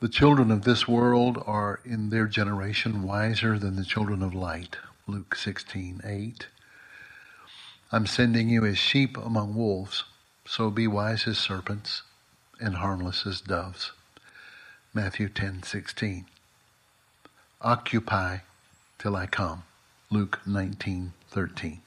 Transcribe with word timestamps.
The 0.00 0.08
children 0.08 0.50
of 0.50 0.64
this 0.64 0.88
world 0.88 1.42
are 1.46 1.80
in 1.84 2.08
their 2.08 2.26
generation 2.26 3.02
wiser 3.02 3.58
than 3.58 3.76
the 3.76 3.84
children 3.84 4.22
of 4.22 4.32
light. 4.32 4.78
Luke 5.06 5.36
16:8. 5.36 6.46
I'm 7.92 8.06
sending 8.06 8.48
you 8.48 8.64
as 8.64 8.78
sheep 8.78 9.18
among 9.18 9.54
wolves, 9.54 10.04
so 10.46 10.70
be 10.70 10.86
wise 10.86 11.26
as 11.26 11.36
serpents 11.36 12.02
and 12.58 12.76
harmless 12.76 13.26
as 13.26 13.42
doves. 13.42 13.92
Matthew 14.94 15.28
10:16. 15.28 16.24
Occupy 17.60 18.38
till 18.98 19.14
I 19.14 19.26
come. 19.26 19.64
Luke 20.08 20.40
19:13. 20.46 21.82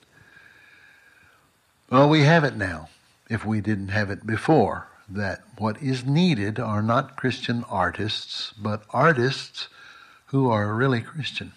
Well, 1.89 2.07
we 2.07 2.21
have 2.25 2.43
it 2.43 2.55
now, 2.55 2.89
if 3.27 3.43
we 3.43 3.59
didn't 3.59 3.87
have 3.87 4.11
it 4.11 4.27
before 4.27 4.87
that 5.13 5.41
what 5.57 5.81
is 5.81 6.05
needed 6.05 6.59
are 6.59 6.81
not 6.81 7.15
Christian 7.15 7.63
artists, 7.69 8.53
but 8.57 8.83
artists 8.89 9.67
who 10.27 10.49
are 10.49 10.73
really 10.73 11.01
Christian. 11.01 11.53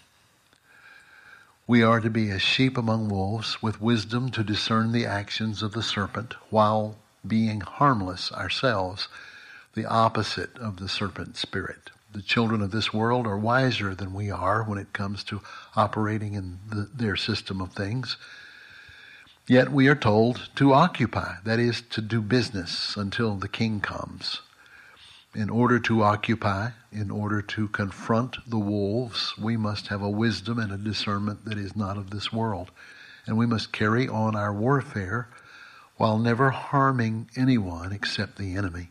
We 1.67 1.83
are 1.83 2.01
to 2.01 2.11
be 2.11 2.31
as 2.31 2.43
sheep 2.43 2.77
among 2.77 3.09
wolves, 3.09 3.63
with 3.63 3.81
wisdom 3.81 4.31
to 4.33 4.45
discern 4.45 4.93
the 4.93 5.07
actions 5.07 5.63
of 5.63 5.73
the 5.73 5.83
serpent, 5.83 6.35
while 6.51 6.97
being 7.27 7.61
harmless 7.61 8.31
ourselves, 8.31 9.09
the 9.75 9.87
opposite 9.87 10.57
of 10.59 10.77
the 10.77 10.89
serpent 10.89 11.37
spirit. 11.37 11.91
The 12.13 12.23
children 12.23 12.63
of 12.63 12.71
this 12.71 12.95
world 12.95 13.27
are 13.27 13.37
wiser 13.37 13.95
than 13.95 14.15
we 14.15 14.31
are 14.31 14.63
when 14.63 14.79
it 14.79 14.93
comes 14.93 15.25
to 15.25 15.43
operating 15.75 16.35
in 16.35 16.61
the, 16.69 16.89
their 16.95 17.17
system 17.17 17.61
of 17.61 17.73
things. 17.73 18.17
Yet 19.49 19.71
we 19.71 19.87
are 19.87 19.95
told 19.95 20.51
to 20.57 20.73
occupy, 20.73 21.37
that 21.45 21.61
is, 21.61 21.81
to 21.91 22.01
do 22.01 22.21
business 22.21 22.97
until 22.97 23.37
the 23.37 23.49
king 23.49 23.81
comes. 23.81 24.41
In 25.37 25.51
order 25.51 25.79
to 25.81 26.03
occupy, 26.03 26.71
in 26.91 27.13
order 27.13 27.43
to 27.43 27.69
confront 27.69 28.39
the 28.51 28.59
wolves, 28.59 29.35
we 29.39 29.57
must 29.57 29.87
have 29.87 30.03
a 30.03 30.11
wisdom 30.11 30.59
and 30.59 30.73
a 30.73 30.77
discernment 30.77 31.45
that 31.45 31.59
is 31.59 31.77
not 31.77 31.97
of 31.97 32.11
this 32.11 32.33
world. 32.33 32.73
And 33.25 33.39
we 33.39 33.47
must 33.47 33.73
carry 33.73 34.09
on 34.09 34.35
our 34.35 34.53
warfare 34.53 35.29
while 35.97 36.19
never 36.19 36.51
harming 36.51 37.31
anyone 37.37 37.93
except 37.93 38.39
the 38.39 38.57
enemy. 38.57 38.89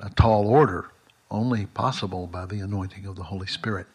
A 0.00 0.08
tall 0.08 0.46
order, 0.46 0.90
only 1.30 1.66
possible 1.66 2.26
by 2.26 2.46
the 2.46 2.60
anointing 2.60 3.04
of 3.04 3.16
the 3.16 3.24
Holy 3.24 3.46
Spirit. 3.46 3.88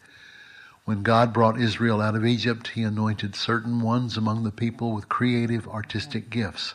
When 0.84 1.02
God 1.02 1.32
brought 1.32 1.58
Israel 1.58 2.02
out 2.02 2.14
of 2.14 2.26
Egypt, 2.26 2.68
he 2.68 2.82
anointed 2.82 3.34
certain 3.34 3.80
ones 3.80 4.18
among 4.18 4.44
the 4.44 4.50
people 4.50 4.92
with 4.92 5.08
creative 5.08 5.66
artistic 5.66 6.28
gifts. 6.28 6.74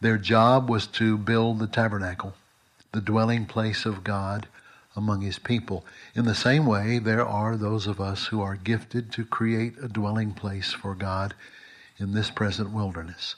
Their 0.00 0.18
job 0.18 0.68
was 0.68 0.88
to 0.88 1.16
build 1.16 1.60
the 1.60 1.68
tabernacle, 1.68 2.34
the 2.90 3.00
dwelling 3.00 3.46
place 3.46 3.86
of 3.86 4.02
God 4.02 4.48
among 4.96 5.20
his 5.20 5.38
people. 5.38 5.84
In 6.16 6.24
the 6.24 6.34
same 6.34 6.66
way, 6.66 6.98
there 6.98 7.24
are 7.24 7.56
those 7.56 7.86
of 7.86 8.00
us 8.00 8.26
who 8.26 8.42
are 8.42 8.56
gifted 8.56 9.12
to 9.12 9.24
create 9.24 9.74
a 9.80 9.86
dwelling 9.86 10.32
place 10.32 10.72
for 10.72 10.96
God 10.96 11.32
in 11.98 12.14
this 12.14 12.28
present 12.28 12.72
wilderness. 12.72 13.36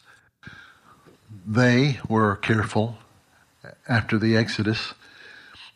They 1.47 2.01
were 2.09 2.37
careful 2.37 2.97
after 3.87 4.19
the 4.19 4.35
Exodus 4.35 4.95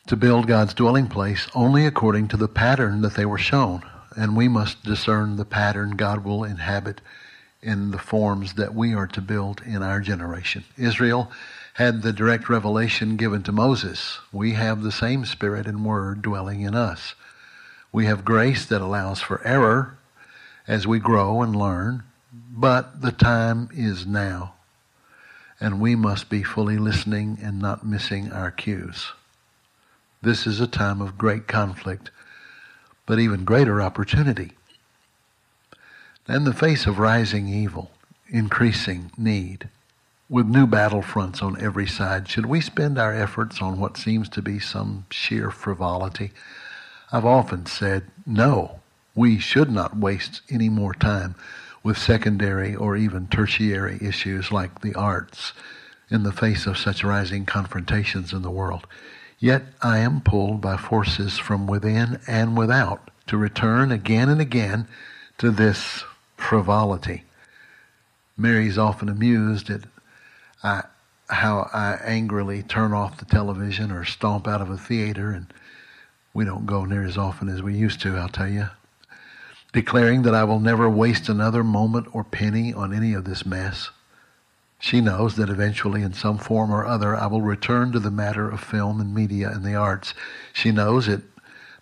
to 0.07 0.17
build 0.17 0.47
God's 0.47 0.73
dwelling 0.73 1.09
place 1.09 1.47
only 1.55 1.85
according 1.85 2.29
to 2.29 2.39
the 2.39 2.49
pattern 2.49 3.03
that 3.03 3.15
they 3.15 3.27
were 3.27 3.37
shown 3.37 3.83
and 4.19 4.37
we 4.37 4.49
must 4.49 4.83
discern 4.83 5.37
the 5.37 5.45
pattern 5.45 5.93
God 5.93 6.25
will 6.25 6.43
inhabit 6.43 7.01
in 7.63 7.93
the 7.93 7.99
forms 7.99 8.55
that 8.55 8.75
we 8.75 8.93
are 8.93 9.07
to 9.07 9.21
build 9.21 9.63
in 9.65 9.81
our 9.81 10.01
generation. 10.01 10.65
Israel 10.77 11.31
had 11.75 12.03
the 12.03 12.13
direct 12.13 12.49
revelation 12.49 13.17
given 13.17 13.45
to 13.45 13.53
Moses. 13.53 14.19
We 14.33 14.55
have 14.55 14.83
the 14.83 14.91
same 14.91 15.25
spirit 15.25 15.69
and 15.69 15.85
word 15.85 16.21
dwelling 16.21 16.63
in 16.63 16.75
us. 16.75 17.15
We 17.93 18.07
have 18.07 18.25
grace 18.25 18.67
that 18.67 18.81
allows 18.81 19.21
for 19.21 19.41
error 19.47 19.97
as 20.67 20.85
we 20.85 20.99
grow 20.99 21.41
and 21.41 21.55
learn, 21.55 22.03
but 22.33 23.01
the 23.01 23.13
time 23.13 23.69
is 23.73 24.05
now. 24.05 24.55
And 25.61 25.81
we 25.81 25.95
must 25.95 26.29
be 26.29 26.43
fully 26.43 26.77
listening 26.77 27.39
and 27.41 27.61
not 27.61 27.87
missing 27.87 28.33
our 28.33 28.51
cues. 28.51 29.13
This 30.21 30.45
is 30.45 30.61
a 30.61 30.67
time 30.67 31.01
of 31.01 31.17
great 31.17 31.47
conflict 31.47 32.11
but 33.09 33.19
even 33.19 33.43
greater 33.43 33.81
opportunity. 33.81 34.53
In 36.29 36.45
the 36.45 36.53
face 36.53 36.87
of 36.87 36.99
rising 36.99 37.49
evil, 37.49 37.91
increasing 38.29 39.11
need, 39.17 39.71
with 40.29 40.47
new 40.47 40.67
battlefronts 40.67 41.43
on 41.43 41.59
every 41.59 41.87
side, 41.87 42.29
should 42.29 42.45
we 42.45 42.61
spend 42.61 42.99
our 42.99 43.15
efforts 43.15 43.63
on 43.63 43.81
what 43.81 43.97
seems 43.97 44.29
to 44.29 44.43
be 44.43 44.59
some 44.59 45.07
sheer 45.11 45.51
frivolity? 45.51 46.33
I've 47.11 47.25
often 47.25 47.65
said, 47.65 48.05
no, 48.27 48.81
we 49.15 49.39
should 49.39 49.71
not 49.71 49.97
waste 49.97 50.43
any 50.51 50.69
more 50.69 50.93
time 50.93 51.35
with 51.83 51.97
secondary 51.97 52.77
or 52.77 52.95
even 52.95 53.27
tertiary 53.29 53.97
issues 54.03 54.53
like 54.53 54.83
the 54.83 54.95
arts 54.95 55.55
in 56.11 56.25
the 56.25 56.33
face 56.33 56.67
of 56.67 56.77
such 56.77 57.03
rising 57.03 57.47
confrontations 57.47 58.35
in 58.35 58.43
the 58.43 58.51
world. 58.51 58.87
Yet 59.39 59.67
I 59.81 59.99
am 59.99 60.21
pulled 60.21 60.61
by 60.61 60.77
forces 60.77 61.39
from 61.39 61.67
within 61.67 62.21
and 62.27 62.57
without 62.57 63.11
to 63.29 63.37
return 63.37 63.93
again 63.93 64.29
and 64.29 64.41
again 64.41 64.89
to 65.39 65.51
this 65.51 66.05
frivolity. 66.37 67.25
Mary's 68.37 68.79
often 68.79 69.09
amused 69.09 69.71
at 69.71 69.83
I, 70.63 70.83
how 71.29 71.69
I 71.73 72.01
angrily 72.05 72.63
turn 72.63 72.93
off 72.93 73.19
the 73.19 73.25
television 73.25 73.93
or 73.93 74.05
stomp 74.05 74.49
out 74.49 74.61
of 74.61 74.71
a 74.71 74.77
theater, 74.77 75.31
and 75.31 75.47
we 76.35 76.45
don't 76.45 76.67
go 76.67 76.85
near 76.85 77.05
as 77.05 77.19
often 77.19 77.49
as 77.49 77.63
we 77.63 77.75
used 77.75 78.01
to, 78.03 78.17
I'll 78.17 78.29
tell 78.29 78.49
you. 78.49 78.69
Declaring 79.73 80.23
that 80.23 80.35
I 80.35 80.45
will 80.45 80.61
never 80.61 80.89
waste 80.89 81.29
another 81.29 81.63
moment 81.63 82.09
or 82.13 82.25
penny 82.25 82.73
on 82.73 82.95
any 82.95 83.13
of 83.13 83.25
this 83.25 83.45
mess. 83.45 83.91
She 84.81 85.01
knows 85.01 85.37
that 85.37 85.51
eventually, 85.51 86.03
in 86.03 86.13
some 86.13 86.39
form 86.39 86.71
or 86.71 86.87
other, 86.87 87.15
I 87.17 87.27
will 87.27 87.43
return 87.43 87.93
to 87.93 87.99
the 87.99 88.11
matter 88.11 88.49
of 88.49 88.61
film 88.61 89.01
and 89.01 89.13
media 89.13 89.51
and 89.51 89.65
the 89.65 89.75
arts. 89.75 90.15
She 90.53 90.71
knows 90.71 91.09
it 91.09 91.23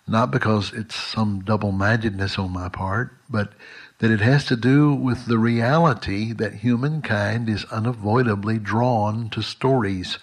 not 0.07 0.31
because 0.31 0.73
it's 0.73 0.95
some 0.95 1.41
double 1.41 1.71
mindedness 1.71 2.39
on 2.39 2.51
my 2.51 2.69
part, 2.69 3.13
but 3.29 3.51
that 3.99 4.09
it 4.09 4.21
has 4.21 4.45
to 4.45 4.55
do 4.55 4.93
with 4.93 5.25
the 5.25 5.37
reality 5.37 6.31
that 6.33 6.55
humankind 6.55 7.49
is 7.49 7.65
unavoidably 7.65 8.57
drawn 8.57 9.29
to 9.29 9.41
stories 9.41 10.17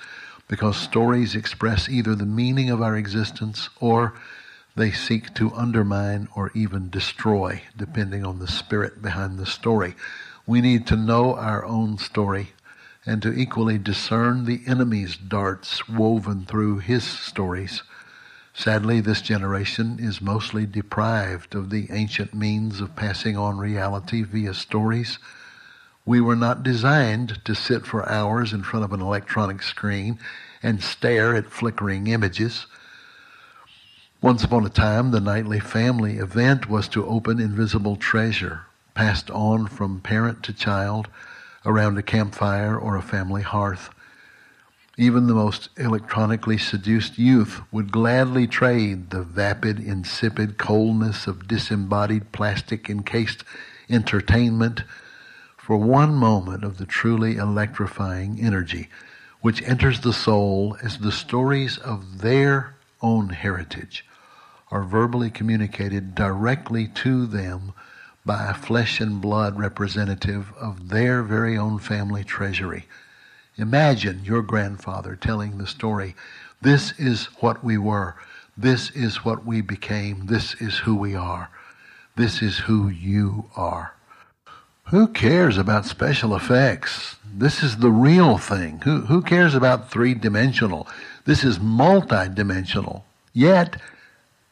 because 0.48 0.76
stories 0.76 1.34
express 1.34 1.88
either 1.88 2.14
the 2.14 2.26
meaning 2.26 2.70
of 2.70 2.82
our 2.82 2.96
existence 2.96 3.68
or 3.80 4.14
they 4.76 4.91
seek 4.91 5.32
to 5.34 5.54
undermine 5.54 6.28
or 6.34 6.50
even 6.54 6.91
destroy, 6.91 7.62
depending 7.76 8.24
on 8.24 8.38
the 8.38 8.48
spirit 8.48 9.00
behind 9.00 9.38
the 9.38 9.46
story. 9.46 9.94
We 10.46 10.60
need 10.60 10.86
to 10.88 10.96
know 10.96 11.36
our 11.36 11.64
own 11.64 11.98
story 11.98 12.50
and 13.06 13.20
to 13.22 13.32
equally 13.32 13.78
discern 13.78 14.44
the 14.44 14.62
enemy's 14.66 15.16
darts 15.16 15.88
woven 15.88 16.44
through 16.44 16.78
his 16.78 17.04
stories. 17.04 17.82
Sadly, 18.54 19.00
this 19.00 19.20
generation 19.20 19.98
is 20.00 20.20
mostly 20.20 20.65
deprived 20.65 21.54
of 21.54 21.70
the 21.70 21.88
ancient 21.91 22.32
means 22.32 22.81
of 22.81 22.94
passing 22.94 23.37
on 23.37 23.59
reality 23.59 24.22
via 24.22 24.54
stories. 24.54 25.19
We 26.06 26.20
were 26.20 26.37
not 26.37 26.62
designed 26.62 27.44
to 27.44 27.54
sit 27.54 27.84
for 27.84 28.09
hours 28.09 28.53
in 28.53 28.62
front 28.62 28.84
of 28.84 28.92
an 28.92 29.00
electronic 29.00 29.62
screen 29.62 30.19
and 30.62 30.82
stare 30.82 31.34
at 31.34 31.50
flickering 31.50 32.06
images. 32.06 32.66
Once 34.22 34.44
upon 34.44 34.65
a 34.65 34.71
time, 34.71 35.10
the 35.10 35.21
nightly 35.21 35.60
family 35.60 36.16
event 36.16 36.69
was 36.71 36.88
to 36.88 37.06
open 37.06 37.41
invisible 37.41 37.97
treasure, 37.97 38.62
passed 38.94 39.31
on 39.31 39.66
from 39.66 40.00
parent 40.00 40.42
to 40.44 40.53
child, 40.53 41.09
around 41.64 41.98
a 41.98 42.02
campfire 42.02 42.78
or 42.78 42.97
a 42.97 43.02
family 43.02 43.42
hearth. 43.42 43.91
Even 44.97 45.26
the 45.26 45.34
most 45.34 45.70
electronically 45.76 46.58
seduced 46.58 47.19
youth 47.19 47.60
would 47.72 47.91
gladly 47.91 48.47
trade 48.47 49.10
the 49.10 49.22
vapid, 49.22 49.80
insipid 49.80 50.56
coldness 50.56 51.27
of 51.27 51.48
disembodied 51.48 52.30
plastic 52.33 52.89
encased 52.89 53.42
entertainment 53.91 54.84
for 55.56 55.77
one 55.77 56.15
moment 56.15 56.62
of 56.62 56.78
the 56.78 56.86
truly 56.86 57.36
electrifying 57.36 58.39
energy 58.41 58.89
which 59.41 59.62
enters 59.62 60.00
the 60.00 60.12
soul 60.12 60.74
as 60.83 60.98
the 60.98 61.12
stories 61.12 61.77
of 61.77 62.22
their 62.22 62.74
own 63.03 63.28
heritage 63.28 64.06
are 64.71 64.83
verbally 64.83 65.28
communicated 65.28 66.15
directly 66.15 66.89
to 66.89 67.27
them 67.27 67.74
by 68.24 68.48
a 68.48 68.54
flesh 68.54 69.00
and 69.00 69.21
blood 69.21 69.59
representative 69.59 70.53
of 70.60 70.88
their 70.88 71.22
very 71.22 71.56
own 71.56 71.78
family 71.78 72.24
treasury. 72.24 72.86
Imagine 73.56 74.24
your 74.24 74.42
grandfather 74.42 75.15
telling 75.16 75.59
the 75.59 75.66
story. 75.66 76.15
This 76.62 76.92
is 76.98 77.26
what 77.41 77.62
we 77.62 77.78
were. 77.78 78.16
This 78.56 78.91
is 78.91 79.24
what 79.24 79.44
we 79.44 79.60
became. 79.60 80.26
This 80.26 80.54
is 80.54 80.78
who 80.78 80.97
we 80.97 81.15
are. 81.15 81.50
This 82.16 82.42
is 82.42 82.59
who 82.59 82.88
you 82.88 83.50
are. 83.56 83.94
Who 84.88 85.09
cares 85.09 85.56
about 85.59 85.86
special 85.86 86.36
effects? 86.36 87.16
This 87.24 87.62
is 87.62 87.78
the 87.78 87.91
real 87.91 88.38
thing. 88.38 88.80
Who, 88.84 89.00
who 89.03 89.22
cares 89.22 89.54
about 89.54 89.91
three 89.91 90.15
dimensional? 90.15 90.86
This 91.24 91.42
is 91.42 91.59
multi 91.59 92.28
dimensional. 92.28 93.04
yet 93.32 93.80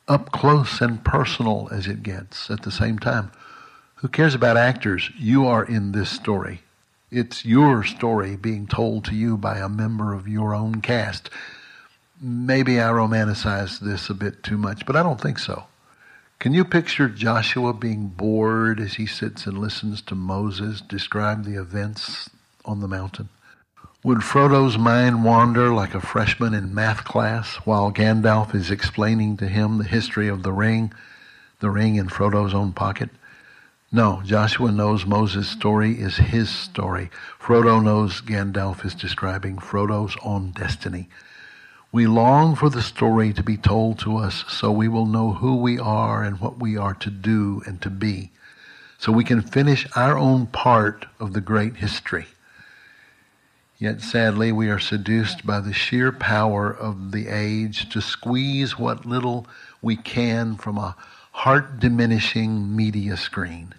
up 0.09 0.33
close 0.33 0.81
and 0.81 1.05
personal 1.05 1.69
as 1.71 1.87
it 1.87 2.03
gets 2.03 2.51
at 2.51 2.63
the 2.63 2.71
same 2.73 2.99
time. 2.99 3.31
Who 4.03 4.09
cares 4.09 4.35
about 4.35 4.57
actors? 4.57 5.11
You 5.17 5.47
are 5.47 5.65
in 5.65 5.93
this 5.93 6.11
story. 6.11 6.63
It's 7.13 7.45
your 7.45 7.85
story 7.85 8.35
being 8.35 8.67
told 8.67 9.05
to 9.05 9.15
you 9.15 9.37
by 9.37 9.59
a 9.59 9.69
member 9.69 10.13
of 10.13 10.27
your 10.27 10.57
own 10.57 10.81
cast. 10.81 11.31
Maybe 12.21 12.81
I 12.81 12.89
romanticize 12.89 13.79
this 13.79 14.11
a 14.11 14.15
bit 14.15 14.43
too 14.43 14.59
much, 14.59 14.87
but 14.87 14.97
I 14.97 15.05
don't 15.05 15.21
think 15.21 15.39
so. 15.39 15.67
Can 16.41 16.53
you 16.53 16.65
picture 16.65 17.09
Joshua 17.09 17.73
being 17.73 18.09
bored 18.09 18.81
as 18.81 18.95
he 18.95 19.07
sits 19.07 19.47
and 19.47 19.57
listens 19.57 20.03
to 20.03 20.17
Moses 20.17 20.81
describe 20.81 21.45
the 21.45 21.55
events 21.55 22.29
on 22.65 22.81
the 22.81 22.89
mountain? 22.89 23.29
Would 24.03 24.25
Frodo's 24.25 24.77
mind 24.77 25.25
wander 25.25 25.73
like 25.73 25.95
a 25.95 26.01
freshman 26.01 26.55
in 26.55 26.75
math 26.75 27.05
class 27.05 27.55
while 27.59 27.93
Gandalf 27.93 28.53
is 28.53 28.69
explaining 28.69 29.37
to 29.37 29.47
him 29.47 29.79
the 29.79 29.85
history 29.85 30.27
of 30.27 30.43
the 30.43 30.53
ring, 30.53 30.93
the 31.61 31.71
ring 31.71 31.95
in 31.95 32.09
Frodo's 32.09 32.53
own 32.53 32.73
pocket? 32.73 33.09
No, 33.95 34.23
Joshua 34.25 34.73
knows 34.73 35.05
Moses' 35.05 35.51
story 35.51 36.01
is 36.01 36.17
his 36.17 36.49
story. 36.49 37.11
Frodo 37.39 37.85
knows 37.85 38.23
Gandalf 38.23 38.87
is 38.87 38.95
describing 38.95 39.59
Frodo's 39.59 40.17
own 40.25 40.53
destiny. 40.53 41.11
We 41.93 42.07
long 42.07 42.55
for 42.55 42.71
the 42.71 42.81
story 42.81 43.35
to 43.35 43.43
be 43.43 43.59
told 43.59 43.99
to 43.99 44.17
us 44.17 44.47
so 44.49 44.73
we 44.73 44.89
will 44.89 45.05
know 45.05 45.35
who 45.35 45.57
we 45.57 45.79
are 45.79 46.25
and 46.25 46.41
what 46.41 46.59
we 46.59 46.75
are 46.75 46.95
to 46.95 47.11
do 47.11 47.61
and 47.67 47.83
to 47.83 47.91
be, 47.91 48.31
so 48.97 49.13
we 49.13 49.25
can 49.25 49.43
finish 49.43 49.87
our 49.95 50.17
own 50.17 50.47
part 50.47 51.05
of 51.21 51.35
the 51.35 51.43
great 51.43 51.77
history. 51.77 52.29
Yet 53.79 54.01
sadly, 54.01 54.53
we 54.53 54.71
are 54.71 54.79
seduced 54.79 55.47
by 55.47 55.61
the 55.61 55.75
sheer 55.75 56.13
power 56.13 56.71
of 56.71 57.13
the 57.13 57.29
age 57.29 57.91
to 57.91 58.01
squeeze 58.01 58.79
what 58.79 59.05
little 59.05 59.47
we 59.83 59.97
can 59.97 60.57
from 60.57 60.79
a 60.79 60.97
heart 61.33 61.79
diminishing 61.79 62.75
media 62.75 63.19
screen. 63.19 63.75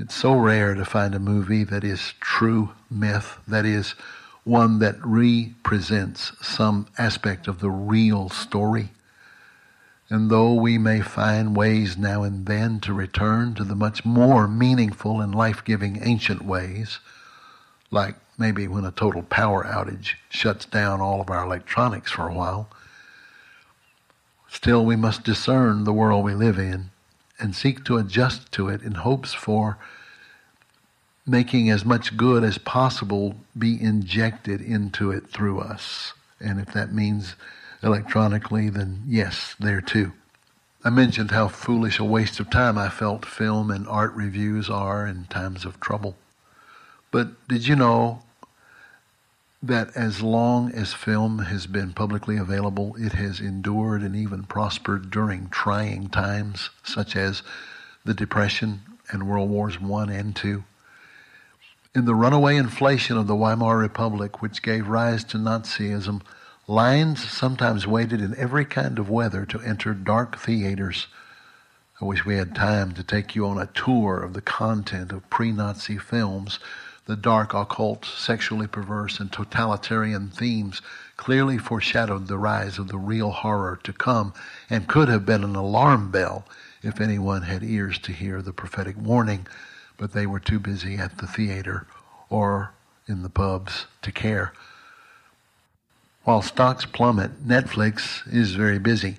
It's 0.00 0.14
so 0.14 0.36
rare 0.36 0.74
to 0.74 0.84
find 0.84 1.12
a 1.12 1.18
movie 1.18 1.64
that 1.64 1.82
is 1.82 2.14
true 2.20 2.70
myth, 2.88 3.40
that 3.48 3.66
is, 3.66 3.96
one 4.44 4.78
that 4.78 4.94
represents 5.02 6.30
some 6.40 6.86
aspect 6.96 7.48
of 7.48 7.58
the 7.58 7.68
real 7.68 8.28
story. 8.28 8.90
And 10.08 10.30
though 10.30 10.54
we 10.54 10.78
may 10.78 11.00
find 11.00 11.56
ways 11.56 11.98
now 11.98 12.22
and 12.22 12.46
then 12.46 12.78
to 12.80 12.94
return 12.94 13.54
to 13.54 13.64
the 13.64 13.74
much 13.74 14.04
more 14.04 14.46
meaningful 14.46 15.20
and 15.20 15.34
life 15.34 15.64
giving 15.64 16.00
ancient 16.00 16.42
ways, 16.42 17.00
like 17.90 18.14
maybe 18.38 18.68
when 18.68 18.84
a 18.84 18.92
total 18.92 19.24
power 19.24 19.64
outage 19.64 20.14
shuts 20.28 20.64
down 20.64 21.00
all 21.00 21.20
of 21.20 21.28
our 21.28 21.44
electronics 21.44 22.12
for 22.12 22.28
a 22.28 22.34
while. 22.34 22.70
Still, 24.48 24.86
we 24.86 24.94
must 24.94 25.24
discern 25.24 25.82
the 25.82 25.92
world 25.92 26.24
we 26.24 26.34
live 26.34 26.56
in 26.56 26.90
and 27.38 27.54
seek 27.54 27.84
to 27.84 27.96
adjust 27.96 28.50
to 28.52 28.68
it 28.68 28.82
in 28.82 28.94
hopes 28.94 29.32
for 29.32 29.78
making 31.26 31.70
as 31.70 31.84
much 31.84 32.16
good 32.16 32.42
as 32.42 32.58
possible 32.58 33.36
be 33.56 33.80
injected 33.80 34.60
into 34.60 35.10
it 35.10 35.28
through 35.28 35.60
us. 35.60 36.14
And 36.40 36.58
if 36.60 36.72
that 36.72 36.92
means 36.92 37.36
electronically, 37.82 38.70
then 38.70 39.02
yes, 39.06 39.54
there 39.60 39.80
too. 39.80 40.12
I 40.84 40.90
mentioned 40.90 41.32
how 41.32 41.48
foolish 41.48 41.98
a 41.98 42.04
waste 42.04 42.40
of 42.40 42.50
time 42.50 42.78
I 42.78 42.88
felt 42.88 43.26
film 43.26 43.70
and 43.70 43.86
art 43.88 44.14
reviews 44.14 44.70
are 44.70 45.06
in 45.06 45.24
times 45.24 45.64
of 45.64 45.80
trouble. 45.80 46.16
But 47.10 47.48
did 47.48 47.66
you 47.66 47.76
know 47.76 48.22
that 49.62 49.96
as 49.96 50.22
long 50.22 50.70
as 50.72 50.94
film 50.94 51.40
has 51.40 51.66
been 51.66 51.92
publicly 51.92 52.36
available, 52.36 52.94
it 52.96 53.12
has 53.12 53.40
endured 53.40 54.02
and 54.02 54.14
even 54.14 54.44
prospered 54.44 55.10
during 55.10 55.48
trying 55.48 56.08
times, 56.08 56.70
such 56.84 57.16
as 57.16 57.42
the 58.04 58.14
Depression 58.14 58.80
and 59.10 59.28
World 59.28 59.50
Wars 59.50 59.78
I 59.82 60.12
and 60.12 60.38
II. 60.44 60.62
In 61.94 62.04
the 62.04 62.14
runaway 62.14 62.56
inflation 62.56 63.16
of 63.16 63.26
the 63.26 63.34
Weimar 63.34 63.76
Republic, 63.76 64.40
which 64.40 64.62
gave 64.62 64.86
rise 64.86 65.24
to 65.24 65.38
Nazism, 65.38 66.22
lines 66.68 67.28
sometimes 67.28 67.86
waited 67.86 68.20
in 68.20 68.36
every 68.36 68.64
kind 68.64 68.98
of 68.98 69.10
weather 69.10 69.44
to 69.46 69.60
enter 69.60 69.94
dark 69.94 70.38
theaters. 70.38 71.08
I 72.00 72.04
wish 72.04 72.24
we 72.24 72.36
had 72.36 72.54
time 72.54 72.92
to 72.92 73.02
take 73.02 73.34
you 73.34 73.46
on 73.46 73.58
a 73.58 73.66
tour 73.66 74.20
of 74.20 74.34
the 74.34 74.40
content 74.40 75.10
of 75.10 75.28
pre 75.30 75.50
Nazi 75.50 75.98
films 75.98 76.60
the 77.08 77.16
dark, 77.16 77.54
occult, 77.54 78.04
sexually 78.04 78.66
perverse, 78.66 79.18
and 79.18 79.32
totalitarian 79.32 80.28
themes 80.28 80.82
clearly 81.16 81.56
foreshadowed 81.56 82.28
the 82.28 82.36
rise 82.36 82.78
of 82.78 82.88
the 82.88 82.98
real 82.98 83.30
horror 83.30 83.80
to 83.82 83.94
come 83.94 84.34
and 84.68 84.86
could 84.86 85.08
have 85.08 85.24
been 85.24 85.42
an 85.42 85.56
alarm 85.56 86.10
bell 86.10 86.44
if 86.82 87.00
anyone 87.00 87.42
had 87.42 87.62
ears 87.64 87.98
to 87.98 88.12
hear 88.12 88.42
the 88.42 88.52
prophetic 88.52 88.94
warning, 88.98 89.46
but 89.96 90.12
they 90.12 90.26
were 90.26 90.38
too 90.38 90.58
busy 90.58 90.96
at 90.96 91.16
the 91.16 91.26
theater 91.26 91.86
or 92.28 92.74
in 93.06 93.22
the 93.22 93.30
pubs 93.30 93.86
to 94.02 94.12
care. 94.12 94.52
While 96.24 96.42
stocks 96.42 96.84
plummet, 96.84 97.48
Netflix 97.48 98.20
is 98.30 98.54
very 98.54 98.78
busy. 98.78 99.16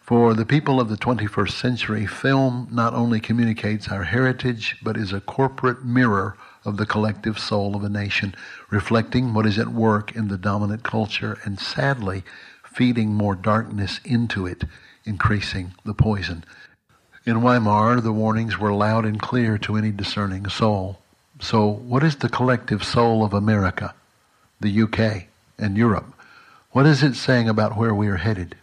For 0.00 0.34
the 0.34 0.46
people 0.46 0.78
of 0.78 0.88
the 0.88 0.96
21st 0.96 1.50
century, 1.50 2.06
film 2.06 2.68
not 2.70 2.94
only 2.94 3.18
communicates 3.18 3.88
our 3.88 4.04
heritage, 4.04 4.76
but 4.84 4.96
is 4.96 5.12
a 5.12 5.20
corporate 5.20 5.84
mirror 5.84 6.36
of 6.64 6.76
the 6.76 6.86
collective 6.86 7.38
soul 7.38 7.74
of 7.74 7.84
a 7.84 7.88
nation, 7.88 8.34
reflecting 8.70 9.34
what 9.34 9.46
is 9.46 9.58
at 9.58 9.68
work 9.68 10.14
in 10.14 10.28
the 10.28 10.38
dominant 10.38 10.82
culture 10.82 11.38
and 11.44 11.58
sadly 11.58 12.22
feeding 12.64 13.14
more 13.14 13.34
darkness 13.34 14.00
into 14.04 14.46
it, 14.46 14.64
increasing 15.04 15.74
the 15.84 15.94
poison. 15.94 16.44
In 17.24 17.42
Weimar, 17.42 18.00
the 18.00 18.12
warnings 18.12 18.58
were 18.58 18.72
loud 18.72 19.04
and 19.04 19.20
clear 19.20 19.58
to 19.58 19.76
any 19.76 19.90
discerning 19.90 20.48
soul. 20.48 20.98
So, 21.40 21.66
what 21.66 22.02
is 22.02 22.16
the 22.16 22.28
collective 22.28 22.84
soul 22.84 23.24
of 23.24 23.32
America, 23.32 23.94
the 24.60 24.82
UK, 24.82 25.28
and 25.58 25.76
Europe? 25.76 26.12
What 26.70 26.86
is 26.86 27.02
it 27.02 27.14
saying 27.14 27.48
about 27.48 27.76
where 27.76 27.94
we 27.94 28.08
are 28.08 28.16
headed? 28.16 28.56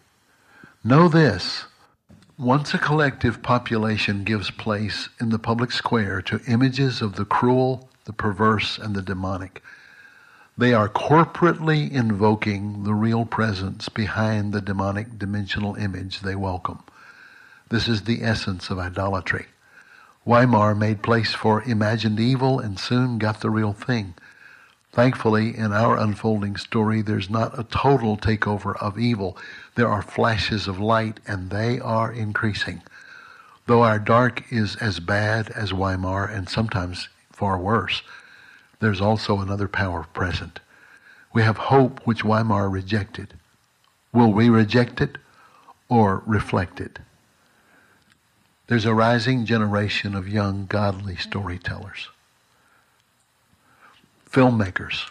Know 0.83 1.07
this 1.07 1.65
once 2.39 2.73
a 2.73 2.77
collective 2.77 3.41
population 3.41 4.23
gives 4.23 4.49
place 4.49 5.09
in 5.19 5.27
the 5.27 5.37
public 5.37 5.73
square 5.73 6.21
to 6.21 6.39
images 6.47 7.01
of 7.01 7.17
the 7.17 7.25
cruel, 7.25 7.88
the 8.09 8.13
perverse, 8.13 8.79
and 8.79 8.95
the 8.95 9.03
demonic, 9.03 9.61
they 10.57 10.73
are 10.73 10.89
corporately 10.89 11.91
invoking 11.91 12.83
the 12.83 12.95
real 12.95 13.23
presence 13.23 13.87
behind 13.87 14.51
the 14.51 14.61
demonic 14.61 15.19
dimensional 15.19 15.75
image 15.75 16.21
they 16.21 16.33
welcome. 16.33 16.79
This 17.69 17.87
is 17.87 18.01
the 18.01 18.23
essence 18.23 18.71
of 18.71 18.79
idolatry. 18.79 19.45
Weimar 20.25 20.73
made 20.73 21.03
place 21.03 21.35
for 21.35 21.61
imagined 21.61 22.19
evil 22.19 22.59
and 22.59 22.79
soon 22.79 23.19
got 23.19 23.41
the 23.41 23.51
real 23.51 23.73
thing. 23.73 24.15
Thankfully, 24.91 25.55
in 25.55 25.71
our 25.71 25.95
unfolding 25.95 26.57
story, 26.57 27.03
there's 27.03 27.29
not 27.29 27.59
a 27.59 27.63
total 27.63 28.17
takeover 28.17 28.75
of 28.81 28.97
evil. 28.97 29.37
There 29.75 29.87
are 29.87 30.01
flashes 30.01 30.67
of 30.67 30.79
light, 30.79 31.19
and 31.27 31.51
they 31.51 31.79
are 31.79 32.11
increasing. 32.11 32.81
Though 33.67 33.83
our 33.83 33.99
dark 33.99 34.51
is 34.51 34.77
as 34.77 34.99
bad 34.99 35.51
as 35.51 35.71
Weimar, 35.71 36.25
and 36.25 36.49
sometimes 36.49 37.07
far 37.39 37.57
worse, 37.57 38.01
there's 38.81 38.99
also 38.99 39.39
another 39.39 39.69
power 39.69 40.05
present. 40.13 40.59
We 41.31 41.41
have 41.43 41.57
hope 41.57 42.01
which 42.03 42.25
Weimar 42.25 42.69
rejected. 42.69 43.33
Will 44.11 44.33
we 44.33 44.49
reject 44.49 44.99
it 44.99 45.17
or 45.87 46.21
reflect 46.25 46.81
it? 46.81 46.99
There's 48.67 48.85
a 48.85 48.93
rising 48.93 49.45
generation 49.45 50.15
of 50.15 50.27
young, 50.27 50.65
godly 50.67 51.15
storytellers 51.15 52.09
filmmakers, 54.29 55.09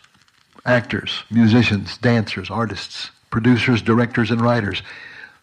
actors, 0.64 1.24
musicians, 1.28 1.98
dancers, 1.98 2.50
artists, 2.50 3.10
producers, 3.30 3.82
directors, 3.82 4.30
and 4.30 4.40
writers. 4.40 4.80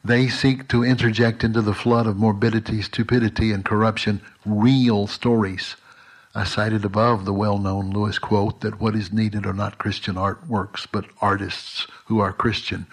They 0.01 0.29
seek 0.29 0.69
to 0.69 0.85
interject 0.85 1.43
into 1.43 1.61
the 1.61 1.73
flood 1.73 2.07
of 2.07 2.15
morbidity, 2.15 2.81
stupidity, 2.81 3.51
and 3.51 3.65
corruption 3.65 4.21
real 4.45 5.07
stories. 5.07 5.75
I 6.37 6.43
cited 6.43 6.83
above 6.83 7.23
the 7.23 7.31
well-known 7.31 7.91
Lewis 7.91 8.19
quote 8.19 8.59
that 8.59 8.81
what 8.81 8.93
is 8.93 9.13
needed 9.13 9.45
are 9.45 9.53
not 9.53 9.77
Christian 9.77 10.15
artworks, 10.15 10.85
but 10.91 11.05
artists 11.21 11.87
who 12.07 12.19
are 12.19 12.33
Christian. 12.33 12.87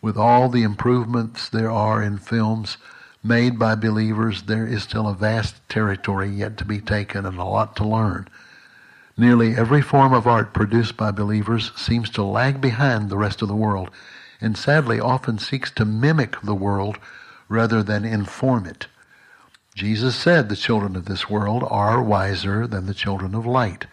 With 0.00 0.16
all 0.16 0.48
the 0.48 0.62
improvements 0.62 1.50
there 1.50 1.70
are 1.70 2.02
in 2.02 2.16
films 2.16 2.78
made 3.22 3.58
by 3.58 3.74
believers, 3.74 4.44
there 4.44 4.66
is 4.66 4.82
still 4.82 5.06
a 5.06 5.14
vast 5.14 5.56
territory 5.68 6.30
yet 6.30 6.56
to 6.56 6.64
be 6.64 6.80
taken 6.80 7.26
and 7.26 7.38
a 7.38 7.44
lot 7.44 7.76
to 7.76 7.84
learn. 7.86 8.28
Nearly 9.14 9.54
every 9.54 9.82
form 9.82 10.14
of 10.14 10.26
art 10.26 10.54
produced 10.54 10.96
by 10.96 11.10
believers 11.10 11.72
seems 11.76 12.08
to 12.10 12.24
lag 12.24 12.62
behind 12.62 13.10
the 13.10 13.18
rest 13.18 13.42
of 13.42 13.48
the 13.48 13.54
world, 13.54 13.90
and 14.40 14.56
sadly 14.56 14.98
often 14.98 15.38
seeks 15.38 15.70
to 15.72 15.84
mimic 15.84 16.40
the 16.40 16.54
world 16.54 16.96
rather 17.46 17.82
than 17.82 18.06
inform 18.06 18.64
it. 18.64 18.86
Jesus 19.74 20.16
said 20.16 20.48
the 20.48 20.56
children 20.56 20.96
of 20.96 21.04
this 21.04 21.30
world 21.30 21.64
are 21.68 22.02
wiser 22.02 22.66
than 22.66 22.86
the 22.86 22.94
children 22.94 23.34
of 23.34 23.46
light. 23.46 23.86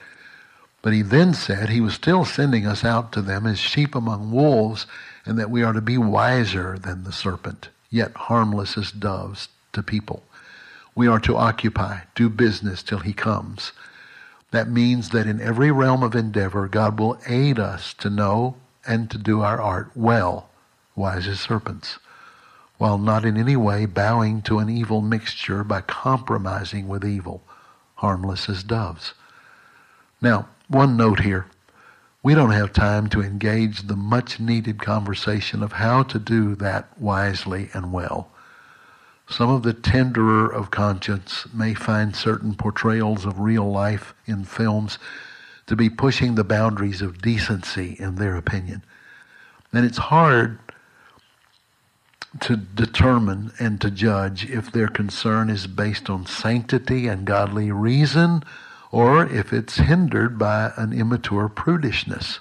But 0.82 0.94
he 0.94 1.02
then 1.02 1.34
said 1.34 1.70
he 1.70 1.82
was 1.82 1.94
still 1.94 2.26
sending 2.26 2.66
us 2.66 2.84
out 2.84 3.12
to 3.14 3.22
them 3.22 3.46
as 3.46 3.60
sheep 3.60 3.96
among 3.96 4.32
wolves, 4.32 4.88
and 5.26 5.38
that 5.38 5.50
we 5.50 5.64
are 5.64 5.74
to 5.74 5.82
be 5.82 5.98
wiser 5.98 6.78
than 6.78 7.04
the 7.04 7.12
serpent, 7.12 7.70
yet 7.90 8.16
harmless 8.16 8.78
as 8.78 8.92
doves 8.92 9.50
to 9.74 9.84
people. 9.84 10.24
We 10.96 11.08
are 11.08 11.20
to 11.20 11.38
occupy, 11.38 12.02
do 12.16 12.30
business 12.30 12.82
till 12.82 13.00
he 13.00 13.14
comes. 13.14 13.72
That 14.52 14.70
means 14.70 15.10
that 15.10 15.28
in 15.28 15.42
every 15.42 15.72
realm 15.72 16.04
of 16.04 16.16
endeavor, 16.16 16.68
God 16.68 17.00
will 17.00 17.20
aid 17.28 17.60
us 17.60 17.94
to 17.96 18.10
know 18.10 18.56
and 18.86 19.12
to 19.12 19.18
do 19.18 19.42
our 19.42 19.62
art 19.62 19.92
well, 19.94 20.50
wise 20.96 21.28
as 21.28 21.40
serpents, 21.40 22.00
while 22.78 22.98
not 22.98 23.26
in 23.26 23.38
any 23.38 23.56
way 23.56 23.86
bowing 23.86 24.42
to 24.42 24.60
an 24.60 24.70
evil 24.70 25.02
mixture 25.02 25.64
by 25.64 25.82
compromising 25.82 26.88
with 26.88 27.04
evil, 27.04 27.44
harmless 27.96 28.48
as 28.50 28.64
doves. 28.64 29.14
Now, 30.22 30.48
one 30.68 30.98
note 30.98 31.22
here. 31.22 31.48
We 32.24 32.36
don't 32.36 32.52
have 32.52 32.74
time 32.74 33.08
to 33.10 33.22
engage 33.22 33.84
the 33.84 33.96
much 33.96 34.40
needed 34.40 34.82
conversation 34.82 35.64
of 35.64 35.74
how 35.74 36.04
to 36.04 36.20
do 36.20 36.56
that 36.56 37.00
wisely 37.00 37.70
and 37.74 37.94
well. 37.94 38.30
Some 39.30 39.50
of 39.50 39.64
the 39.64 39.74
tenderer 39.74 40.52
of 40.52 40.72
conscience 40.72 41.46
may 41.54 41.74
find 41.74 42.16
certain 42.16 42.56
portrayals 42.56 43.26
of 43.26 43.40
real 43.40 43.70
life 43.70 44.14
in 44.26 44.46
films 44.46 45.00
to 45.68 45.76
be 45.76 45.90
pushing 45.90 46.36
the 46.36 46.44
boundaries 46.44 47.02
of 47.02 47.22
decency, 47.22 47.96
in 48.00 48.16
their 48.16 48.36
opinion. 48.36 48.84
And 49.74 49.86
it's 49.86 49.98
hard 49.98 50.60
to 52.42 52.56
determine 52.56 53.52
and 53.60 53.80
to 53.82 53.92
judge 53.92 54.50
if 54.50 54.72
their 54.72 54.88
concern 54.88 55.50
is 55.50 55.68
based 55.68 56.10
on 56.10 56.26
sanctity 56.26 57.08
and 57.08 57.26
godly 57.26 57.72
reason 57.72 58.44
or 58.92 59.26
if 59.26 59.52
it's 59.52 59.78
hindered 59.78 60.38
by 60.38 60.72
an 60.78 60.94
immature 60.94 61.50
prudishness. 61.50 62.40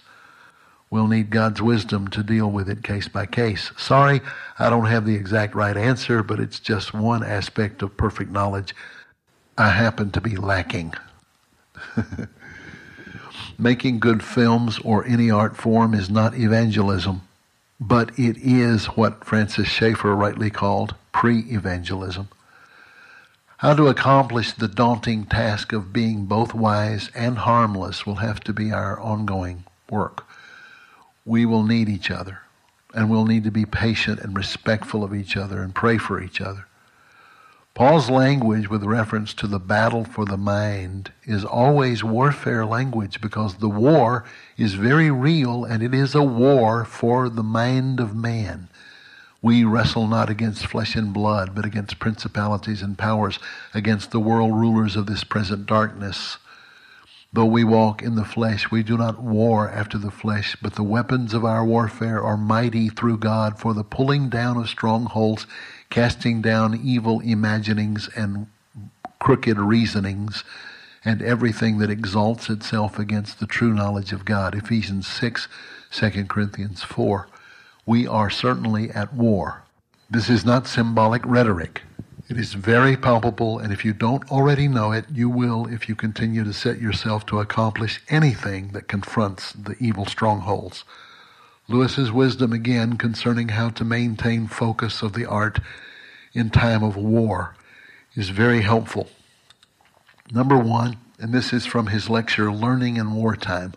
We'll 0.88 1.08
need 1.08 1.30
God's 1.30 1.60
wisdom 1.60 2.08
to 2.08 2.22
deal 2.22 2.50
with 2.50 2.68
it 2.68 2.84
case 2.84 3.08
by 3.08 3.26
case. 3.26 3.72
Sorry, 3.76 4.20
I 4.58 4.70
don't 4.70 4.86
have 4.86 5.04
the 5.04 5.16
exact 5.16 5.54
right 5.54 5.76
answer, 5.76 6.22
but 6.22 6.38
it's 6.38 6.60
just 6.60 6.94
one 6.94 7.24
aspect 7.24 7.82
of 7.82 7.96
perfect 7.96 8.30
knowledge 8.30 8.74
I 9.58 9.70
happen 9.70 10.10
to 10.12 10.20
be 10.20 10.36
lacking. 10.36 10.94
Making 13.58 13.98
good 13.98 14.22
films 14.22 14.78
or 14.78 15.04
any 15.06 15.30
art 15.30 15.56
form 15.56 15.92
is 15.92 16.08
not 16.08 16.36
evangelism, 16.36 17.22
but 17.80 18.18
it 18.18 18.36
is 18.38 18.86
what 18.86 19.24
Francis 19.24 19.68
Schaeffer 19.68 20.14
rightly 20.14 20.50
called 20.50 20.94
pre-evangelism. 21.12 22.28
How 23.58 23.74
to 23.74 23.88
accomplish 23.88 24.52
the 24.52 24.68
daunting 24.68 25.24
task 25.24 25.72
of 25.72 25.92
being 25.92 26.26
both 26.26 26.54
wise 26.54 27.10
and 27.14 27.38
harmless 27.38 28.04
will 28.06 28.16
have 28.16 28.40
to 28.40 28.52
be 28.52 28.70
our 28.70 29.00
ongoing 29.00 29.64
work 29.90 30.26
we 31.26 31.44
will 31.44 31.64
need 31.64 31.88
each 31.88 32.10
other. 32.10 32.40
And 32.94 33.10
we'll 33.10 33.26
need 33.26 33.44
to 33.44 33.50
be 33.50 33.66
patient 33.66 34.20
and 34.20 34.34
respectful 34.34 35.04
of 35.04 35.14
each 35.14 35.36
other 35.36 35.60
and 35.60 35.74
pray 35.74 35.98
for 35.98 36.22
each 36.22 36.40
other. 36.40 36.66
Paul's 37.76 38.08
language 38.08 38.70
with 38.70 38.84
reference 38.84 39.34
to 39.34 39.46
the 39.46 39.58
battle 39.58 40.02
for 40.02 40.24
the 40.24 40.38
mind 40.38 41.12
is 41.24 41.44
always 41.44 42.02
warfare 42.02 42.64
language 42.64 43.20
because 43.20 43.56
the 43.56 43.68
war 43.68 44.24
is 44.56 44.72
very 44.72 45.10
real 45.10 45.62
and 45.66 45.82
it 45.82 45.92
is 45.92 46.14
a 46.14 46.22
war 46.22 46.86
for 46.86 47.28
the 47.28 47.42
mind 47.42 48.00
of 48.00 48.16
man. 48.16 48.70
We 49.42 49.62
wrestle 49.62 50.06
not 50.06 50.30
against 50.30 50.66
flesh 50.66 50.96
and 50.96 51.12
blood, 51.12 51.54
but 51.54 51.66
against 51.66 51.98
principalities 51.98 52.80
and 52.80 52.96
powers, 52.96 53.38
against 53.74 54.10
the 54.10 54.20
world 54.20 54.54
rulers 54.54 54.96
of 54.96 55.04
this 55.04 55.22
present 55.22 55.66
darkness 55.66 56.38
Though 57.32 57.46
we 57.46 57.64
walk 57.64 58.02
in 58.02 58.14
the 58.14 58.24
flesh, 58.24 58.70
we 58.70 58.82
do 58.82 58.96
not 58.96 59.20
war 59.20 59.68
after 59.68 59.98
the 59.98 60.10
flesh, 60.10 60.56
but 60.62 60.74
the 60.74 60.82
weapons 60.82 61.34
of 61.34 61.44
our 61.44 61.64
warfare 61.64 62.22
are 62.22 62.36
mighty 62.36 62.88
through 62.88 63.18
God 63.18 63.58
for 63.58 63.74
the 63.74 63.84
pulling 63.84 64.28
down 64.28 64.56
of 64.56 64.68
strongholds, 64.68 65.46
casting 65.90 66.40
down 66.40 66.80
evil 66.82 67.20
imaginings 67.20 68.08
and 68.16 68.46
crooked 69.18 69.58
reasonings, 69.58 70.44
and 71.04 71.20
everything 71.20 71.78
that 71.78 71.90
exalts 71.90 72.48
itself 72.48 72.98
against 72.98 73.38
the 73.38 73.46
true 73.46 73.74
knowledge 73.74 74.12
of 74.12 74.24
God. 74.24 74.54
Ephesians 74.54 75.06
6, 75.06 75.46
2 75.90 76.24
Corinthians 76.24 76.82
4. 76.82 77.28
We 77.84 78.06
are 78.06 78.30
certainly 78.30 78.90
at 78.90 79.14
war. 79.14 79.62
This 80.08 80.30
is 80.30 80.44
not 80.44 80.66
symbolic 80.66 81.22
rhetoric. 81.24 81.82
It 82.28 82.38
is 82.38 82.54
very 82.54 82.96
palpable, 82.96 83.60
and 83.60 83.72
if 83.72 83.84
you 83.84 83.92
don't 83.92 84.28
already 84.32 84.66
know 84.66 84.90
it, 84.90 85.04
you 85.12 85.28
will 85.28 85.66
if 85.66 85.88
you 85.88 85.94
continue 85.94 86.42
to 86.42 86.52
set 86.52 86.80
yourself 86.80 87.24
to 87.26 87.38
accomplish 87.38 88.02
anything 88.08 88.68
that 88.68 88.88
confronts 88.88 89.52
the 89.52 89.76
evil 89.78 90.06
strongholds. 90.06 90.84
Lewis's 91.68 92.10
wisdom 92.10 92.52
again 92.52 92.96
concerning 92.96 93.50
how 93.50 93.68
to 93.70 93.84
maintain 93.84 94.48
focus 94.48 95.02
of 95.02 95.12
the 95.12 95.24
art 95.24 95.60
in 96.32 96.50
time 96.50 96.82
of 96.82 96.96
war 96.96 97.54
is 98.16 98.30
very 98.30 98.62
helpful. 98.62 99.08
Number 100.32 100.58
one, 100.58 100.96
and 101.20 101.32
this 101.32 101.52
is 101.52 101.64
from 101.64 101.86
his 101.86 102.10
lecture, 102.10 102.50
Learning 102.50 102.96
in 102.96 103.12
Wartime. 103.12 103.74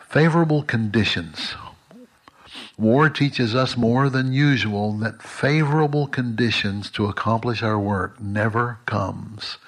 Favorable 0.00 0.64
conditions 0.64 1.54
War 2.80 3.10
teaches 3.10 3.54
us 3.54 3.76
more 3.76 4.08
than 4.08 4.32
usual 4.32 4.94
that 5.00 5.22
favorable 5.22 6.06
conditions 6.06 6.90
to 6.92 7.08
accomplish 7.08 7.62
our 7.62 7.78
work 7.78 8.18
never 8.18 8.78
comes. 8.86 9.58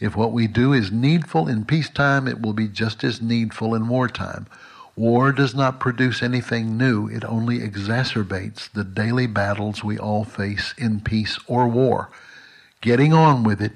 If 0.00 0.16
what 0.16 0.32
we 0.32 0.48
do 0.48 0.72
is 0.72 0.90
needful 0.90 1.46
in 1.46 1.64
peacetime, 1.64 2.26
it 2.26 2.42
will 2.42 2.54
be 2.54 2.66
just 2.66 3.04
as 3.04 3.22
needful 3.22 3.72
in 3.76 3.86
wartime. 3.86 4.48
War 4.96 5.30
does 5.30 5.54
not 5.54 5.78
produce 5.78 6.24
anything 6.24 6.76
new. 6.76 7.06
It 7.06 7.24
only 7.24 7.60
exacerbates 7.60 8.68
the 8.72 8.82
daily 8.82 9.28
battles 9.28 9.84
we 9.84 9.96
all 9.96 10.24
face 10.24 10.74
in 10.76 11.02
peace 11.02 11.38
or 11.46 11.68
war. 11.68 12.10
Getting 12.80 13.12
on 13.12 13.44
with 13.44 13.62
it 13.62 13.74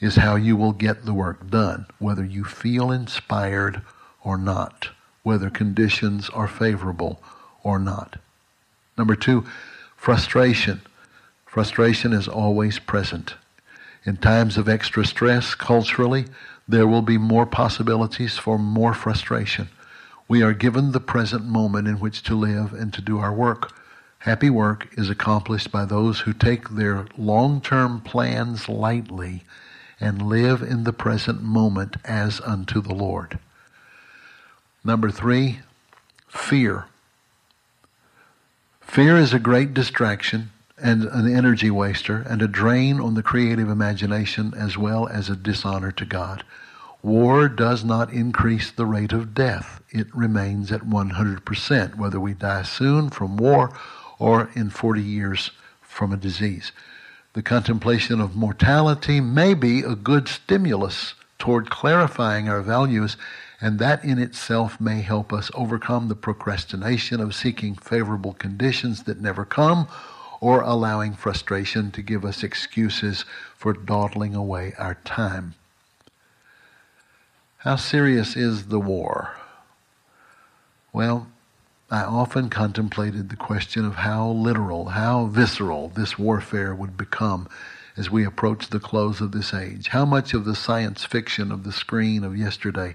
is 0.00 0.16
how 0.16 0.36
you 0.36 0.56
will 0.56 0.72
get 0.72 1.04
the 1.04 1.12
work 1.12 1.50
done, 1.50 1.84
whether 1.98 2.24
you 2.24 2.44
feel 2.44 2.90
inspired 2.90 3.82
or 4.22 4.38
not, 4.38 4.88
whether 5.22 5.50
conditions 5.50 6.30
are 6.30 6.48
favorable 6.48 7.22
or 7.64 7.80
not. 7.80 8.20
Number 8.96 9.16
two, 9.16 9.44
frustration. 9.96 10.82
Frustration 11.46 12.12
is 12.12 12.28
always 12.28 12.78
present. 12.78 13.34
In 14.04 14.18
times 14.18 14.56
of 14.56 14.68
extra 14.68 15.04
stress 15.04 15.54
culturally, 15.54 16.26
there 16.68 16.86
will 16.86 17.02
be 17.02 17.18
more 17.18 17.46
possibilities 17.46 18.38
for 18.38 18.58
more 18.58 18.94
frustration. 18.94 19.68
We 20.28 20.42
are 20.42 20.52
given 20.52 20.92
the 20.92 21.00
present 21.00 21.44
moment 21.44 21.88
in 21.88 21.98
which 21.98 22.22
to 22.24 22.34
live 22.34 22.72
and 22.72 22.92
to 22.94 23.00
do 23.00 23.18
our 23.18 23.32
work. 23.32 23.72
Happy 24.20 24.48
work 24.48 24.88
is 24.96 25.10
accomplished 25.10 25.70
by 25.70 25.84
those 25.84 26.20
who 26.20 26.32
take 26.32 26.70
their 26.70 27.06
long-term 27.18 28.00
plans 28.00 28.68
lightly 28.68 29.44
and 30.00 30.22
live 30.22 30.62
in 30.62 30.84
the 30.84 30.92
present 30.92 31.42
moment 31.42 31.96
as 32.04 32.40
unto 32.40 32.80
the 32.80 32.94
Lord. 32.94 33.38
Number 34.82 35.10
three, 35.10 35.60
fear. 36.28 36.86
Fear 38.94 39.16
is 39.16 39.34
a 39.34 39.40
great 39.40 39.74
distraction 39.74 40.52
and 40.78 41.02
an 41.02 41.26
energy 41.26 41.68
waster 41.68 42.18
and 42.28 42.40
a 42.40 42.46
drain 42.46 43.00
on 43.00 43.14
the 43.14 43.24
creative 43.24 43.68
imagination 43.68 44.54
as 44.56 44.78
well 44.78 45.08
as 45.08 45.28
a 45.28 45.34
dishonor 45.34 45.90
to 45.90 46.04
God. 46.04 46.44
War 47.02 47.48
does 47.48 47.84
not 47.84 48.12
increase 48.12 48.70
the 48.70 48.86
rate 48.86 49.12
of 49.12 49.34
death. 49.34 49.82
It 49.90 50.06
remains 50.14 50.70
at 50.70 50.82
100%, 50.82 51.96
whether 51.96 52.20
we 52.20 52.34
die 52.34 52.62
soon 52.62 53.10
from 53.10 53.36
war 53.36 53.76
or 54.20 54.48
in 54.54 54.70
40 54.70 55.02
years 55.02 55.50
from 55.80 56.12
a 56.12 56.16
disease. 56.16 56.70
The 57.32 57.42
contemplation 57.42 58.20
of 58.20 58.36
mortality 58.36 59.20
may 59.20 59.54
be 59.54 59.80
a 59.80 59.96
good 59.96 60.28
stimulus 60.28 61.14
toward 61.40 61.68
clarifying 61.68 62.48
our 62.48 62.62
values 62.62 63.16
and 63.64 63.78
that 63.78 64.04
in 64.04 64.18
itself 64.18 64.78
may 64.78 65.00
help 65.00 65.32
us 65.32 65.50
overcome 65.54 66.08
the 66.08 66.14
procrastination 66.14 67.18
of 67.18 67.34
seeking 67.34 67.74
favorable 67.74 68.34
conditions 68.34 69.04
that 69.04 69.22
never 69.22 69.46
come 69.46 69.88
or 70.38 70.60
allowing 70.60 71.14
frustration 71.14 71.90
to 71.90 72.02
give 72.02 72.26
us 72.26 72.42
excuses 72.42 73.24
for 73.56 73.72
dawdling 73.72 74.34
away 74.34 74.74
our 74.76 74.96
time. 74.96 75.54
How 77.56 77.76
serious 77.76 78.36
is 78.36 78.66
the 78.66 78.78
war? 78.78 79.34
Well, 80.92 81.28
I 81.90 82.02
often 82.02 82.50
contemplated 82.50 83.30
the 83.30 83.36
question 83.36 83.86
of 83.86 83.94
how 83.94 84.28
literal, 84.28 84.90
how 84.90 85.24
visceral 85.24 85.88
this 85.88 86.18
warfare 86.18 86.74
would 86.74 86.98
become 86.98 87.48
as 87.96 88.10
we 88.10 88.26
approach 88.26 88.68
the 88.68 88.78
close 88.78 89.22
of 89.22 89.32
this 89.32 89.54
age. 89.54 89.88
How 89.88 90.04
much 90.04 90.34
of 90.34 90.44
the 90.44 90.54
science 90.54 91.02
fiction 91.02 91.50
of 91.50 91.64
the 91.64 91.72
screen 91.72 92.24
of 92.24 92.36
yesterday 92.36 92.94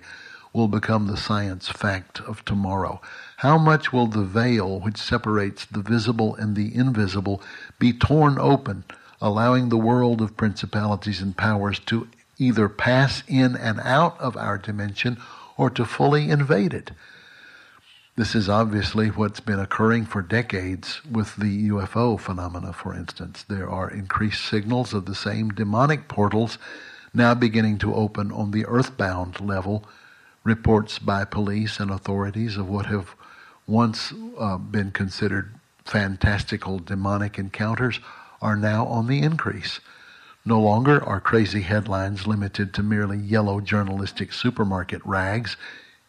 will 0.53 0.67
become 0.67 1.07
the 1.07 1.17
science 1.17 1.69
fact 1.69 2.19
of 2.21 2.43
tomorrow? 2.45 3.01
How 3.37 3.57
much 3.57 3.93
will 3.93 4.07
the 4.07 4.23
veil 4.23 4.79
which 4.79 4.97
separates 4.97 5.65
the 5.65 5.81
visible 5.81 6.35
and 6.35 6.55
the 6.55 6.73
invisible 6.75 7.41
be 7.77 7.93
torn 7.93 8.37
open, 8.39 8.83
allowing 9.21 9.69
the 9.69 9.77
world 9.77 10.21
of 10.21 10.37
principalities 10.37 11.21
and 11.21 11.35
powers 11.37 11.79
to 11.79 12.07
either 12.37 12.69
pass 12.69 13.23
in 13.27 13.55
and 13.55 13.79
out 13.81 14.19
of 14.19 14.35
our 14.37 14.57
dimension 14.57 15.17
or 15.57 15.69
to 15.69 15.85
fully 15.85 16.29
invade 16.29 16.73
it? 16.73 16.91
This 18.19 18.35
is 18.35 18.49
obviously 18.49 19.07
what's 19.07 19.39
been 19.39 19.61
occurring 19.61 20.05
for 20.05 20.21
decades 20.21 20.99
with 21.09 21.37
the 21.37 21.69
UFO 21.69 22.19
phenomena, 22.19 22.73
for 22.73 22.93
instance. 22.93 23.45
There 23.47 23.69
are 23.69 23.89
increased 23.89 24.43
signals 24.43 24.93
of 24.93 25.05
the 25.05 25.15
same 25.15 25.51
demonic 25.51 26.09
portals 26.09 26.57
now 27.13 27.33
beginning 27.33 27.77
to 27.77 27.95
open 27.95 28.29
on 28.33 28.51
the 28.51 28.65
earthbound 28.65 29.39
level. 29.39 29.85
Reports 30.43 30.99
by 30.99 31.25
police 31.25 31.79
and 31.79 31.91
authorities 31.91 32.57
of 32.57 32.69
what 32.69 32.85
have 32.85 33.15
once 33.67 34.13
uh, 34.37 34.57
been 34.57 34.91
considered 34.91 35.53
fantastical 35.85 36.79
demonic 36.79 37.37
encounters 37.37 37.99
are 38.41 38.55
now 38.55 38.85
on 38.85 39.07
the 39.07 39.21
increase. 39.21 39.79
No 40.45 40.59
longer 40.59 41.03
are 41.03 41.19
crazy 41.19 41.61
headlines 41.61 42.25
limited 42.25 42.73
to 42.73 42.83
merely 42.83 43.17
yellow 43.17 43.59
journalistic 43.59 44.31
supermarket 44.31 45.01
rags. 45.05 45.57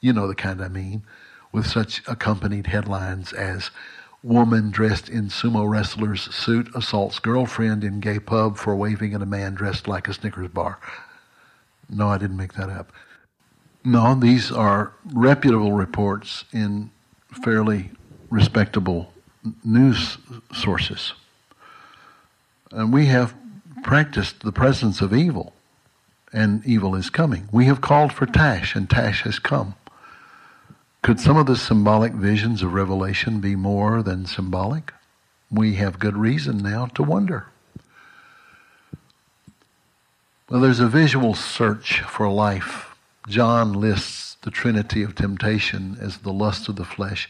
You 0.00 0.12
know 0.12 0.28
the 0.28 0.34
kind 0.34 0.62
I 0.62 0.68
mean 0.68 1.02
with 1.52 1.66
such 1.66 2.02
accompanied 2.06 2.68
headlines 2.68 3.32
as 3.32 3.70
Woman 4.22 4.70
dressed 4.70 5.08
in 5.08 5.28
sumo 5.28 5.66
wrestler's 5.66 6.34
suit 6.34 6.68
assaults 6.74 7.18
girlfriend 7.18 7.82
in 7.82 8.00
gay 8.00 8.18
pub 8.18 8.58
for 8.58 8.76
waving 8.76 9.14
at 9.14 9.22
a 9.22 9.26
man 9.26 9.54
dressed 9.54 9.88
like 9.88 10.08
a 10.08 10.12
Snickers 10.12 10.48
bar. 10.48 10.78
No, 11.88 12.08
I 12.08 12.18
didn't 12.18 12.36
make 12.36 12.52
that 12.52 12.68
up. 12.68 12.92
No, 13.82 14.14
these 14.14 14.52
are 14.52 14.92
reputable 15.04 15.72
reports 15.72 16.44
in 16.52 16.90
fairly 17.42 17.90
respectable 18.28 19.12
news 19.64 20.18
sources. 20.52 21.14
And 22.70 22.92
we 22.92 23.06
have 23.06 23.34
practiced 23.82 24.40
the 24.40 24.52
presence 24.52 25.00
of 25.00 25.14
evil, 25.14 25.54
and 26.32 26.64
evil 26.66 26.94
is 26.94 27.08
coming. 27.08 27.48
We 27.50 27.64
have 27.64 27.80
called 27.80 28.12
for 28.12 28.26
Tash, 28.26 28.76
and 28.76 28.88
Tash 28.88 29.22
has 29.22 29.38
come. 29.38 29.74
Could 31.02 31.18
some 31.18 31.38
of 31.38 31.46
the 31.46 31.56
symbolic 31.56 32.12
visions 32.12 32.62
of 32.62 32.74
Revelation 32.74 33.40
be 33.40 33.56
more 33.56 34.02
than 34.02 34.26
symbolic? 34.26 34.92
We 35.50 35.74
have 35.76 35.98
good 35.98 36.16
reason 36.16 36.58
now 36.58 36.86
to 36.86 37.02
wonder. 37.02 37.46
Well, 40.50 40.60
there's 40.60 40.80
a 40.80 40.88
visual 40.88 41.34
search 41.34 42.02
for 42.02 42.28
life. 42.30 42.89
John 43.30 43.72
lists 43.72 44.36
the 44.42 44.50
trinity 44.50 45.02
of 45.02 45.14
temptation 45.14 45.96
as 46.00 46.18
the 46.18 46.32
lust 46.32 46.68
of 46.68 46.76
the 46.76 46.84
flesh, 46.84 47.28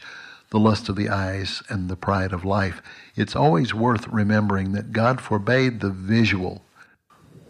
the 0.49 0.59
lust 0.59 0.89
of 0.89 0.95
the 0.95 1.09
eyes, 1.09 1.63
and 1.69 1.87
the 1.89 1.95
pride 1.95 2.33
of 2.33 2.43
life. 2.43 2.81
It's 3.15 3.35
always 3.35 3.73
worth 3.73 4.07
remembering 4.07 4.73
that 4.73 4.91
God 4.91 5.21
forbade 5.21 5.79
the 5.79 5.91
visual 5.91 6.63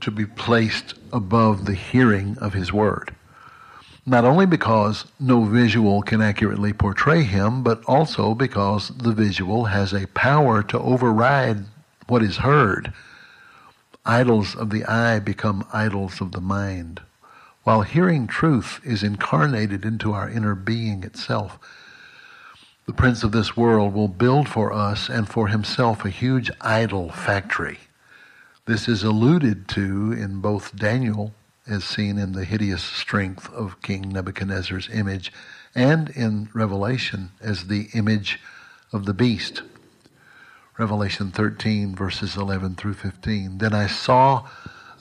to 0.01 0.11
be 0.11 0.25
placed 0.25 0.93
above 1.11 1.65
the 1.65 1.75
hearing 1.75 2.37
of 2.39 2.53
His 2.53 2.71
Word 2.71 3.15
not 4.05 4.25
only 4.25 4.45
because 4.45 5.05
no 5.19 5.43
visual 5.43 6.01
can 6.01 6.21
accurately 6.21 6.73
portray 6.73 7.23
him, 7.23 7.63
but 7.63 7.83
also 7.85 8.33
because 8.33 8.89
the 8.89 9.11
visual 9.11 9.65
has 9.65 9.93
a 9.93 10.07
power 10.07 10.63
to 10.63 10.79
override 10.79 11.65
what 12.07 12.23
is 12.23 12.37
heard. 12.37 12.91
Idols 14.05 14.55
of 14.55 14.71
the 14.71 14.85
eye 14.85 15.19
become 15.19 15.67
idols 15.71 16.19
of 16.19 16.31
the 16.31 16.41
mind, 16.41 17.01
while 17.63 17.81
hearing 17.81 18.27
truth 18.27 18.79
is 18.83 19.03
incarnated 19.03 19.85
into 19.85 20.13
our 20.13 20.29
inner 20.29 20.55
being 20.55 21.03
itself. 21.03 21.59
The 22.87 22.93
prince 22.93 23.23
of 23.23 23.31
this 23.31 23.55
world 23.55 23.93
will 23.93 24.07
build 24.07 24.49
for 24.49 24.73
us 24.73 25.09
and 25.09 25.29
for 25.29 25.47
himself 25.47 26.03
a 26.03 26.09
huge 26.09 26.49
idol 26.59 27.11
factory. 27.11 27.79
This 28.65 28.87
is 28.87 29.03
alluded 29.03 29.67
to 29.69 30.11
in 30.11 30.41
both 30.41 30.75
Daniel 30.75 31.33
as 31.67 31.83
seen 31.83 32.17
in 32.17 32.33
the 32.33 32.45
hideous 32.45 32.83
strength 32.83 33.51
of 33.53 33.81
King 33.81 34.09
Nebuchadnezzar's 34.09 34.89
image, 34.89 35.31
and 35.75 36.09
in 36.09 36.49
Revelation 36.53 37.31
as 37.39 37.67
the 37.67 37.87
image 37.93 38.39
of 38.91 39.05
the 39.05 39.13
beast. 39.13 39.61
Revelation 40.77 41.31
13, 41.31 41.95
verses 41.95 42.35
11 42.35 42.75
through 42.75 42.95
15. 42.95 43.59
Then 43.59 43.73
I 43.73 43.87
saw 43.87 44.47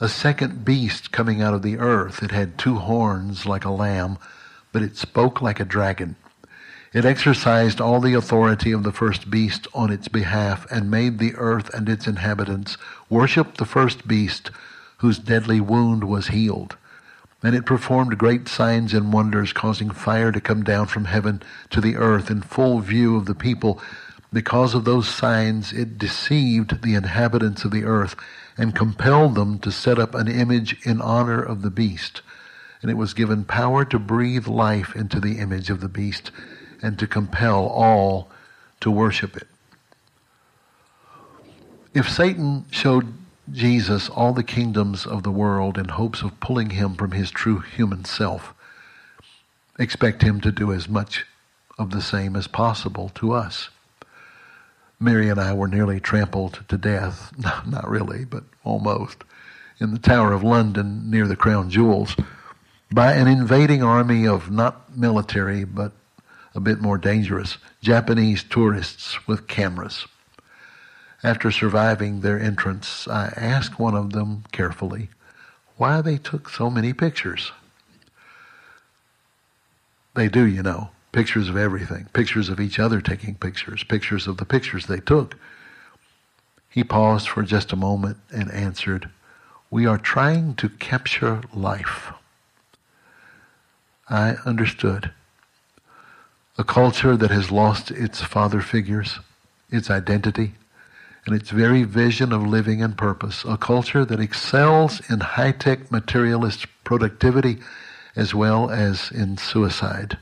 a 0.01 0.09
second 0.09 0.65
beast 0.65 1.11
coming 1.11 1.43
out 1.43 1.53
of 1.53 1.61
the 1.61 1.77
earth. 1.77 2.23
It 2.23 2.31
had 2.31 2.57
two 2.57 2.79
horns 2.79 3.45
like 3.45 3.63
a 3.63 3.69
lamb, 3.69 4.17
but 4.71 4.81
it 4.81 4.97
spoke 4.97 5.43
like 5.43 5.59
a 5.59 5.65
dragon. 5.65 6.15
It 6.91 7.05
exercised 7.05 7.79
all 7.79 8.01
the 8.01 8.15
authority 8.15 8.71
of 8.71 8.81
the 8.81 8.91
first 8.91 9.29
beast 9.29 9.67
on 9.75 9.91
its 9.91 10.07
behalf 10.07 10.65
and 10.71 10.89
made 10.89 11.19
the 11.19 11.35
earth 11.35 11.71
and 11.75 11.87
its 11.87 12.07
inhabitants 12.07 12.77
worship 13.09 13.57
the 13.57 13.65
first 13.65 14.07
beast 14.07 14.49
whose 14.97 15.19
deadly 15.19 15.61
wound 15.61 16.03
was 16.03 16.29
healed. 16.29 16.77
And 17.43 17.55
it 17.55 17.67
performed 17.67 18.17
great 18.17 18.47
signs 18.47 18.95
and 18.95 19.13
wonders, 19.13 19.53
causing 19.53 19.91
fire 19.91 20.31
to 20.31 20.41
come 20.41 20.63
down 20.63 20.87
from 20.87 21.05
heaven 21.05 21.43
to 21.69 21.79
the 21.79 21.95
earth 21.95 22.31
in 22.31 22.41
full 22.41 22.79
view 22.79 23.17
of 23.17 23.25
the 23.25 23.35
people. 23.35 23.79
Because 24.33 24.73
of 24.73 24.83
those 24.83 25.07
signs, 25.07 25.71
it 25.71 25.99
deceived 25.99 26.81
the 26.81 26.95
inhabitants 26.95 27.63
of 27.65 27.71
the 27.71 27.83
earth 27.83 28.15
and 28.57 28.75
compelled 28.75 29.35
them 29.35 29.59
to 29.59 29.71
set 29.71 29.99
up 29.99 30.15
an 30.15 30.27
image 30.27 30.77
in 30.85 31.01
honor 31.01 31.41
of 31.41 31.61
the 31.61 31.69
beast. 31.69 32.21
And 32.81 32.89
it 32.89 32.97
was 32.97 33.13
given 33.13 33.45
power 33.45 33.85
to 33.85 33.99
breathe 33.99 34.47
life 34.47 34.95
into 34.95 35.19
the 35.19 35.37
image 35.37 35.69
of 35.69 35.81
the 35.81 35.89
beast 35.89 36.31
and 36.81 36.97
to 36.99 37.07
compel 37.07 37.67
all 37.67 38.29
to 38.79 38.89
worship 38.89 39.37
it. 39.37 39.47
If 41.93 42.09
Satan 42.09 42.65
showed 42.71 43.13
Jesus 43.51 44.07
all 44.09 44.33
the 44.33 44.43
kingdoms 44.43 45.05
of 45.05 45.23
the 45.23 45.31
world 45.31 45.77
in 45.77 45.89
hopes 45.89 46.21
of 46.21 46.39
pulling 46.39 46.71
him 46.71 46.95
from 46.95 47.11
his 47.11 47.31
true 47.31 47.59
human 47.59 48.05
self. 48.05 48.53
Expect 49.77 50.21
him 50.21 50.39
to 50.41 50.51
do 50.51 50.71
as 50.71 50.87
much 50.87 51.25
of 51.77 51.91
the 51.91 52.01
same 52.01 52.35
as 52.35 52.47
possible 52.47 53.09
to 53.15 53.33
us. 53.33 53.69
Mary 55.01 55.29
and 55.29 55.39
I 55.39 55.53
were 55.53 55.67
nearly 55.67 55.99
trampled 55.99 56.63
to 56.69 56.77
death, 56.77 57.33
not 57.65 57.89
really, 57.89 58.23
but 58.23 58.43
almost, 58.63 59.23
in 59.79 59.91
the 59.91 59.99
Tower 59.99 60.31
of 60.31 60.43
London 60.43 61.09
near 61.09 61.27
the 61.27 61.35
Crown 61.35 61.71
Jewels 61.71 62.15
by 62.91 63.13
an 63.13 63.27
invading 63.27 63.81
army 63.81 64.27
of 64.27 64.51
not 64.51 64.95
military, 64.95 65.63
but 65.63 65.93
a 66.53 66.59
bit 66.59 66.81
more 66.81 66.99
dangerous, 66.99 67.57
Japanese 67.81 68.43
tourists 68.43 69.27
with 69.27 69.47
cameras. 69.47 70.05
After 71.23 71.49
surviving 71.49 72.21
their 72.21 72.39
entrance, 72.39 73.07
I 73.07 73.33
asked 73.35 73.79
one 73.79 73.95
of 73.95 74.11
them 74.11 74.43
carefully 74.51 75.09
why 75.77 76.01
they 76.01 76.17
took 76.17 76.49
so 76.49 76.69
many 76.69 76.93
pictures. 76.93 77.51
They 80.13 80.27
do, 80.27 80.45
you 80.45 80.61
know, 80.61 80.89
pictures 81.11 81.49
of 81.49 81.57
everything, 81.57 82.07
pictures 82.13 82.49
of 82.49 82.59
each 82.59 82.79
other 82.79 83.01
taking 83.01 83.35
pictures, 83.35 83.83
pictures 83.83 84.27
of 84.27 84.37
the 84.37 84.45
pictures 84.45 84.85
they 84.85 84.99
took. 84.99 85.35
He 86.69 86.83
paused 86.83 87.27
for 87.27 87.43
just 87.43 87.73
a 87.73 87.75
moment 87.75 88.17
and 88.31 88.49
answered, 88.51 89.09
We 89.69 89.85
are 89.85 89.97
trying 89.97 90.55
to 90.55 90.69
capture 90.69 91.41
life. 91.53 92.13
I 94.09 94.35
understood. 94.45 95.11
A 96.57 96.63
culture 96.63 97.17
that 97.17 97.31
has 97.31 97.51
lost 97.51 97.91
its 97.91 98.21
father 98.21 98.61
figures, 98.61 99.19
its 99.69 99.89
identity, 99.89 100.53
and 101.25 101.35
its 101.35 101.49
very 101.49 101.83
vision 101.83 102.33
of 102.33 102.45
living 102.45 102.81
and 102.81 102.97
purpose, 102.97 103.43
a 103.45 103.57
culture 103.57 104.03
that 104.05 104.19
excels 104.19 105.01
in 105.09 105.19
high 105.19 105.51
tech 105.51 105.91
materialist 105.91 106.65
productivity 106.83 107.59
as 108.15 108.33
well 108.33 108.69
as 108.69 109.11
in 109.11 109.37
suicide. 109.37 110.17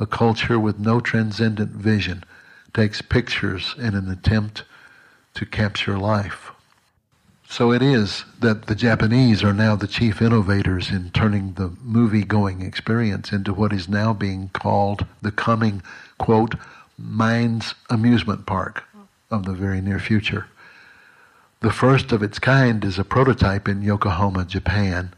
A 0.00 0.06
culture 0.06 0.58
with 0.58 0.78
no 0.78 1.00
transcendent 1.00 1.70
vision 1.70 2.24
takes 2.72 3.00
pictures 3.00 3.74
in 3.78 3.94
an 3.94 4.10
attempt 4.10 4.64
to 5.34 5.46
capture 5.46 5.96
life. 5.98 6.50
So 7.48 7.70
it 7.70 7.82
is 7.82 8.24
that 8.40 8.66
the 8.66 8.74
Japanese 8.74 9.44
are 9.44 9.52
now 9.52 9.76
the 9.76 9.86
chief 9.86 10.20
innovators 10.20 10.90
in 10.90 11.10
turning 11.10 11.52
the 11.52 11.72
movie 11.82 12.24
going 12.24 12.62
experience 12.62 13.30
into 13.30 13.54
what 13.54 13.72
is 13.72 13.88
now 13.88 14.12
being 14.12 14.50
called 14.52 15.06
the 15.22 15.30
coming, 15.30 15.82
quote, 16.18 16.56
mind's 16.98 17.74
amusement 17.90 18.46
park 18.46 18.84
of 19.30 19.44
the 19.44 19.52
very 19.52 19.80
near 19.80 20.00
future. 20.00 20.46
The 21.60 21.70
first 21.70 22.10
of 22.10 22.22
its 22.22 22.40
kind 22.40 22.84
is 22.84 22.98
a 22.98 23.04
prototype 23.04 23.68
in 23.68 23.82
Yokohama, 23.82 24.44
Japan, 24.46 25.14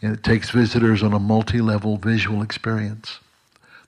and 0.00 0.14
it 0.14 0.24
takes 0.24 0.50
visitors 0.50 1.02
on 1.02 1.12
a 1.12 1.18
multi-level 1.18 1.98
visual 1.98 2.42
experience. 2.42 3.18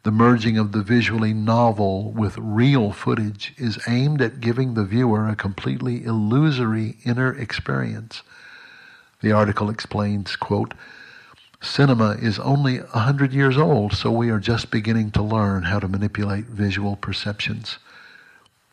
The 0.04 0.10
merging 0.10 0.58
of 0.58 0.72
the 0.72 0.82
visually 0.82 1.32
novel 1.32 2.12
with 2.12 2.36
real 2.36 2.92
footage 2.92 3.54
is 3.56 3.78
aimed 3.88 4.20
at 4.20 4.38
giving 4.38 4.74
the 4.74 4.84
viewer 4.84 5.26
a 5.26 5.34
completely 5.34 6.04
illusory 6.04 6.98
inner 7.06 7.32
experience. 7.32 8.22
The 9.22 9.32
article 9.32 9.70
explains, 9.70 10.36
quote, 10.36 10.74
Cinema 11.62 12.18
is 12.20 12.38
only 12.38 12.80
a 12.80 12.98
hundred 12.98 13.32
years 13.32 13.56
old, 13.56 13.94
so 13.94 14.10
we 14.10 14.28
are 14.28 14.38
just 14.38 14.70
beginning 14.70 15.10
to 15.12 15.22
learn 15.22 15.62
how 15.62 15.78
to 15.78 15.88
manipulate 15.88 16.44
visual 16.44 16.96
perceptions. 16.96 17.78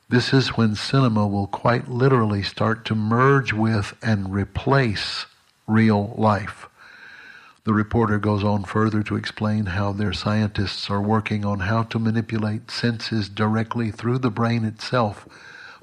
This 0.09 0.33
is 0.33 0.57
when 0.57 0.75
cinema 0.75 1.25
will 1.25 1.47
quite 1.47 1.87
literally 1.87 2.43
start 2.43 2.83
to 2.85 2.95
merge 2.95 3.53
with 3.53 3.95
and 4.03 4.33
replace 4.33 5.27
real 5.65 6.13
life. 6.17 6.67
The 7.63 7.73
reporter 7.73 8.17
goes 8.17 8.43
on 8.43 8.63
further 8.63 9.03
to 9.03 9.15
explain 9.15 9.67
how 9.67 9.91
their 9.91 10.13
scientists 10.13 10.89
are 10.89 11.01
working 11.01 11.45
on 11.45 11.59
how 11.59 11.83
to 11.83 11.99
manipulate 11.99 12.71
senses 12.71 13.29
directly 13.29 13.91
through 13.91 14.17
the 14.17 14.31
brain 14.31 14.65
itself, 14.65 15.27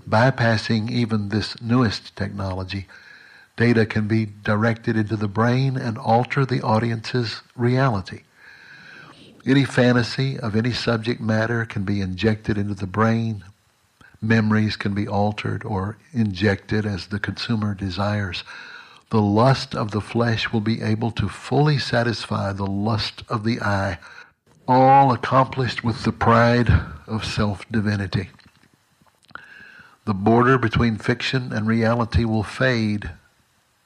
bypassing 0.08 0.90
even 0.90 1.28
this 1.28 1.60
newest 1.62 2.16
technology. 2.16 2.88
Data 3.56 3.86
can 3.86 4.08
be 4.08 4.26
directed 4.26 4.96
into 4.96 5.16
the 5.16 5.28
brain 5.28 5.76
and 5.76 5.98
alter 5.98 6.44
the 6.44 6.62
audience's 6.62 7.42
reality. 7.54 8.22
Any 9.46 9.64
fantasy 9.64 10.38
of 10.38 10.56
any 10.56 10.72
subject 10.72 11.20
matter 11.20 11.64
can 11.64 11.84
be 11.84 12.00
injected 12.00 12.58
into 12.58 12.74
the 12.74 12.86
brain. 12.88 13.44
Memories 14.20 14.74
can 14.74 14.94
be 14.94 15.06
altered 15.06 15.64
or 15.64 15.96
injected 16.12 16.84
as 16.84 17.06
the 17.06 17.20
consumer 17.20 17.72
desires 17.72 18.42
the 19.10 19.22
lust 19.22 19.74
of 19.74 19.90
the 19.90 20.00
flesh 20.00 20.52
will 20.52 20.60
be 20.60 20.82
able 20.82 21.10
to 21.12 21.28
fully 21.28 21.78
satisfy 21.78 22.52
the 22.52 22.66
lust 22.66 23.22
of 23.28 23.42
the 23.42 23.60
eye, 23.60 23.98
all 24.66 25.12
accomplished 25.12 25.82
with 25.82 26.02
the 26.02 26.12
pride 26.12 26.68
of 27.06 27.24
self 27.24 27.66
divinity. 27.70 28.28
The 30.04 30.14
border 30.14 30.58
between 30.58 30.96
fiction 30.96 31.52
and 31.52 31.66
reality 31.66 32.24
will 32.24 32.42
fade, 32.42 33.10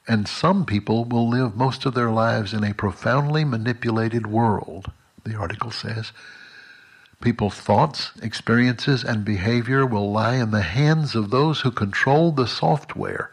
and 0.07 0.27
some 0.27 0.65
people 0.65 1.05
will 1.05 1.29
live 1.29 1.55
most 1.55 1.85
of 1.85 1.93
their 1.93 2.11
lives 2.11 2.53
in 2.53 2.63
a 2.63 2.73
profoundly 2.73 3.45
manipulated 3.45 4.27
world, 4.27 4.91
the 5.23 5.35
article 5.35 5.71
says. 5.71 6.11
People's 7.21 7.55
thoughts, 7.55 8.11
experiences, 8.21 9.05
and 9.05 9.23
behavior 9.23 9.85
will 9.85 10.11
lie 10.11 10.35
in 10.35 10.51
the 10.51 10.61
hands 10.61 11.15
of 11.15 11.29
those 11.29 11.61
who 11.61 11.71
control 11.71 12.33
the 12.33 12.47
software 12.47 13.31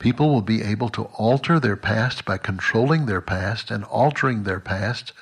People 0.00 0.30
will 0.30 0.42
be 0.42 0.62
able 0.62 0.88
to 0.88 1.04
alter 1.14 1.60
their 1.60 1.76
past 1.76 2.24
by 2.24 2.38
controlling 2.38 3.04
their 3.06 3.20
past 3.20 3.70
and 3.70 3.84
altering 3.84 4.42
their 4.42 4.58
past 4.58 5.12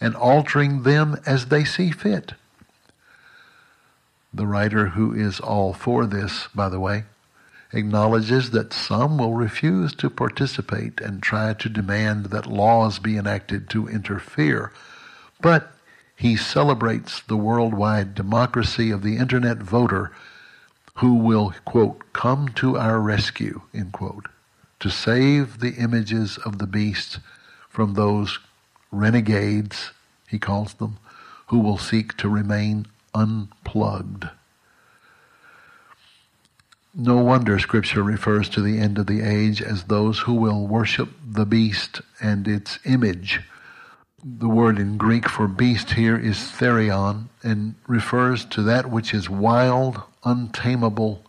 and 0.00 0.16
altering 0.16 0.82
them 0.82 1.16
as 1.26 1.46
they 1.46 1.64
see 1.64 1.90
fit. 1.90 2.32
The 4.34 4.46
writer, 4.46 4.88
who 4.88 5.12
is 5.12 5.38
all 5.38 5.74
for 5.74 6.06
this, 6.06 6.48
by 6.54 6.70
the 6.70 6.80
way, 6.80 7.04
acknowledges 7.72 8.50
that 8.50 8.72
some 8.72 9.18
will 9.18 9.34
refuse 9.34 9.94
to 9.96 10.08
participate 10.08 11.00
and 11.00 11.22
try 11.22 11.52
to 11.52 11.68
demand 11.68 12.26
that 12.26 12.46
laws 12.46 12.98
be 12.98 13.18
enacted 13.18 13.68
to 13.70 13.86
interfere. 13.86 14.72
But 15.42 15.72
he 16.16 16.36
celebrates 16.36 17.20
the 17.20 17.36
worldwide 17.36 18.14
democracy 18.14 18.90
of 18.90 19.02
the 19.02 19.18
Internet 19.18 19.58
voter 19.58 20.10
who 20.96 21.14
will, 21.14 21.54
quote, 21.64 22.12
come 22.12 22.48
to 22.48 22.76
our 22.76 23.00
rescue, 23.00 23.62
end 23.72 23.92
quote, 23.92 24.28
to 24.80 24.90
save 24.90 25.60
the 25.60 25.74
images 25.74 26.38
of 26.38 26.58
the 26.58 26.66
beast 26.66 27.18
from 27.68 27.94
those 27.94 28.38
renegades, 28.90 29.92
he 30.28 30.38
calls 30.38 30.74
them, 30.74 30.98
who 31.46 31.58
will 31.58 31.78
seek 31.78 32.16
to 32.16 32.28
remain 32.28 32.86
unplugged. 33.14 34.28
No 36.94 37.16
wonder 37.22 37.58
Scripture 37.58 38.02
refers 38.02 38.50
to 38.50 38.60
the 38.60 38.78
end 38.78 38.98
of 38.98 39.06
the 39.06 39.22
age 39.22 39.62
as 39.62 39.84
those 39.84 40.20
who 40.20 40.34
will 40.34 40.66
worship 40.66 41.08
the 41.26 41.46
beast 41.46 42.02
and 42.20 42.46
its 42.46 42.78
image. 42.84 43.40
The 44.22 44.48
word 44.48 44.78
in 44.78 44.98
Greek 44.98 45.26
for 45.28 45.48
beast 45.48 45.92
here 45.92 46.18
is 46.18 46.36
therion 46.36 47.28
and 47.42 47.76
refers 47.86 48.44
to 48.46 48.62
that 48.64 48.90
which 48.90 49.14
is 49.14 49.30
wild, 49.30 50.02
untamable, 50.24 51.24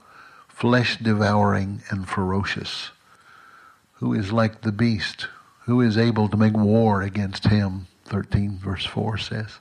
flesh 0.48 0.98
devouring, 0.98 1.82
and 1.90 2.08
ferocious, 2.08 2.92
who 3.94 4.14
is 4.14 4.32
like 4.32 4.62
the 4.62 4.72
beast, 4.72 5.28
who 5.66 5.82
is 5.82 5.98
able 5.98 6.28
to 6.30 6.38
make 6.38 6.54
war 6.54 7.02
against 7.02 7.48
him, 7.48 7.88
13 8.06 8.58
verse 8.58 8.86
4 8.86 9.18
says. 9.18 9.60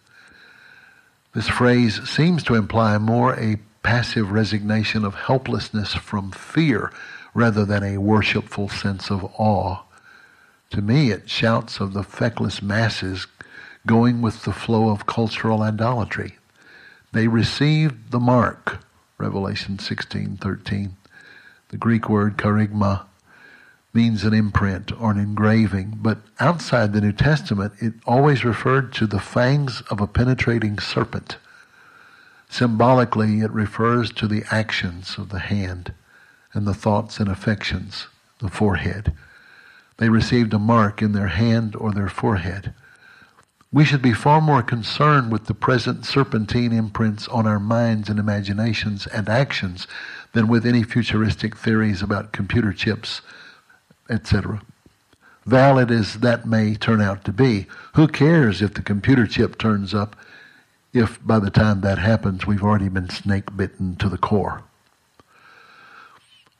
This 1.35 1.49
phrase 1.49 2.09
seems 2.09 2.43
to 2.45 2.55
imply 2.55 2.99
more 2.99 3.35
a 3.35 3.59
passive 3.83 4.31
resignation 4.31 5.05
of 5.05 5.15
helplessness 5.15 5.95
from 5.95 6.31
fear 6.31 6.93
rather 7.35 7.65
than 7.65 7.83
a 7.83 7.99
worshipful 7.99 8.69
sense 8.69 9.11
of 9.11 9.25
awe. 9.39 9.83
To 10.71 10.83
me, 10.83 11.11
it 11.11 11.29
shouts 11.29 11.81
of 11.81 11.93
the 11.93 12.03
feckless 12.03 12.63
masses 12.63 13.27
going 13.87 14.23
with 14.23 14.45
the 14.45 14.53
flow 14.53 14.91
of 14.91 15.07
cultural 15.07 15.63
idolatry. 15.63 16.37
They 17.13 17.29
received 17.29 18.11
the 18.11 18.21
mark, 18.21 18.79
Revelation 19.23 19.79
16:13. 19.79 20.97
The 21.69 21.77
Greek 21.77 22.09
word 22.09 22.37
charagma 22.37 23.03
means 23.95 24.25
an 24.25 24.35
imprint 24.35 24.91
or 25.01 25.13
an 25.13 25.19
engraving, 25.19 26.01
but 26.03 26.19
outside 26.41 26.93
the 26.93 27.01
New 27.01 27.13
Testament, 27.13 27.73
it 27.79 27.95
always 28.05 28.45
referred 28.45 28.93
to 28.95 29.07
the 29.07 29.21
fangs 29.21 29.81
of 29.83 30.01
a 30.01 30.09
penetrating 30.09 30.81
serpent. 30.81 31.37
Symbolically, 32.49 33.43
it 33.43 33.53
refers 33.53 34.11
to 34.15 34.27
the 34.27 34.43
actions 34.51 35.17
of 35.17 35.29
the 35.29 35.39
hand 35.39 35.93
and 36.53 36.67
the 36.67 36.75
thoughts 36.75 37.21
and 37.21 37.29
affections, 37.29 38.09
the 38.41 38.49
forehead. 38.49 39.13
They 39.99 40.09
received 40.09 40.53
a 40.53 40.59
mark 40.59 41.01
in 41.01 41.13
their 41.13 41.29
hand 41.29 41.77
or 41.77 41.93
their 41.93 42.09
forehead. 42.09 42.75
We 43.73 43.87
should 43.87 44.03
be 44.03 44.13
far 44.13 44.43
more 44.43 44.63
concerned 44.63 45.33
with 45.33 45.47
the 45.47 45.55
present 45.55 46.05
serpentine 46.05 46.73
imprints 46.73 47.27
on 47.29 47.47
our 47.47 47.59
minds 47.59 48.11
and 48.11 48.19
imaginations 48.19 49.07
and 49.07 49.31
actions 49.31 49.87
than 50.35 50.47
with 50.47 50.67
any 50.67 50.83
futuristic 50.83 51.57
theories 51.57 52.03
about 52.03 52.33
computer 52.33 52.75
chips, 52.75 53.23
etc. 54.11 54.61
Valid 55.47 55.91
as 55.91 56.17
that 56.17 56.47
may 56.47 56.75
turn 56.75 57.01
out 57.01 57.25
to 57.25 57.33
be, 57.33 57.67
who 57.95 58.07
cares 58.09 58.61
if 58.61 58.75
the 58.75 58.83
computer 58.83 59.27
chip 59.27 59.57
turns 59.57 59.95
up 59.95 60.17
if 60.93 61.25
by 61.27 61.39
the 61.39 61.51
time 61.51 61.81
that 61.81 61.99
happens 61.99 62.47
we've 62.47 62.63
already 62.63 62.91
been 62.91 63.09
snake 63.09 63.57
bitten 63.57 63.97
to 63.97 64.11
the 64.11 64.19
core? 64.19 64.63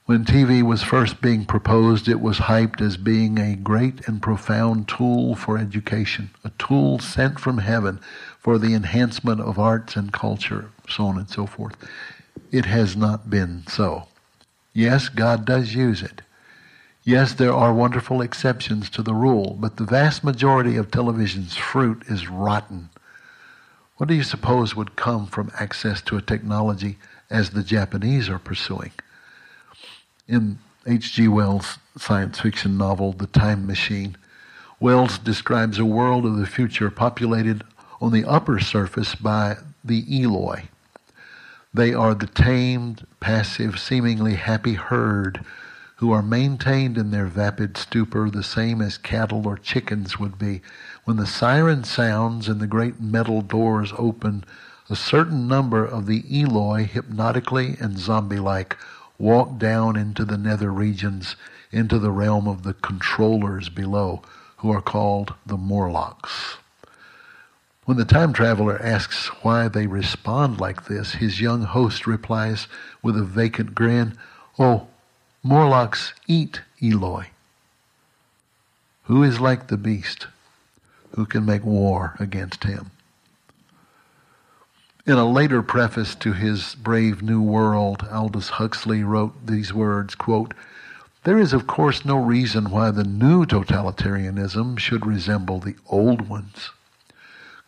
When 0.05 0.25
TV 0.25 0.61
was 0.61 0.83
first 0.83 1.21
being 1.21 1.45
proposed, 1.45 2.09
it 2.09 2.19
was 2.19 2.37
hyped 2.37 2.81
as 2.81 2.97
being 2.97 3.39
a 3.39 3.55
great 3.55 4.05
and 4.05 4.21
profound 4.21 4.89
tool 4.89 5.33
for 5.33 5.57
education, 5.57 6.31
a 6.43 6.51
tool 6.59 6.99
sent 6.99 7.39
from 7.39 7.59
heaven 7.59 8.01
for 8.37 8.57
the 8.57 8.73
enhancement 8.73 9.39
of 9.39 9.57
arts 9.57 9.95
and 9.95 10.11
culture, 10.11 10.71
so 10.89 11.05
on 11.05 11.17
and 11.17 11.29
so 11.29 11.45
forth. 11.45 11.77
It 12.51 12.65
has 12.65 12.97
not 12.97 13.29
been 13.29 13.63
so. 13.67 14.09
Yes, 14.73 15.07
God 15.07 15.45
does 15.45 15.73
use 15.73 16.03
it. 16.03 16.21
Yes, 17.05 17.31
there 17.31 17.53
are 17.53 17.73
wonderful 17.73 18.21
exceptions 18.21 18.89
to 18.89 19.03
the 19.03 19.13
rule, 19.13 19.55
but 19.57 19.77
the 19.77 19.85
vast 19.85 20.21
majority 20.21 20.75
of 20.75 20.91
television's 20.91 21.55
fruit 21.55 22.03
is 22.09 22.27
rotten. 22.27 22.89
What 23.95 24.09
do 24.09 24.15
you 24.15 24.23
suppose 24.23 24.75
would 24.75 24.97
come 24.97 25.27
from 25.27 25.49
access 25.57 26.01
to 26.01 26.17
a 26.17 26.21
technology 26.21 26.97
as 27.29 27.51
the 27.51 27.63
Japanese 27.63 28.27
are 28.27 28.39
pursuing? 28.39 28.91
In 30.27 30.59
H.G. 30.85 31.27
Wells' 31.27 31.77
science 31.97 32.39
fiction 32.39 32.77
novel, 32.77 33.13
The 33.13 33.27
Time 33.27 33.65
Machine, 33.65 34.17
Wells 34.79 35.17
describes 35.17 35.79
a 35.79 35.85
world 35.85 36.25
of 36.25 36.37
the 36.37 36.45
future 36.45 36.89
populated 36.89 37.63
on 38.01 38.11
the 38.11 38.25
upper 38.25 38.59
surface 38.59 39.15
by 39.15 39.57
the 39.83 40.05
Eloi. 40.11 40.63
They 41.73 41.93
are 41.93 42.13
the 42.13 42.27
tamed, 42.27 43.07
passive, 43.19 43.79
seemingly 43.79 44.35
happy 44.35 44.73
herd 44.73 45.45
who 45.97 46.11
are 46.11 46.21
maintained 46.21 46.97
in 46.97 47.11
their 47.11 47.27
vapid 47.27 47.77
stupor 47.77 48.29
the 48.29 48.43
same 48.43 48.81
as 48.81 48.97
cattle 48.97 49.47
or 49.47 49.57
chickens 49.57 50.19
would 50.19 50.37
be. 50.37 50.61
When 51.05 51.17
the 51.17 51.25
siren 51.25 51.83
sounds 51.85 52.49
and 52.49 52.59
the 52.59 52.67
great 52.67 52.99
metal 52.99 53.41
doors 53.41 53.93
open, 53.97 54.43
a 54.89 54.95
certain 54.97 55.47
number 55.47 55.85
of 55.85 56.05
the 56.05 56.23
Eloi, 56.29 56.83
hypnotically 56.83 57.77
and 57.79 57.97
zombie-like, 57.97 58.77
walk 59.17 59.57
down 59.57 59.95
into 59.95 60.25
the 60.25 60.37
nether 60.37 60.71
regions, 60.71 61.35
into 61.71 61.99
the 61.99 62.11
realm 62.11 62.47
of 62.47 62.63
the 62.63 62.73
controllers 62.73 63.69
below, 63.69 64.21
who 64.57 64.71
are 64.71 64.81
called 64.81 65.33
the 65.45 65.57
Morlocks. 65.57 66.57
When 67.85 67.97
the 67.97 68.05
time 68.05 68.31
traveler 68.31 68.81
asks 68.81 69.27
why 69.43 69.67
they 69.67 69.87
respond 69.87 70.59
like 70.59 70.85
this, 70.85 71.13
his 71.15 71.41
young 71.41 71.63
host 71.63 72.07
replies 72.07 72.67
with 73.01 73.17
a 73.17 73.23
vacant 73.23 73.75
grin, 73.75 74.17
Oh, 74.57 74.87
Morlocks 75.43 76.13
eat 76.27 76.61
Eloi. 76.81 77.27
Who 79.03 79.21
is 79.21 79.41
like 79.41 79.67
the 79.67 79.77
beast? 79.77 80.27
Who 81.15 81.25
can 81.25 81.45
make 81.45 81.65
war 81.65 82.15
against 82.19 82.63
him? 82.63 82.91
In 85.05 85.17
a 85.17 85.29
later 85.29 85.61
preface 85.61 86.15
to 86.15 86.31
his 86.31 86.75
Brave 86.75 87.21
New 87.21 87.41
World, 87.41 88.07
Aldous 88.09 88.51
Huxley 88.51 89.03
wrote 89.03 89.47
these 89.47 89.73
words, 89.73 90.15
quote, 90.15 90.53
There 91.25 91.37
is 91.37 91.51
of 91.51 91.67
course 91.67 92.05
no 92.05 92.15
reason 92.15 92.69
why 92.69 92.89
the 92.89 93.03
new 93.03 93.45
totalitarianism 93.45 94.79
should 94.79 95.05
resemble 95.05 95.59
the 95.59 95.75
old 95.87 96.29
ones. 96.29 96.69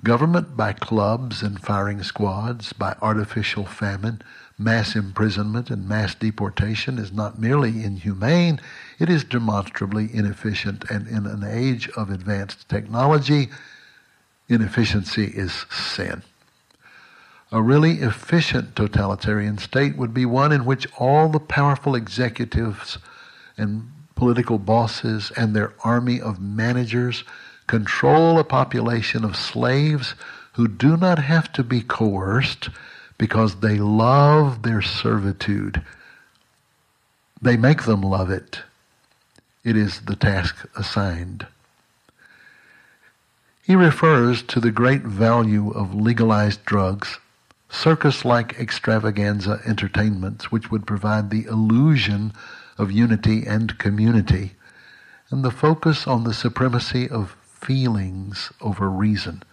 Government 0.02 0.56
by 0.56 0.72
clubs 0.72 1.44
and 1.44 1.60
firing 1.60 2.04
squads, 2.04 2.72
by 2.72 2.96
artificial 3.02 3.66
famine, 3.66 4.22
mass 4.58 4.96
imprisonment 4.96 5.70
and 5.70 5.90
mass 5.90 6.16
deportation 6.16 6.98
is 6.98 7.12
not 7.12 7.38
merely 7.38 7.84
inhumane, 7.84 8.62
it 8.98 9.10
is 9.10 9.26
demonstrably 9.26 10.10
inefficient. 10.14 10.90
And 10.90 11.06
in 11.10 11.26
an 11.26 11.44
age 11.44 11.90
of 11.98 12.10
advanced 12.10 12.70
technology, 12.70 13.50
inefficiency 14.48 15.26
is 15.26 15.66
sin. 15.70 16.24
A 17.52 17.62
really 17.62 18.00
efficient 18.00 18.76
totalitarian 18.76 19.58
state 19.58 19.96
would 19.98 20.14
be 20.14 20.26
one 20.26 20.52
in 20.52 20.66
which 20.66 20.88
all 20.98 21.30
the 21.30 21.40
powerful 21.40 21.96
executives 21.96 22.98
and 23.58 23.92
political 24.16 24.58
bosses 24.58 25.32
and 25.38 25.56
their 25.56 25.74
army 25.84 26.20
of 26.20 26.42
managers 26.42 27.24
control 27.68 28.40
a 28.40 28.44
population 28.44 29.24
of 29.24 29.36
slaves 29.36 30.16
who 30.54 30.68
do 30.68 30.98
not 30.98 31.20
have 31.20 31.52
to 31.54 31.64
be 31.64 31.82
coerced 31.82 32.70
because 33.18 33.60
they 33.60 33.78
love 33.78 34.64
their 34.64 34.82
servitude. 34.82 35.82
They 37.42 37.58
make 37.58 37.84
them 37.84 38.02
love 38.02 38.30
it. 38.30 38.62
It 39.64 39.76
is 39.76 40.02
the 40.02 40.16
task 40.16 40.68
assigned. 40.76 41.48
He 43.64 43.76
refers 43.76 44.44
to 44.44 44.60
the 44.60 44.72
great 44.72 45.02
value 45.02 45.72
of 45.72 45.96
legalized 45.96 46.64
drugs, 46.66 47.20
circus-like 47.76 48.60
extravaganza 48.60 49.62
entertainments 49.66 50.52
which 50.52 50.72
would 50.72 50.88
provide 50.88 51.30
the 51.30 51.46
illusion 51.46 52.34
of 52.78 52.92
unity 52.92 53.46
and 53.46 53.78
community, 53.78 54.54
and 55.30 55.44
the 55.44 55.52
focus 55.52 56.08
on 56.08 56.24
the 56.24 56.34
supremacy 56.34 57.10
of 57.10 57.36
feelings 57.44 58.52
over 58.62 58.90
reason 58.90 59.44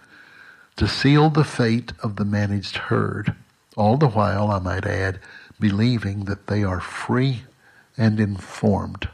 to 0.76 0.88
seal 0.88 1.30
the 1.30 1.44
fate 1.44 1.92
of 2.02 2.16
the 2.16 2.24
managed 2.24 2.76
herd, 2.76 3.35
all 3.76 3.96
the 3.96 4.08
while, 4.08 4.50
I 4.50 4.58
might 4.58 4.87
add, 4.87 5.20
believing 5.61 6.24
that 6.24 6.46
they 6.46 6.62
are 6.64 6.80
free 6.80 7.42
and 7.96 8.18
informed. 8.18 9.08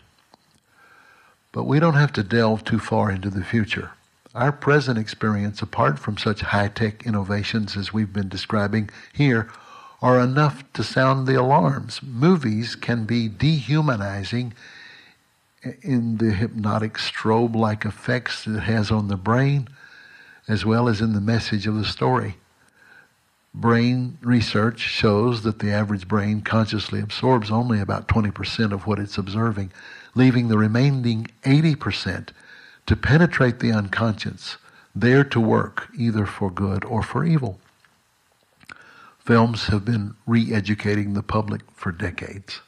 But 1.53 1.65
we 1.65 1.81
don't 1.81 1.95
have 1.95 2.13
to 2.15 2.23
delve 2.23 2.65
too 2.65 2.79
far 2.79 3.11
into 3.11 3.31
the 3.31 3.45
future. 3.45 3.93
Our 4.35 4.53
present 4.53 4.99
experience, 4.99 5.63
apart 5.63 5.99
from 5.99 6.19
such 6.19 6.43
high-tech 6.43 7.07
innovations 7.07 7.77
as 7.77 7.93
we've 7.93 8.13
been 8.13 8.29
describing 8.29 8.91
here, 9.13 9.49
are 10.03 10.21
enough 10.21 10.71
to 10.75 10.85
sound 10.85 11.27
the 11.27 11.41
alarms. 11.41 12.03
Movies 12.03 12.77
can 12.77 13.05
be 13.05 13.27
dehumanizing 13.29 14.53
in 15.83 16.19
the 16.19 16.33
hypnotic 16.33 16.99
strobe-like 16.99 17.85
effects 17.85 18.47
it 18.47 18.61
has 18.61 18.91
on 18.91 19.09
the 19.09 19.17
brain, 19.17 19.69
as 20.47 20.65
well 20.65 20.89
as 20.89 21.01
in 21.01 21.15
the 21.15 21.21
message 21.21 21.67
of 21.67 21.75
the 21.75 21.85
story. 21.85 22.37
Brain 23.55 24.19
research 24.21 24.79
shows 24.81 25.43
that 25.43 25.59
the 25.59 25.73
average 25.73 26.07
brain 26.07 26.43
consciously 26.43 27.01
absorbs 27.01 27.51
only 27.51 27.81
about 27.81 28.07
20% 28.09 28.73
of 28.73 28.87
what 28.87 28.99
it's 28.99 29.19
observing, 29.19 29.73
leaving 30.15 30.49
the 30.49 30.59
remaining 30.59 31.27
80% 31.45 32.29
to 32.89 32.97
penetrate 32.97 33.61
the 33.61 33.71
unconscious, 33.71 34.57
there 34.95 35.23
to 35.23 35.39
work 35.39 35.89
either 35.95 36.25
for 36.25 36.51
good 36.51 36.87
or 36.87 37.03
for 37.03 37.23
evil. 37.23 37.61
Films 39.19 39.67
have 39.67 39.85
been 39.85 40.15
re-educating 40.27 41.13
the 41.13 41.23
public 41.23 41.61
for 41.75 41.93
decades, 41.93 42.63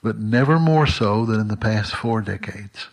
but 0.00 0.16
never 0.16 0.60
more 0.60 0.86
so 0.86 1.26
than 1.26 1.40
in 1.40 1.48
the 1.48 1.56
past 1.56 1.92
four 1.92 2.20
decades. 2.20 2.86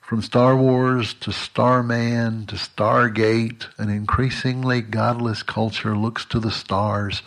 From 0.00 0.20
Star 0.20 0.56
Wars 0.56 1.14
to 1.14 1.30
Starman 1.30 2.46
to 2.46 2.56
Stargate, 2.56 3.68
an 3.78 3.88
increasingly 3.88 4.80
godless 4.80 5.44
culture 5.44 5.96
looks 5.96 6.24
to 6.24 6.40
the 6.40 6.50
stars 6.50 7.22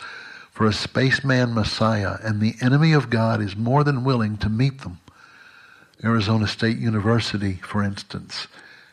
for 0.52 0.66
a 0.66 0.74
spaceman 0.74 1.54
messiah, 1.54 2.18
and 2.22 2.42
the 2.42 2.56
enemy 2.60 2.92
of 2.92 3.08
God 3.08 3.40
is 3.40 3.56
more 3.56 3.82
than 3.82 4.04
willing 4.04 4.36
to 4.36 4.50
meet 4.50 4.82
them. 4.82 5.00
Arizona 6.04 6.46
State 6.46 6.78
University, 6.78 7.54
for 7.54 7.82
instance, 7.82 8.46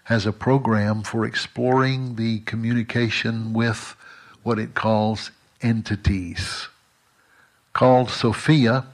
has 0.06 0.26
a 0.26 0.32
program 0.32 1.04
for 1.04 1.26
exploring 1.26 2.16
the 2.16 2.40
communication 2.42 3.54
with 3.54 3.96
what 4.44 4.60
it 4.60 4.74
calls 4.74 5.32
entities. 5.62 6.68
Called 7.74 8.10
Sophia, 8.10 8.86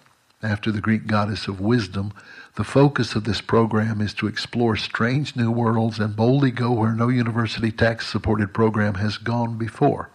after 0.42 0.72
the 0.72 0.82
Greek 0.82 1.08
goddess 1.08 1.48
of 1.48 1.60
wisdom, 1.60 2.14
the 2.56 2.64
focus 2.64 3.16
of 3.16 3.24
this 3.24 3.42
program 3.42 4.02
is 4.02 4.14
to 4.16 4.28
explore 4.28 4.76
strange 4.76 5.36
new 5.36 5.52
worlds 5.52 6.00
and 6.00 6.16
boldly 6.16 6.52
go 6.52 6.72
where 6.72 6.94
no 6.94 7.10
university 7.10 7.72
tax 7.72 8.08
supported 8.08 8.54
program 8.54 8.96
has 8.96 9.18
gone 9.18 9.58
before. 9.58 10.10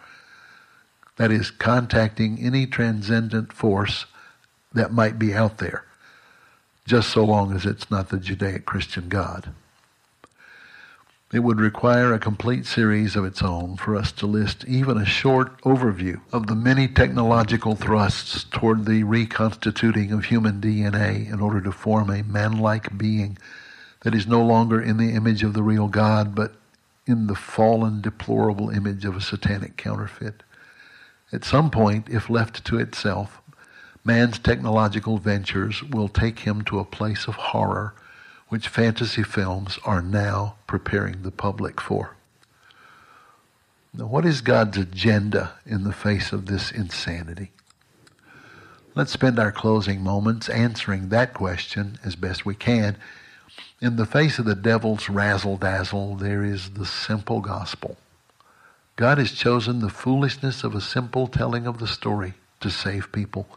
That 1.17 1.31
is, 1.31 1.51
contacting 1.51 2.39
any 2.41 2.67
transcendent 2.67 3.53
force 3.53 4.07
that 4.73 4.93
might 4.93 5.19
be 5.19 5.33
out 5.33 5.59
there, 5.59 5.85
just 6.87 7.11
so 7.11 7.25
long 7.25 7.55
as 7.55 7.65
it's 7.65 7.91
not 7.91 8.11
the 8.11 8.19
Judaic 8.19 8.67
Christian 8.67 9.09
God. 9.09 9.51
It 11.33 11.43
would 11.43 11.59
require 11.59 12.13
a 12.13 12.21
complete 12.21 12.65
series 12.65 13.17
of 13.17 13.25
its 13.25 13.43
own 13.43 13.77
for 13.77 13.97
us 13.97 14.13
to 14.13 14.27
list 14.27 14.65
even 14.67 14.97
a 14.97 15.05
short 15.05 15.61
overview 15.63 16.21
of 16.33 16.47
the 16.47 16.55
many 16.55 16.87
technological 16.87 17.75
thrusts 17.75 18.45
toward 18.45 18.85
the 18.85 19.03
reconstituting 19.03 20.13
of 20.13 20.27
human 20.27 20.61
DNA 20.61 21.29
in 21.29 21.41
order 21.41 21.61
to 21.63 21.73
form 21.73 22.11
a 22.11 22.23
man-like 22.23 22.97
being 22.97 23.37
that 24.03 24.15
is 24.15 24.29
no 24.29 24.45
longer 24.45 24.81
in 24.81 24.97
the 24.99 25.11
image 25.11 25.43
of 25.43 25.55
the 25.55 25.63
real 25.63 25.89
God, 25.89 26.35
but 26.37 26.55
in 27.07 27.27
the 27.27 27.35
fallen, 27.35 28.01
deplorable 28.01 28.71
image 28.71 29.05
of 29.05 29.17
a 29.17 29.21
satanic 29.21 29.77
counterfeit. 29.77 30.43
At 31.33 31.45
some 31.45 31.71
point, 31.71 32.09
if 32.09 32.31
left 32.31 32.65
to 32.67 32.79
itself, 32.79 33.41
man's 34.05 34.39
technological 34.39 35.19
ventures 35.19 35.83
will 35.83 36.09
take 36.09 36.41
him 36.41 36.63
to 36.63 36.79
a 36.79 36.85
place 36.85 37.27
of 37.27 37.35
horror 37.35 37.95
which 38.49 38.69
fantasy 38.69 39.23
films 39.23 39.79
are 39.85 40.03
now 40.03 40.55
preparing 40.67 41.23
the 41.23 41.31
public 41.31 41.81
for. 41.81 42.15
Now, 43.95 44.07
what 44.07 44.27
is 44.27 44.43
God's 44.43 44.77
agenda 44.77 45.55
in 45.65 45.85
the 45.85 45.93
face 45.93 46.33
of 46.33 46.47
this 46.47 46.71
insanity? 46.71 47.51
Let's 48.95 49.13
spend 49.13 49.39
our 49.39 49.51
closing 49.51 50.03
moments 50.03 50.49
answering 50.49 51.09
that 51.09 51.33
question 51.33 51.99
as 52.05 52.15
best 52.15 52.45
we 52.45 52.55
can. 52.55 52.97
In 53.81 53.97
the 53.97 54.07
face 54.07 54.39
of 54.39 54.45
the 54.45 54.55
devil's 54.55 55.09
razzle 55.09 55.57
dazzle, 55.57 56.17
there 56.17 56.45
is 56.45 56.71
the 56.71 56.87
simple 56.87 57.41
gospel. 57.41 57.97
God 58.97 59.19
has 59.19 59.33
chosen 59.33 59.81
the 59.81 59.89
foolishness 59.89 60.63
of 60.63 60.75
a 60.75 60.81
simple 60.81 61.27
telling 61.27 61.67
of 61.67 61.79
the 61.79 61.89
story 61.89 62.35
to 62.61 62.71
save 62.71 63.11
people 63.11 63.49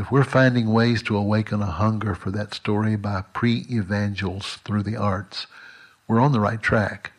if 0.00 0.10
we're 0.10 0.24
finding 0.24 0.72
ways 0.72 1.02
to 1.02 1.14
awaken 1.14 1.60
a 1.60 1.66
hunger 1.66 2.14
for 2.14 2.30
that 2.30 2.54
story 2.54 2.96
by 2.96 3.20
pre-evangels 3.34 4.56
through 4.64 4.82
the 4.82 4.96
arts, 4.96 5.46
we're 6.08 6.20
on 6.20 6.32
the 6.32 6.40
right 6.40 6.62
track. 6.62 7.12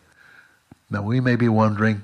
Now 0.90 1.04
we 1.04 1.20
may 1.20 1.36
be 1.36 1.48
wondering, 1.48 2.02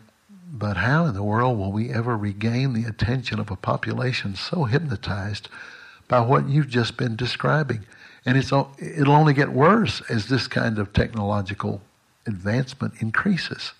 but 0.51 0.77
how 0.77 1.07
in 1.07 1.15
the 1.15 1.23
world 1.23 1.57
will 1.57 1.71
we 1.71 1.89
ever 1.89 2.15
regain 2.15 2.73
the 2.73 2.87
attention 2.87 3.39
of 3.39 3.49
a 3.49 3.55
population 3.55 4.35
so 4.35 4.65
hypnotized 4.65 5.49
by 6.07 6.19
what 6.19 6.47
you've 6.47 6.69
just 6.69 6.95
been 6.95 7.15
describing? 7.15 7.83
And 8.23 8.37
it's, 8.37 8.51
it'll 8.51 9.15
only 9.15 9.33
get 9.33 9.53
worse 9.53 10.03
as 10.11 10.27
this 10.27 10.47
kind 10.47 10.77
of 10.77 10.93
technological 10.93 11.81
advancement 12.27 12.93
increases. 12.99 13.71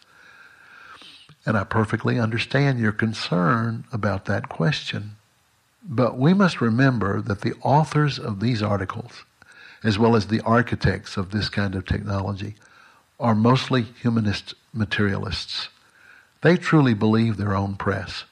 And 1.45 1.55
I 1.55 1.63
perfectly 1.63 2.19
understand 2.19 2.79
your 2.79 2.91
concern 2.91 3.86
about 3.93 4.25
that 4.25 4.49
question. 4.49 5.16
But 5.89 6.17
we 6.17 6.34
must 6.34 6.60
remember 6.60 7.21
that 7.21 7.41
the 7.41 7.54
authors 7.62 8.19
of 8.19 8.41
these 8.41 8.62
articles, 8.62 9.23
as 9.84 9.97
well 9.97 10.17
as 10.17 10.28
the 10.28 10.41
architects 10.41 11.15
of 11.15 11.32
this 11.32 11.47
kind 11.47 11.76
of 11.76 11.86
technology, 11.86 12.56
are 13.19 13.34
mostly 13.34 13.84
humanist 13.84 14.54
materialists. 14.73 15.69
They 16.41 16.58
truly 16.58 16.93
believe 16.93 17.38
their 17.38 17.56
own 17.56 17.76
press. 17.76 18.26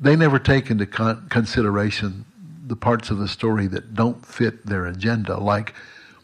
They 0.00 0.16
never 0.16 0.38
take 0.38 0.70
into 0.70 0.86
con- 0.86 1.26
consideration 1.28 2.24
the 2.66 2.74
parts 2.74 3.10
of 3.10 3.18
the 3.18 3.28
story 3.28 3.66
that 3.66 3.94
don't 3.94 4.24
fit 4.24 4.64
their 4.64 4.86
agenda, 4.86 5.36
like 5.36 5.74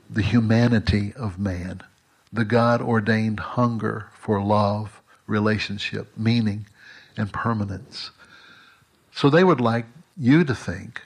the 0.09 0.23
humanity 0.23 1.13
of 1.15 1.39
man, 1.39 1.83
the 2.33 2.45
God 2.45 2.81
ordained 2.81 3.41
hunger 3.41 4.09
for 4.19 4.43
love, 4.43 5.03
relationship, 5.27 6.17
meaning, 6.17 6.67
and 7.17 7.33
permanence. 7.33 8.13
So 9.13 9.29
they 9.29 9.45
would 9.45 9.61
like 9.61 9.87
you 10.17 10.45
to 10.45 10.55
think 10.55 11.03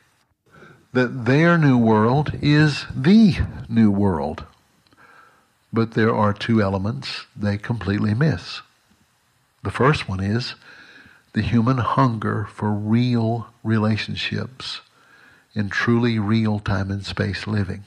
that 0.93 1.25
their 1.25 1.59
new 1.59 1.79
world 1.79 2.33
is 2.41 2.87
the 2.95 3.37
new 3.69 3.91
world. 3.91 4.45
But 5.73 5.93
there 5.93 6.15
are 6.15 6.33
two 6.33 6.63
elements 6.63 7.27
they 7.37 7.59
completely 7.59 8.15
miss. 8.15 8.63
The 9.63 9.71
first 9.71 10.09
one 10.09 10.21
is 10.21 10.55
the 11.33 11.43
human 11.43 11.79
hunger 11.79 12.47
for 12.53 12.73
real 12.73 13.49
relationships 13.63 14.81
in 15.55 15.69
truly 15.69 16.19
real 16.19 16.59
time 16.59 16.91
and 16.91 17.05
space 17.05 17.47
living. 17.47 17.87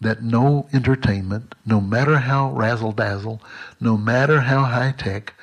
That 0.00 0.22
no 0.22 0.68
entertainment, 0.72 1.54
no 1.66 1.80
matter 1.80 2.18
how 2.18 2.50
razzle 2.52 2.92
dazzle, 2.92 3.40
no 3.80 3.96
matter 3.96 4.42
how 4.42 4.64
high 4.64 4.92
tech, 4.96 5.34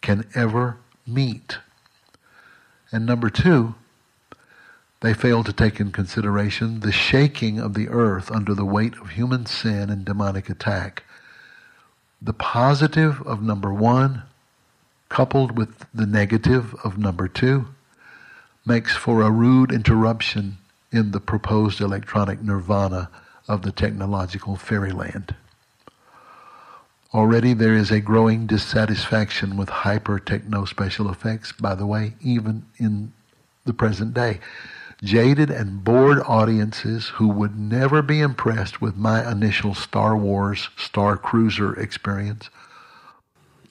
can 0.00 0.26
ever 0.34 0.76
meet 1.06 1.58
And 2.92 3.06
number 3.06 3.30
two, 3.30 3.74
they 5.02 5.12
fail 5.12 5.42
to 5.42 5.52
take 5.52 5.80
in 5.80 5.90
consideration 5.90 6.80
the 6.80 6.92
shaking 6.92 7.58
of 7.58 7.74
the 7.74 7.88
earth 7.88 8.30
under 8.30 8.54
the 8.54 8.64
weight 8.64 8.96
of 8.98 9.10
human 9.10 9.44
sin 9.44 9.90
and 9.90 10.04
demonic 10.04 10.48
attack. 10.48 11.02
The 12.22 12.32
positive 12.32 13.20
of 13.22 13.42
number 13.42 13.74
one, 13.74 14.22
coupled 15.08 15.58
with 15.58 15.86
the 15.92 16.06
negative 16.06 16.74
of 16.84 16.98
number 16.98 17.26
two, 17.26 17.66
makes 18.64 18.94
for 18.94 19.22
a 19.22 19.30
rude 19.30 19.72
interruption 19.72 20.58
in 20.92 21.10
the 21.10 21.20
proposed 21.20 21.80
electronic 21.80 22.40
nirvana 22.40 23.10
of 23.48 23.62
the 23.62 23.72
technological 23.72 24.54
fairyland. 24.54 25.34
Already 27.12 27.54
there 27.54 27.74
is 27.74 27.90
a 27.90 28.00
growing 28.00 28.46
dissatisfaction 28.46 29.56
with 29.56 29.68
hyper 29.68 30.20
techno 30.20 30.64
special 30.64 31.10
effects, 31.10 31.50
by 31.50 31.74
the 31.74 31.86
way, 31.86 32.14
even 32.20 32.64
in 32.78 33.12
the 33.64 33.74
present 33.74 34.14
day 34.14 34.38
jaded 35.02 35.50
and 35.50 35.82
bored 35.82 36.20
audiences 36.26 37.08
who 37.08 37.26
would 37.26 37.58
never 37.58 38.02
be 38.02 38.20
impressed 38.20 38.80
with 38.80 38.96
my 38.96 39.28
initial 39.30 39.74
Star 39.74 40.16
Wars 40.16 40.68
Star 40.76 41.16
Cruiser 41.16 41.74
experience 41.74 42.48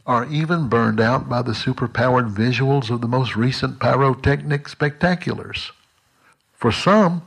are 0.06 0.26
even 0.26 0.68
burned 0.68 1.00
out 1.00 1.30
by 1.30 1.42
the 1.42 1.54
superpowered 1.54 2.34
visuals 2.34 2.90
of 2.90 3.02
the 3.02 3.08
most 3.08 3.36
recent 3.36 3.80
pyrotechnic 3.80 4.66
spectaculars. 4.66 5.72
For 6.54 6.72
some, 6.72 7.22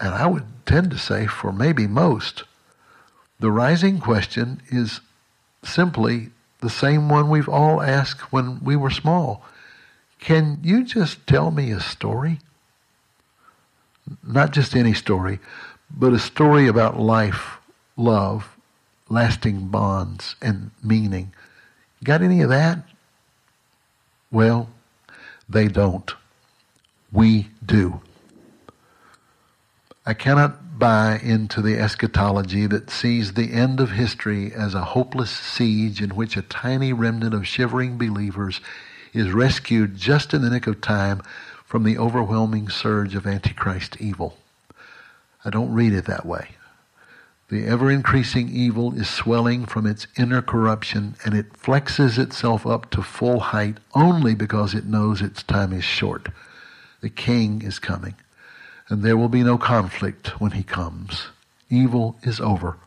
and 0.00 0.14
I 0.14 0.26
would 0.26 0.44
tend 0.64 0.90
to 0.92 0.98
say 0.98 1.26
for 1.26 1.52
maybe 1.52 1.86
most, 1.86 2.44
the 3.40 3.50
rising 3.50 4.00
question 4.00 4.62
is 4.70 5.00
simply 5.62 6.30
the 6.60 6.70
same 6.70 7.08
one 7.08 7.28
we've 7.28 7.48
all 7.48 7.82
asked 7.82 8.32
when 8.32 8.62
we 8.64 8.74
were 8.74 8.90
small. 8.90 9.44
Can 10.18 10.58
you 10.62 10.84
just 10.84 11.26
tell 11.26 11.50
me 11.50 11.70
a 11.72 11.80
story? 11.80 12.40
Not 14.22 14.52
just 14.52 14.74
any 14.74 14.94
story, 14.94 15.38
but 15.90 16.12
a 16.12 16.18
story 16.18 16.66
about 16.66 16.98
life, 16.98 17.58
love, 17.96 18.56
lasting 19.08 19.68
bonds, 19.68 20.36
and 20.42 20.70
meaning. 20.82 21.32
Got 22.04 22.22
any 22.22 22.42
of 22.42 22.50
that? 22.50 22.84
Well, 24.30 24.68
they 25.48 25.68
don't. 25.68 26.12
We 27.10 27.48
do. 27.64 28.00
I 30.04 30.14
cannot 30.14 30.78
buy 30.78 31.18
into 31.22 31.60
the 31.60 31.78
eschatology 31.78 32.66
that 32.66 32.90
sees 32.90 33.32
the 33.32 33.52
end 33.52 33.80
of 33.80 33.90
history 33.90 34.52
as 34.52 34.74
a 34.74 34.84
hopeless 34.84 35.30
siege 35.30 36.00
in 36.00 36.10
which 36.10 36.36
a 36.36 36.42
tiny 36.42 36.92
remnant 36.92 37.34
of 37.34 37.46
shivering 37.46 37.98
believers 37.98 38.60
is 39.12 39.32
rescued 39.32 39.96
just 39.96 40.32
in 40.32 40.42
the 40.42 40.50
nick 40.50 40.66
of 40.66 40.80
time 40.80 41.20
from 41.68 41.84
the 41.84 41.98
overwhelming 41.98 42.66
surge 42.66 43.14
of 43.14 43.26
Antichrist 43.26 44.00
evil. 44.00 44.38
I 45.44 45.50
don't 45.50 45.70
read 45.70 45.92
it 45.92 46.06
that 46.06 46.24
way. 46.24 46.52
The 47.50 47.66
ever 47.66 47.90
increasing 47.90 48.48
evil 48.48 48.94
is 48.98 49.06
swelling 49.06 49.66
from 49.66 49.86
its 49.86 50.06
inner 50.16 50.40
corruption 50.40 51.16
and 51.26 51.34
it 51.34 51.52
flexes 51.52 52.18
itself 52.18 52.66
up 52.66 52.88
to 52.92 53.02
full 53.02 53.40
height 53.40 53.76
only 53.94 54.34
because 54.34 54.72
it 54.72 54.86
knows 54.86 55.20
its 55.20 55.42
time 55.42 55.74
is 55.74 55.84
short. 55.84 56.30
The 57.02 57.10
king 57.10 57.60
is 57.60 57.78
coming 57.78 58.14
and 58.88 59.02
there 59.02 59.18
will 59.18 59.28
be 59.28 59.42
no 59.42 59.58
conflict 59.58 60.40
when 60.40 60.52
he 60.52 60.62
comes. 60.62 61.26
Evil 61.68 62.16
is 62.22 62.40
over. 62.40 62.78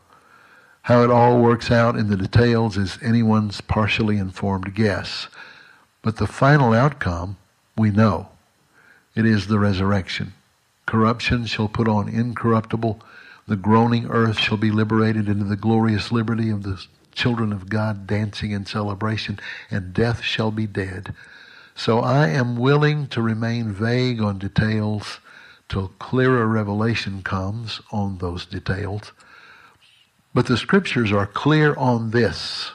How 0.82 1.04
it 1.04 1.10
all 1.10 1.40
works 1.40 1.70
out 1.70 1.94
in 1.94 2.08
the 2.08 2.16
details 2.16 2.76
is 2.76 2.98
anyone's 3.00 3.60
partially 3.60 4.16
informed 4.16 4.74
guess. 4.74 5.28
But 6.02 6.16
the 6.16 6.26
final 6.26 6.72
outcome 6.72 7.36
we 7.76 7.92
know. 7.92 8.31
It 9.14 9.26
is 9.26 9.46
the 9.46 9.58
resurrection. 9.58 10.32
Corruption 10.86 11.46
shall 11.46 11.68
put 11.68 11.88
on 11.88 12.08
incorruptible. 12.08 13.00
The 13.46 13.56
groaning 13.56 14.06
earth 14.06 14.38
shall 14.38 14.56
be 14.56 14.70
liberated 14.70 15.28
into 15.28 15.44
the 15.44 15.56
glorious 15.56 16.10
liberty 16.10 16.48
of 16.50 16.62
the 16.62 16.82
children 17.14 17.52
of 17.52 17.68
God 17.68 18.06
dancing 18.06 18.52
in 18.52 18.64
celebration, 18.64 19.38
and 19.70 19.92
death 19.92 20.22
shall 20.22 20.50
be 20.50 20.66
dead. 20.66 21.14
So 21.74 22.00
I 22.00 22.28
am 22.28 22.56
willing 22.56 23.06
to 23.08 23.22
remain 23.22 23.72
vague 23.72 24.20
on 24.20 24.38
details 24.38 25.20
till 25.68 25.88
clearer 25.98 26.46
revelation 26.46 27.22
comes 27.22 27.80
on 27.90 28.18
those 28.18 28.46
details. 28.46 29.12
But 30.34 30.46
the 30.46 30.56
scriptures 30.56 31.12
are 31.12 31.26
clear 31.26 31.74
on 31.74 32.10
this 32.10 32.72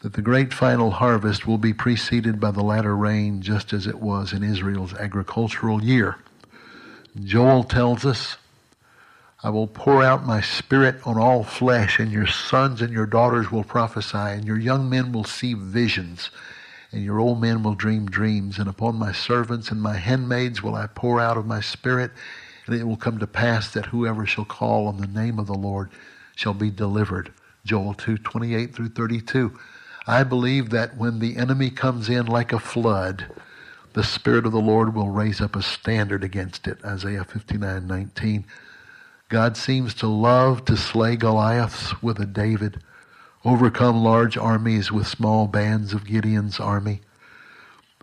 that 0.00 0.14
the 0.14 0.22
great 0.22 0.52
final 0.52 0.92
harvest 0.92 1.46
will 1.46 1.58
be 1.58 1.74
preceded 1.74 2.40
by 2.40 2.50
the 2.50 2.62
latter 2.62 2.96
rain, 2.96 3.42
just 3.42 3.72
as 3.72 3.86
it 3.86 4.00
was 4.00 4.32
in 4.32 4.42
Israel's 4.42 4.94
agricultural 4.94 5.84
year. 5.84 6.16
Joel 7.22 7.64
tells 7.64 8.06
us, 8.06 8.36
I 9.42 9.50
will 9.50 9.66
pour 9.66 10.02
out 10.02 10.26
my 10.26 10.40
spirit 10.40 11.06
on 11.06 11.18
all 11.18 11.44
flesh, 11.44 11.98
and 11.98 12.10
your 12.10 12.26
sons 12.26 12.80
and 12.80 12.92
your 12.92 13.06
daughters 13.06 13.50
will 13.50 13.64
prophesy, 13.64 14.16
and 14.16 14.44
your 14.46 14.58
young 14.58 14.88
men 14.88 15.12
will 15.12 15.24
see 15.24 15.54
visions, 15.54 16.30
and 16.92 17.02
your 17.02 17.18
old 17.18 17.40
men 17.40 17.62
will 17.62 17.74
dream 17.74 18.06
dreams. 18.06 18.58
And 18.58 18.68
upon 18.68 18.96
my 18.96 19.12
servants 19.12 19.70
and 19.70 19.82
my 19.82 19.96
handmaids 19.96 20.62
will 20.62 20.74
I 20.74 20.86
pour 20.86 21.20
out 21.20 21.36
of 21.36 21.46
my 21.46 21.60
spirit, 21.60 22.10
and 22.66 22.74
it 22.74 22.84
will 22.84 22.96
come 22.96 23.18
to 23.18 23.26
pass 23.26 23.70
that 23.72 23.86
whoever 23.86 24.24
shall 24.24 24.44
call 24.46 24.86
on 24.88 24.98
the 24.98 25.06
name 25.06 25.38
of 25.38 25.46
the 25.46 25.54
Lord 25.54 25.90
shall 26.36 26.54
be 26.54 26.70
delivered. 26.70 27.32
Joel 27.64 27.94
2 27.94 28.18
28 28.18 28.74
through 28.74 28.88
32. 28.90 29.58
I 30.06 30.24
believe 30.24 30.70
that 30.70 30.96
when 30.96 31.18
the 31.18 31.36
enemy 31.36 31.70
comes 31.70 32.08
in 32.08 32.26
like 32.26 32.52
a 32.52 32.58
flood, 32.58 33.26
the 33.92 34.04
Spirit 34.04 34.46
of 34.46 34.52
the 34.52 34.60
Lord 34.60 34.94
will 34.94 35.10
raise 35.10 35.40
up 35.40 35.56
a 35.56 35.62
standard 35.62 36.24
against 36.24 36.66
it. 36.66 36.84
Isaiah 36.84 37.24
59 37.24 37.86
19. 37.86 38.44
God 39.28 39.56
seems 39.56 39.94
to 39.94 40.08
love 40.08 40.64
to 40.64 40.76
slay 40.76 41.16
Goliaths 41.16 42.00
with 42.02 42.18
a 42.18 42.26
David, 42.26 42.82
overcome 43.44 44.02
large 44.02 44.36
armies 44.36 44.90
with 44.90 45.06
small 45.06 45.46
bands 45.46 45.92
of 45.92 46.04
Gideon's 46.04 46.58
army, 46.58 47.00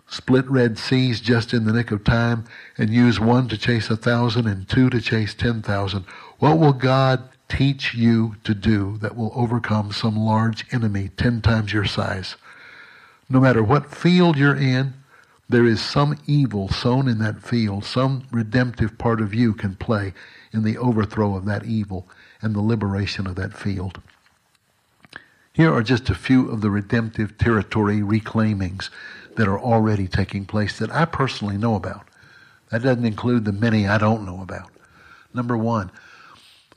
split 0.06 0.48
Red 0.50 0.78
Seas 0.78 1.20
just 1.20 1.52
in 1.52 1.64
the 1.64 1.72
nick 1.72 1.90
of 1.90 2.04
time, 2.04 2.44
and 2.78 2.90
use 2.90 3.20
one 3.20 3.48
to 3.48 3.58
chase 3.58 3.90
a 3.90 3.96
thousand 3.96 4.46
and 4.46 4.68
two 4.68 4.88
to 4.88 5.00
chase 5.00 5.34
ten 5.34 5.62
thousand. 5.62 6.04
What 6.38 6.58
will 6.58 6.72
God 6.72 7.28
teach 7.48 7.94
you 7.94 8.36
to 8.44 8.54
do 8.54 8.98
that 8.98 9.16
will 9.16 9.32
overcome 9.34 9.92
some 9.92 10.16
large 10.16 10.66
enemy 10.72 11.10
10 11.16 11.40
times 11.40 11.72
your 11.72 11.84
size. 11.84 12.36
No 13.28 13.40
matter 13.40 13.62
what 13.62 13.94
field 13.94 14.36
you're 14.36 14.56
in, 14.56 14.94
there 15.48 15.64
is 15.64 15.80
some 15.80 16.18
evil 16.26 16.68
sown 16.68 17.08
in 17.08 17.18
that 17.18 17.42
field. 17.42 17.84
Some 17.84 18.24
redemptive 18.30 18.98
part 18.98 19.20
of 19.20 19.34
you 19.34 19.54
can 19.54 19.76
play 19.76 20.12
in 20.52 20.62
the 20.62 20.76
overthrow 20.76 21.36
of 21.36 21.46
that 21.46 21.64
evil 21.64 22.06
and 22.42 22.54
the 22.54 22.60
liberation 22.60 23.26
of 23.26 23.34
that 23.36 23.54
field. 23.54 24.00
Here 25.52 25.72
are 25.72 25.82
just 25.82 26.10
a 26.10 26.14
few 26.14 26.50
of 26.50 26.60
the 26.60 26.70
redemptive 26.70 27.36
territory 27.38 28.02
reclaimings 28.02 28.90
that 29.36 29.48
are 29.48 29.58
already 29.58 30.06
taking 30.06 30.44
place 30.44 30.78
that 30.78 30.90
I 30.90 31.04
personally 31.04 31.56
know 31.56 31.74
about. 31.74 32.06
That 32.70 32.82
doesn't 32.82 33.04
include 33.04 33.44
the 33.44 33.52
many 33.52 33.88
I 33.88 33.98
don't 33.98 34.26
know 34.26 34.42
about. 34.42 34.70
Number 35.32 35.56
one, 35.56 35.90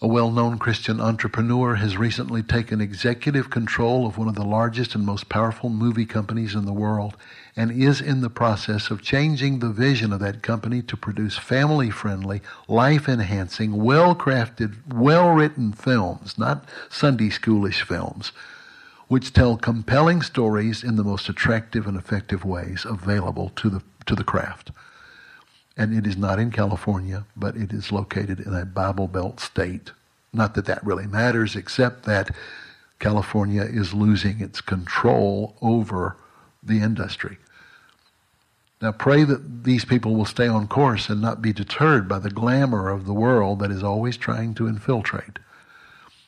a 0.03 0.07
well 0.07 0.31
known 0.31 0.57
Christian 0.57 0.99
entrepreneur 0.99 1.75
has 1.75 1.95
recently 1.95 2.41
taken 2.41 2.81
executive 2.81 3.51
control 3.51 4.07
of 4.07 4.17
one 4.17 4.27
of 4.27 4.33
the 4.33 4.43
largest 4.43 4.95
and 4.95 5.05
most 5.05 5.29
powerful 5.29 5.69
movie 5.69 6.07
companies 6.07 6.55
in 6.55 6.65
the 6.65 6.73
world 6.73 7.15
and 7.55 7.69
is 7.69 8.01
in 8.01 8.21
the 8.21 8.29
process 8.29 8.89
of 8.89 9.03
changing 9.03 9.59
the 9.59 9.69
vision 9.69 10.11
of 10.11 10.19
that 10.19 10.41
company 10.41 10.81
to 10.81 10.97
produce 10.97 11.37
family 11.37 11.91
friendly, 11.91 12.41
life 12.67 13.07
enhancing, 13.07 13.83
well 13.83 14.15
crafted, 14.15 14.75
well 14.91 15.35
written 15.35 15.71
films, 15.71 16.35
not 16.35 16.67
Sunday 16.89 17.29
schoolish 17.29 17.83
films, 17.83 18.31
which 19.07 19.33
tell 19.33 19.55
compelling 19.55 20.23
stories 20.23 20.83
in 20.83 20.95
the 20.95 21.03
most 21.03 21.29
attractive 21.29 21.85
and 21.85 21.95
effective 21.95 22.43
ways 22.43 22.85
available 22.89 23.49
to 23.49 23.69
the, 23.69 23.83
to 24.07 24.15
the 24.15 24.23
craft 24.23 24.71
and 25.81 25.97
it 25.97 26.05
is 26.05 26.15
not 26.15 26.37
in 26.37 26.51
California, 26.51 27.25
but 27.35 27.57
it 27.57 27.73
is 27.73 27.91
located 27.91 28.39
in 28.39 28.53
a 28.53 28.63
Bible 28.63 29.07
Belt 29.07 29.39
state. 29.39 29.89
Not 30.31 30.53
that 30.53 30.65
that 30.65 30.85
really 30.85 31.07
matters, 31.07 31.55
except 31.55 32.05
that 32.05 32.35
California 32.99 33.63
is 33.63 33.91
losing 33.91 34.41
its 34.41 34.61
control 34.61 35.55
over 35.59 36.17
the 36.61 36.84
industry. 36.84 37.39
Now, 38.79 38.91
pray 38.91 39.23
that 39.23 39.63
these 39.63 39.84
people 39.84 40.13
will 40.13 40.25
stay 40.25 40.47
on 40.47 40.67
course 40.67 41.09
and 41.09 41.19
not 41.19 41.41
be 41.41 41.51
deterred 41.51 42.07
by 42.07 42.19
the 42.19 42.29
glamour 42.29 42.89
of 42.89 43.07
the 43.07 43.13
world 43.13 43.57
that 43.57 43.71
is 43.71 43.82
always 43.82 44.17
trying 44.17 44.53
to 44.55 44.67
infiltrate. 44.67 45.39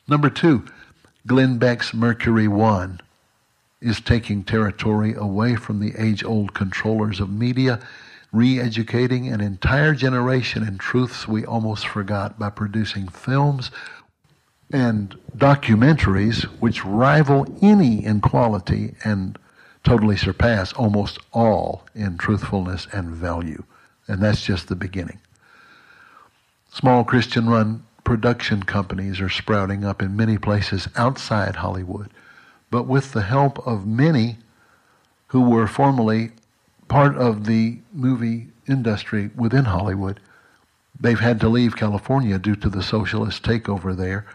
Number 0.08 0.30
two, 0.30 0.64
Glenn 1.28 1.58
Beck's 1.58 1.94
Mercury 1.94 2.48
One 2.48 3.00
is 3.80 4.00
taking 4.00 4.42
territory 4.42 5.14
away 5.14 5.54
from 5.54 5.78
the 5.78 5.94
age 5.96 6.24
old 6.24 6.54
controllers 6.54 7.20
of 7.20 7.30
media 7.30 7.78
re 8.34 8.60
educating 8.60 9.28
an 9.28 9.40
entire 9.40 9.94
generation 9.94 10.66
in 10.66 10.76
truths 10.76 11.28
we 11.28 11.44
almost 11.44 11.86
forgot 11.86 12.38
by 12.38 12.50
producing 12.50 13.08
films 13.08 13.70
and 14.72 15.16
documentaries 15.36 16.42
which 16.60 16.84
rival 16.84 17.46
any 17.62 18.04
in 18.04 18.20
quality 18.20 18.94
and 19.04 19.38
totally 19.84 20.16
surpass 20.16 20.72
almost 20.72 21.18
all 21.32 21.86
in 21.94 22.18
truthfulness 22.18 22.88
and 22.92 23.10
value. 23.10 23.62
And 24.08 24.20
that's 24.20 24.42
just 24.42 24.68
the 24.68 24.74
beginning. 24.74 25.20
Small 26.72 27.04
Christian 27.04 27.48
run 27.48 27.84
production 28.02 28.64
companies 28.64 29.20
are 29.20 29.28
sprouting 29.28 29.84
up 29.84 30.02
in 30.02 30.16
many 30.16 30.38
places 30.38 30.88
outside 30.96 31.56
Hollywood. 31.56 32.10
But 32.70 32.86
with 32.86 33.12
the 33.12 33.22
help 33.22 33.64
of 33.66 33.86
many 33.86 34.38
who 35.28 35.42
were 35.42 35.66
formerly 35.66 36.32
part 36.88 37.16
of 37.16 37.46
the 37.46 37.78
movie 37.92 38.48
industry 38.68 39.30
within 39.34 39.64
Hollywood, 39.64 40.20
they've 40.98 41.20
had 41.20 41.40
to 41.40 41.48
leave 41.48 41.76
California 41.76 42.38
due 42.38 42.56
to 42.56 42.68
the 42.68 42.82
socialist 42.82 43.42
takeover 43.42 43.96
there. 43.96 44.26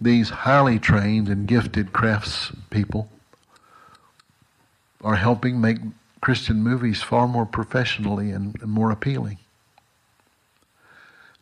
These 0.00 0.30
highly 0.30 0.78
trained 0.78 1.28
and 1.28 1.46
gifted 1.46 1.92
craftspeople 1.92 3.08
are 5.02 5.16
helping 5.16 5.60
make 5.60 5.78
Christian 6.20 6.62
movies 6.62 7.02
far 7.02 7.26
more 7.26 7.46
professionally 7.46 8.30
and, 8.30 8.56
and 8.60 8.70
more 8.70 8.90
appealing. 8.90 9.38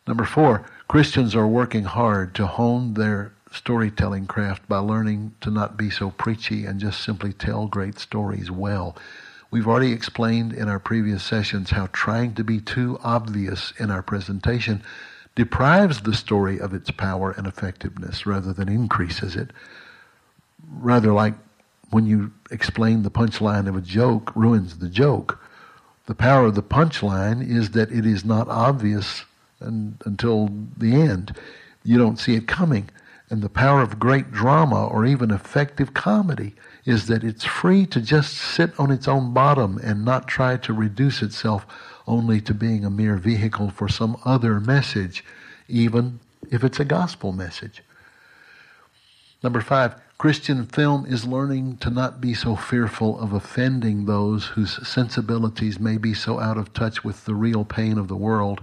Number 0.07 0.25
four, 0.25 0.65
Christians 0.87 1.35
are 1.35 1.47
working 1.47 1.85
hard 1.85 2.35
to 2.37 2.47
hone 2.47 2.95
their 2.95 3.33
storytelling 3.53 4.27
craft 4.27 4.67
by 4.69 4.79
learning 4.79 5.35
to 5.41 5.51
not 5.51 5.77
be 5.77 5.91
so 5.91 6.11
preachy 6.11 6.65
and 6.65 6.81
just 6.81 7.03
simply 7.03 7.33
tell 7.33 7.67
great 7.67 7.99
stories 7.99 8.51
well. 8.51 8.97
We've 9.51 9.67
already 9.67 9.93
explained 9.93 10.53
in 10.53 10.69
our 10.69 10.79
previous 10.79 11.23
sessions 11.23 11.71
how 11.71 11.89
trying 11.93 12.35
to 12.35 12.45
be 12.45 12.61
too 12.61 12.99
obvious 13.03 13.73
in 13.79 13.91
our 13.91 14.03
presentation 14.03 14.83
deprives 15.35 16.03
the 16.03 16.15
story 16.15 16.61
of 16.61 16.75
its 16.75 16.91
power 16.91 17.31
and 17.31 17.47
effectiveness 17.47 18.27
rather 18.27 18.53
than 18.53 18.69
increases 18.69 19.37
it. 19.37 19.51
Rather 20.69 21.13
like 21.13 21.35
when 21.91 22.05
you 22.05 22.33
explain 22.51 23.03
the 23.03 23.11
punchline 23.11 23.69
of 23.69 23.77
a 23.77 23.81
joke 23.81 24.35
ruins 24.37 24.79
the 24.79 24.89
joke. 24.89 25.41
The 26.07 26.15
power 26.15 26.47
of 26.47 26.55
the 26.55 26.63
punchline 26.63 27.47
is 27.47 27.71
that 27.71 27.91
it 27.91 28.05
is 28.05 28.25
not 28.25 28.49
obvious 28.49 29.25
and, 29.61 29.97
until 30.05 30.51
the 30.77 30.95
end. 30.95 31.35
You 31.85 31.97
don't 31.97 32.19
see 32.19 32.35
it 32.35 32.47
coming. 32.47 32.91
And 33.31 33.43
the 33.43 33.49
power 33.49 33.81
of 33.81 33.99
great 33.99 34.31
drama 34.31 34.87
or 34.87 35.07
even 35.07 35.31
effective 35.31 35.95
comedy 35.95 36.55
is 36.85 37.07
that 37.07 37.25
it's 37.25 37.45
free 37.45 37.87
to 37.87 38.01
just 38.01 38.35
sit 38.35 38.79
on 38.79 38.91
its 38.91 39.09
own 39.09 39.33
bottom 39.33 39.79
and 39.83 40.05
not 40.05 40.29
try 40.29 40.57
to 40.57 40.73
reduce 40.73 41.23
itself 41.23 41.67
only 42.07 42.41
to 42.41 42.55
being 42.55 42.85
a 42.85 42.91
mere 42.91 43.17
vehicle 43.17 43.71
for 43.71 43.89
some 43.89 44.17
other 44.25 44.59
message, 44.61 45.25
even 45.69 46.21
if 46.51 46.65
it's 46.65 46.81
a 46.81 46.85
gospel 46.85 47.33
message. 47.33 47.83
Number 49.43 49.61
five, 49.61 49.95
Christian 50.19 50.67
film 50.67 51.07
is 51.07 51.25
learning 51.25 51.77
to 51.77 51.91
not 51.91 52.21
be 52.21 52.35
so 52.35 52.57
fearful 52.57 53.21
of 53.21 53.33
offending 53.33 54.07
those 54.07 54.47
whose 54.47 54.85
sensibilities 54.87 55.79
may 55.79 55.97
be 55.97 56.13
so 56.13 56.41
out 56.41 56.59
of 56.59 56.73
touch 56.73 57.05
with 57.05 57.25
the 57.25 57.37
real 57.37 57.65
pain 57.65 57.99
of 57.99 58.09
the 58.09 58.17
world 58.17 58.61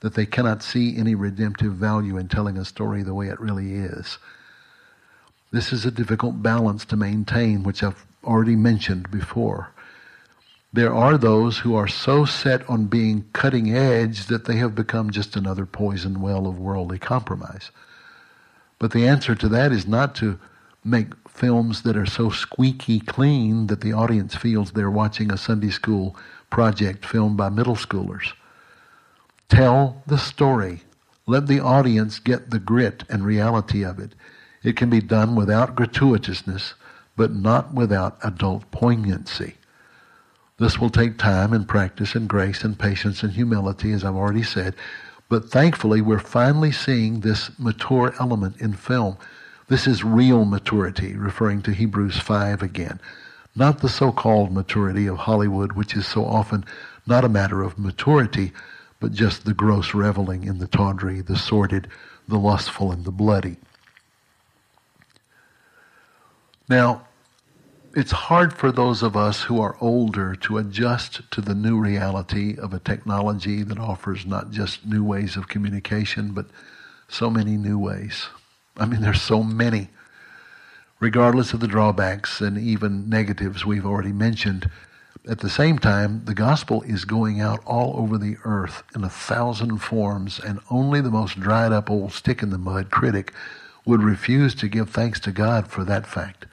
that 0.00 0.14
they 0.14 0.26
cannot 0.26 0.64
see 0.64 0.96
any 0.96 1.14
redemptive 1.14 1.74
value 1.74 2.16
in 2.16 2.26
telling 2.26 2.58
a 2.58 2.64
story 2.64 3.02
the 3.02 3.14
way 3.14 3.28
it 3.28 3.38
really 3.38 3.74
is. 3.74 4.18
This 5.56 5.72
is 5.72 5.86
a 5.86 5.90
difficult 5.90 6.42
balance 6.42 6.84
to 6.84 6.98
maintain, 6.98 7.62
which 7.62 7.82
I've 7.82 8.04
already 8.22 8.56
mentioned 8.56 9.10
before. 9.10 9.72
There 10.70 10.92
are 10.92 11.16
those 11.16 11.60
who 11.60 11.74
are 11.74 11.88
so 11.88 12.26
set 12.26 12.68
on 12.68 12.88
being 12.88 13.24
cutting 13.32 13.74
edge 13.74 14.26
that 14.26 14.44
they 14.44 14.56
have 14.56 14.74
become 14.74 15.10
just 15.10 15.34
another 15.34 15.64
poison 15.64 16.20
well 16.20 16.46
of 16.46 16.58
worldly 16.58 16.98
compromise. 16.98 17.70
But 18.78 18.90
the 18.90 19.08
answer 19.08 19.34
to 19.34 19.48
that 19.48 19.72
is 19.72 19.86
not 19.86 20.14
to 20.16 20.38
make 20.84 21.14
films 21.26 21.84
that 21.84 21.96
are 21.96 22.04
so 22.04 22.28
squeaky 22.28 23.00
clean 23.00 23.68
that 23.68 23.80
the 23.80 23.94
audience 23.94 24.34
feels 24.34 24.72
they're 24.72 24.90
watching 24.90 25.32
a 25.32 25.38
Sunday 25.38 25.70
school 25.70 26.16
project 26.50 27.06
filmed 27.06 27.38
by 27.38 27.48
middle 27.48 27.76
schoolers. 27.76 28.34
Tell 29.48 30.02
the 30.06 30.18
story. 30.18 30.82
Let 31.26 31.46
the 31.46 31.60
audience 31.60 32.18
get 32.18 32.50
the 32.50 32.58
grit 32.58 33.04
and 33.08 33.24
reality 33.24 33.82
of 33.82 33.98
it. 33.98 34.12
It 34.66 34.74
can 34.74 34.90
be 34.90 35.00
done 35.00 35.36
without 35.36 35.76
gratuitousness, 35.76 36.74
but 37.14 37.32
not 37.32 37.72
without 37.72 38.18
adult 38.24 38.68
poignancy. 38.72 39.54
This 40.58 40.80
will 40.80 40.90
take 40.90 41.18
time 41.18 41.52
and 41.52 41.68
practice 41.68 42.16
and 42.16 42.28
grace 42.28 42.64
and 42.64 42.76
patience 42.76 43.22
and 43.22 43.32
humility, 43.32 43.92
as 43.92 44.02
I've 44.02 44.16
already 44.16 44.42
said. 44.42 44.74
But 45.28 45.50
thankfully, 45.50 46.00
we're 46.00 46.18
finally 46.18 46.72
seeing 46.72 47.20
this 47.20 47.56
mature 47.60 48.12
element 48.18 48.60
in 48.60 48.72
film. 48.72 49.18
This 49.68 49.86
is 49.86 50.02
real 50.02 50.44
maturity, 50.44 51.14
referring 51.14 51.62
to 51.62 51.70
Hebrews 51.70 52.18
5 52.18 52.60
again. 52.60 52.98
Not 53.54 53.78
the 53.78 53.88
so 53.88 54.10
called 54.10 54.50
maturity 54.50 55.06
of 55.06 55.18
Hollywood, 55.18 55.74
which 55.74 55.94
is 55.94 56.08
so 56.08 56.24
often 56.24 56.64
not 57.06 57.24
a 57.24 57.28
matter 57.28 57.62
of 57.62 57.78
maturity, 57.78 58.50
but 58.98 59.12
just 59.12 59.44
the 59.44 59.54
gross 59.54 59.94
reveling 59.94 60.42
in 60.42 60.58
the 60.58 60.66
tawdry, 60.66 61.20
the 61.20 61.36
sordid, 61.36 61.86
the 62.26 62.38
lustful, 62.38 62.90
and 62.90 63.04
the 63.04 63.12
bloody. 63.12 63.58
Now, 66.68 67.06
it's 67.94 68.10
hard 68.10 68.52
for 68.52 68.72
those 68.72 69.02
of 69.02 69.16
us 69.16 69.42
who 69.42 69.60
are 69.60 69.76
older 69.80 70.34
to 70.34 70.58
adjust 70.58 71.30
to 71.30 71.40
the 71.40 71.54
new 71.54 71.78
reality 71.78 72.56
of 72.58 72.74
a 72.74 72.80
technology 72.80 73.62
that 73.62 73.78
offers 73.78 74.26
not 74.26 74.50
just 74.50 74.84
new 74.84 75.04
ways 75.04 75.36
of 75.36 75.48
communication, 75.48 76.32
but 76.32 76.46
so 77.08 77.30
many 77.30 77.56
new 77.56 77.78
ways. 77.78 78.26
I 78.76 78.84
mean, 78.84 79.00
there's 79.00 79.22
so 79.22 79.44
many. 79.44 79.90
Regardless 80.98 81.52
of 81.52 81.60
the 81.60 81.68
drawbacks 81.68 82.40
and 82.40 82.58
even 82.58 83.08
negatives 83.08 83.64
we've 83.64 83.86
already 83.86 84.12
mentioned, 84.12 84.68
at 85.28 85.38
the 85.38 85.50
same 85.50 85.78
time, 85.78 86.24
the 86.24 86.34
gospel 86.34 86.82
is 86.82 87.04
going 87.04 87.40
out 87.40 87.62
all 87.64 87.96
over 87.96 88.18
the 88.18 88.36
earth 88.44 88.82
in 88.94 89.04
a 89.04 89.08
thousand 89.08 89.78
forms, 89.78 90.40
and 90.40 90.60
only 90.68 91.00
the 91.00 91.10
most 91.10 91.38
dried 91.38 91.72
up 91.72 91.90
old 91.90 92.12
stick 92.12 92.42
in 92.42 92.50
the 92.50 92.58
mud 92.58 92.90
critic 92.90 93.32
would 93.84 94.02
refuse 94.02 94.54
to 94.56 94.68
give 94.68 94.90
thanks 94.90 95.20
to 95.20 95.32
God 95.32 95.68
for 95.68 95.84
that 95.84 96.06
fact. 96.06 96.46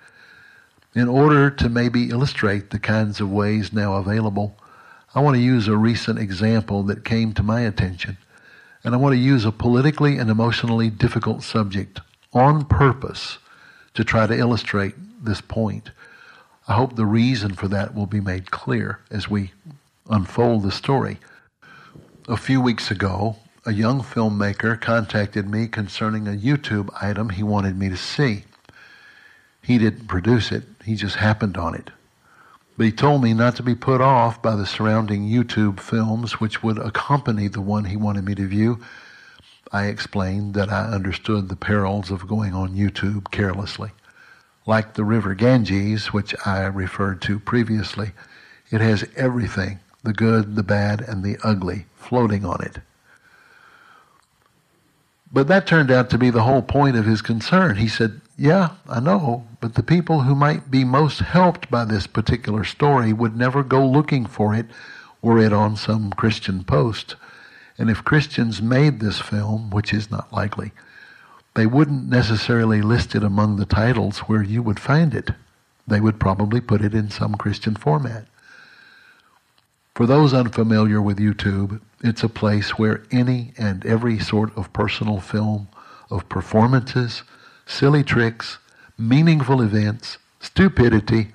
In 0.95 1.07
order 1.07 1.49
to 1.49 1.69
maybe 1.69 2.09
illustrate 2.09 2.69
the 2.69 2.77
kinds 2.77 3.19
of 3.19 3.31
ways 3.31 3.73
now 3.73 3.95
available, 3.95 4.55
I 5.15 5.21
want 5.21 5.35
to 5.35 5.41
use 5.41 5.67
a 5.67 5.75
recent 5.75 6.19
example 6.19 6.83
that 6.83 7.03
came 7.03 7.33
to 7.33 7.41
my 7.41 7.61
attention. 7.61 8.17
And 8.83 8.93
I 8.93 8.97
want 8.97 9.13
to 9.13 9.19
use 9.19 9.43
a 9.43 9.51
politically 9.51 10.17
and 10.19 10.29
emotionally 10.29 10.91
difficult 10.91 11.41
subject 11.41 12.01
on 12.31 12.65
purpose 12.65 13.39
to 13.95 14.03
try 14.03 14.27
to 14.27 14.37
illustrate 14.37 14.93
this 15.23 15.41
point. 15.41 15.89
I 16.67 16.75
hope 16.75 16.95
the 16.95 17.05
reason 17.05 17.55
for 17.55 17.67
that 17.69 17.95
will 17.95 18.05
be 18.05 18.21
made 18.21 18.51
clear 18.51 18.99
as 19.09 19.27
we 19.27 19.51
unfold 20.09 20.61
the 20.61 20.71
story. 20.71 21.17
A 22.27 22.37
few 22.37 22.61
weeks 22.61 22.91
ago, 22.91 23.37
a 23.65 23.73
young 23.73 24.01
filmmaker 24.01 24.79
contacted 24.79 25.49
me 25.49 25.67
concerning 25.67 26.27
a 26.27 26.31
YouTube 26.31 26.89
item 27.01 27.29
he 27.29 27.41
wanted 27.41 27.77
me 27.79 27.89
to 27.89 27.97
see. 27.97 28.43
He 29.61 29.77
didn't 29.77 30.07
produce 30.07 30.51
it, 30.51 30.63
he 30.85 30.95
just 30.95 31.15
happened 31.15 31.57
on 31.57 31.75
it. 31.75 31.89
But 32.77 32.85
he 32.85 32.91
told 32.91 33.23
me 33.23 33.33
not 33.33 33.55
to 33.57 33.63
be 33.63 33.75
put 33.75 34.01
off 34.01 34.41
by 34.41 34.55
the 34.55 34.65
surrounding 34.65 35.29
YouTube 35.29 35.79
films 35.79 36.39
which 36.39 36.63
would 36.63 36.79
accompany 36.79 37.47
the 37.47 37.61
one 37.61 37.85
he 37.85 37.97
wanted 37.97 38.25
me 38.25 38.35
to 38.35 38.47
view 38.47 38.79
I 39.73 39.87
explained 39.87 40.53
that 40.53 40.71
I 40.71 40.83
understood 40.83 41.49
the 41.49 41.55
perils 41.55 42.11
of 42.11 42.27
going 42.27 42.53
on 42.53 42.75
YouTube 42.75 43.31
carelessly. 43.31 43.89
Like 44.67 44.93
the 44.93 45.03
river 45.03 45.33
Ganges, 45.33 46.13
which 46.13 46.35
I 46.45 46.61
referred 46.65 47.23
to 47.23 47.39
previously, 47.39 48.11
it 48.69 48.81
has 48.81 49.09
everything 49.15 49.79
the 50.03 50.13
good, 50.13 50.55
the 50.55 50.63
bad, 50.63 51.01
and 51.01 51.23
the 51.23 51.37
ugly 51.43 51.85
floating 51.95 52.45
on 52.45 52.61
it. 52.61 52.79
But 55.31 55.47
that 55.47 55.65
turned 55.65 55.89
out 55.89 56.09
to 56.11 56.17
be 56.17 56.29
the 56.29 56.43
whole 56.43 56.61
point 56.61 56.97
of 56.97 57.05
his 57.05 57.21
concern. 57.21 57.77
He 57.77 57.87
said, 57.87 58.19
Yeah, 58.37 58.71
I 58.89 58.99
know, 58.99 59.45
but 59.61 59.75
the 59.75 59.83
people 59.83 60.21
who 60.21 60.33
might 60.33 60.71
be 60.71 60.83
most 60.83 61.19
helped 61.19 61.69
by 61.69 61.85
this 61.85 62.07
particular 62.07 62.63
story 62.63 63.13
would 63.13 63.37
never 63.37 63.63
go 63.63 63.85
looking 63.85 64.25
for 64.25 64.55
it 64.55 64.65
were 65.21 65.39
it 65.39 65.53
on 65.53 65.77
some 65.77 66.11
Christian 66.11 66.63
post. 66.63 67.15
And 67.77 67.89
if 67.89 68.03
Christians 68.03 68.61
made 68.61 68.99
this 68.99 69.19
film, 69.19 69.69
which 69.69 69.93
is 69.93 70.09
not 70.09 70.33
likely, 70.33 70.71
they 71.55 71.67
wouldn't 71.67 72.09
necessarily 72.09 72.81
list 72.81 73.13
it 73.13 73.23
among 73.23 73.57
the 73.57 73.65
titles 73.65 74.19
where 74.19 74.41
you 74.41 74.63
would 74.63 74.79
find 74.79 75.13
it. 75.13 75.29
They 75.87 75.99
would 75.99 76.19
probably 76.19 76.59
put 76.59 76.81
it 76.81 76.95
in 76.95 77.11
some 77.11 77.35
Christian 77.35 77.75
format. 77.75 78.25
For 79.93 80.07
those 80.07 80.33
unfamiliar 80.33 80.99
with 80.99 81.19
YouTube, 81.19 81.79
it's 82.03 82.23
a 82.23 82.29
place 82.29 82.79
where 82.79 83.03
any 83.11 83.53
and 83.59 83.85
every 83.85 84.17
sort 84.17 84.55
of 84.57 84.73
personal 84.73 85.19
film, 85.19 85.67
of 86.09 86.27
performances, 86.29 87.21
silly 87.65 88.03
tricks, 88.03 88.57
meaningful 88.97 89.61
events, 89.61 90.17
stupidity, 90.39 91.33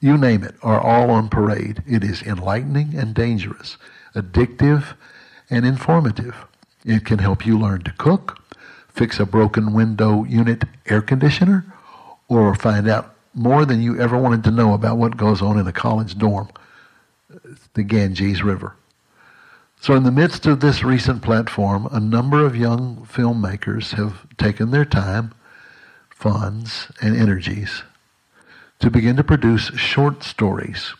you 0.00 0.16
name 0.16 0.42
it, 0.42 0.54
are 0.62 0.80
all 0.80 1.10
on 1.10 1.28
parade. 1.28 1.82
It 1.86 2.02
is 2.02 2.22
enlightening 2.22 2.94
and 2.94 3.14
dangerous, 3.14 3.76
addictive 4.14 4.96
and 5.50 5.66
informative. 5.66 6.46
It 6.84 7.04
can 7.04 7.18
help 7.18 7.44
you 7.44 7.58
learn 7.58 7.82
to 7.82 7.92
cook, 7.92 8.38
fix 8.88 9.20
a 9.20 9.26
broken 9.26 9.72
window 9.72 10.24
unit 10.24 10.64
air 10.86 11.02
conditioner, 11.02 11.66
or 12.28 12.54
find 12.54 12.88
out 12.88 13.14
more 13.34 13.64
than 13.64 13.82
you 13.82 14.00
ever 14.00 14.16
wanted 14.16 14.44
to 14.44 14.50
know 14.50 14.72
about 14.72 14.96
what 14.96 15.16
goes 15.16 15.42
on 15.42 15.58
in 15.58 15.66
a 15.66 15.72
college 15.72 16.16
dorm, 16.16 16.48
the 17.74 17.82
Ganges 17.82 18.42
River. 18.42 18.74
So, 19.80 19.94
in 19.94 20.02
the 20.02 20.10
midst 20.10 20.46
of 20.46 20.60
this 20.60 20.82
recent 20.82 21.22
platform, 21.22 21.88
a 21.90 22.00
number 22.00 22.44
of 22.44 22.54
young 22.56 23.06
filmmakers 23.10 23.94
have 23.94 24.26
taken 24.36 24.70
their 24.70 24.84
time, 24.84 25.32
funds, 26.20 26.88
and 27.00 27.16
energies 27.16 27.82
to 28.78 28.90
begin 28.90 29.16
to 29.16 29.24
produce 29.24 29.72
short 29.78 30.22
stories. 30.22 30.92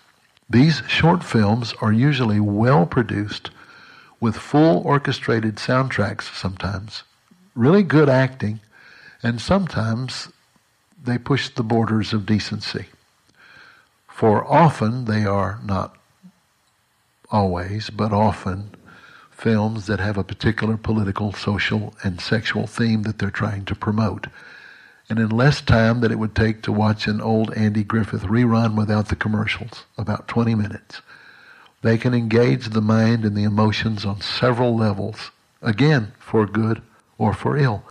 These 0.49 0.83
short 0.89 1.23
films 1.23 1.75
are 1.83 1.93
usually 1.93 2.41
well 2.41 2.87
produced 2.87 3.51
with 4.19 4.37
full 4.37 4.81
orchestrated 4.83 5.57
soundtracks 5.57 6.35
sometimes, 6.35 7.03
really 7.55 7.83
good 7.83 8.09
acting, 8.09 8.61
and 9.23 9.43
sometimes 9.43 10.29
they 11.05 11.19
push 11.19 11.51
the 11.51 11.63
borders 11.63 12.15
of 12.15 12.25
decency. 12.25 12.87
For 14.09 14.51
often 14.51 15.05
they 15.05 15.27
are 15.27 15.61
not 15.63 15.97
always, 17.31 17.91
but 17.91 18.13
often 18.15 18.75
films 19.31 19.85
that 19.87 20.01
have 20.01 20.17
a 20.17 20.25
particular 20.25 20.79
political, 20.79 21.35
social, 21.35 21.95
and 22.03 22.23
sexual 22.23 22.67
theme 22.67 23.03
that 23.03 23.19
they're 23.19 23.31
trying 23.31 23.67
to 23.67 23.75
promote. 23.75 24.27
And 25.11 25.19
in 25.19 25.29
less 25.31 25.61
time 25.61 26.01
than 26.01 26.13
it 26.13 26.21
would 26.21 26.37
take 26.37 26.63
to 26.63 26.73
watch 26.73 27.09
an 27.09 27.21
old 27.21 27.53
Andy 27.55 27.83
Griffith 27.83 28.23
rerun 28.23 28.77
without 28.77 29.09
the 29.09 29.17
commercials, 29.17 29.85
about 29.99 30.29
20 30.29 30.55
minutes, 30.55 31.03
they 31.83 31.99
can 31.99 32.15
engage 32.15 32.69
the 32.69 32.81
mind 32.81 33.25
and 33.25 33.37
the 33.37 33.43
emotions 33.43 34.05
on 34.05 34.21
several 34.21 34.77
levels, 34.77 35.33
again, 35.63 36.13
for 36.21 36.47
good 36.47 36.81
or 37.19 37.35
for 37.35 37.57
ill. 37.57 37.83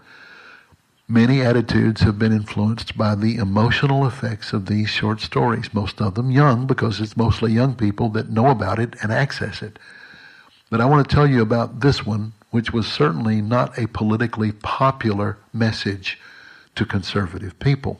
Many 1.09 1.41
attitudes 1.41 2.01
have 2.01 2.17
been 2.17 2.32
influenced 2.32 2.97
by 2.97 3.15
the 3.15 3.36
emotional 3.36 4.07
effects 4.07 4.53
of 4.53 4.67
these 4.67 4.89
short 4.89 5.20
stories, 5.20 5.74
most 5.74 5.99
of 5.99 6.15
them 6.15 6.32
young, 6.32 6.67
because 6.67 7.01
it's 7.01 7.17
mostly 7.17 7.51
young 7.51 7.76
people 7.76 8.07
that 8.09 8.30
know 8.30 8.47
about 8.47 8.80
it 8.80 8.95
and 9.01 9.11
access 9.11 9.61
it. 9.61 9.78
But 10.70 10.80
I 10.80 10.86
want 10.86 11.09
to 11.09 11.13
tell 11.13 11.28
you 11.28 11.41
about 11.41 11.82
this 11.82 12.05
one, 12.05 12.32
which 12.51 12.72
was 12.72 12.88
certainly 12.88 13.41
not 13.41 13.78
a 13.78 13.88
politically 13.88 14.53
popular 14.53 15.38
message 15.51 16.17
to 16.80 16.86
conservative 16.86 17.60
people. 17.60 18.00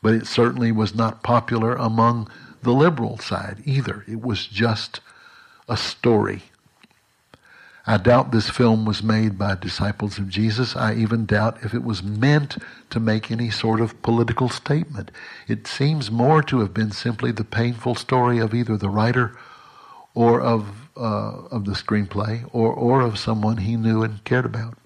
But 0.00 0.14
it 0.14 0.26
certainly 0.26 0.70
was 0.70 0.94
not 0.94 1.24
popular 1.24 1.74
among 1.74 2.30
the 2.62 2.70
liberal 2.70 3.18
side 3.18 3.62
either. 3.64 4.04
It 4.06 4.22
was 4.22 4.46
just 4.46 5.00
a 5.68 5.76
story. 5.76 6.44
I 7.88 7.96
doubt 7.96 8.30
this 8.30 8.48
film 8.48 8.84
was 8.84 9.02
made 9.02 9.36
by 9.36 9.56
disciples 9.56 10.18
of 10.18 10.28
Jesus. 10.28 10.76
I 10.76 10.94
even 10.94 11.26
doubt 11.26 11.58
if 11.64 11.74
it 11.74 11.82
was 11.82 12.00
meant 12.00 12.58
to 12.90 13.00
make 13.00 13.32
any 13.32 13.50
sort 13.50 13.80
of 13.80 14.00
political 14.02 14.48
statement. 14.48 15.10
It 15.48 15.66
seems 15.66 16.12
more 16.12 16.44
to 16.44 16.60
have 16.60 16.72
been 16.72 16.92
simply 16.92 17.32
the 17.32 17.42
painful 17.42 17.96
story 17.96 18.38
of 18.38 18.54
either 18.54 18.76
the 18.76 18.88
writer 18.88 19.36
or 20.14 20.40
of, 20.40 20.88
uh, 20.96 21.46
of 21.50 21.64
the 21.64 21.72
screenplay 21.72 22.48
or, 22.52 22.72
or 22.72 23.00
of 23.00 23.18
someone 23.18 23.56
he 23.56 23.74
knew 23.74 24.04
and 24.04 24.22
cared 24.24 24.44
about. 24.44 24.78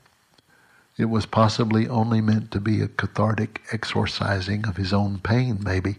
It 0.97 1.07
was 1.07 1.27
possibly 1.27 1.89
only 1.89 2.21
meant 2.21 2.51
to 2.53 2.61
be 2.61 2.81
a 2.81 2.89
cathartic 2.89 3.63
exorcising 3.73 4.67
of 4.67 4.77
his 4.77 4.93
own 4.93 5.19
pain, 5.19 5.59
maybe, 5.63 5.97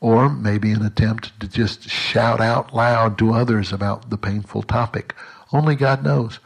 or 0.00 0.28
maybe 0.28 0.72
an 0.72 0.84
attempt 0.84 1.38
to 1.40 1.48
just 1.48 1.88
shout 1.88 2.40
out 2.40 2.74
loud 2.74 3.18
to 3.18 3.34
others 3.34 3.72
about 3.72 4.10
the 4.10 4.18
painful 4.18 4.62
topic 4.62 5.14
only 5.52 5.74
God 5.76 6.02
knows. 6.02 6.38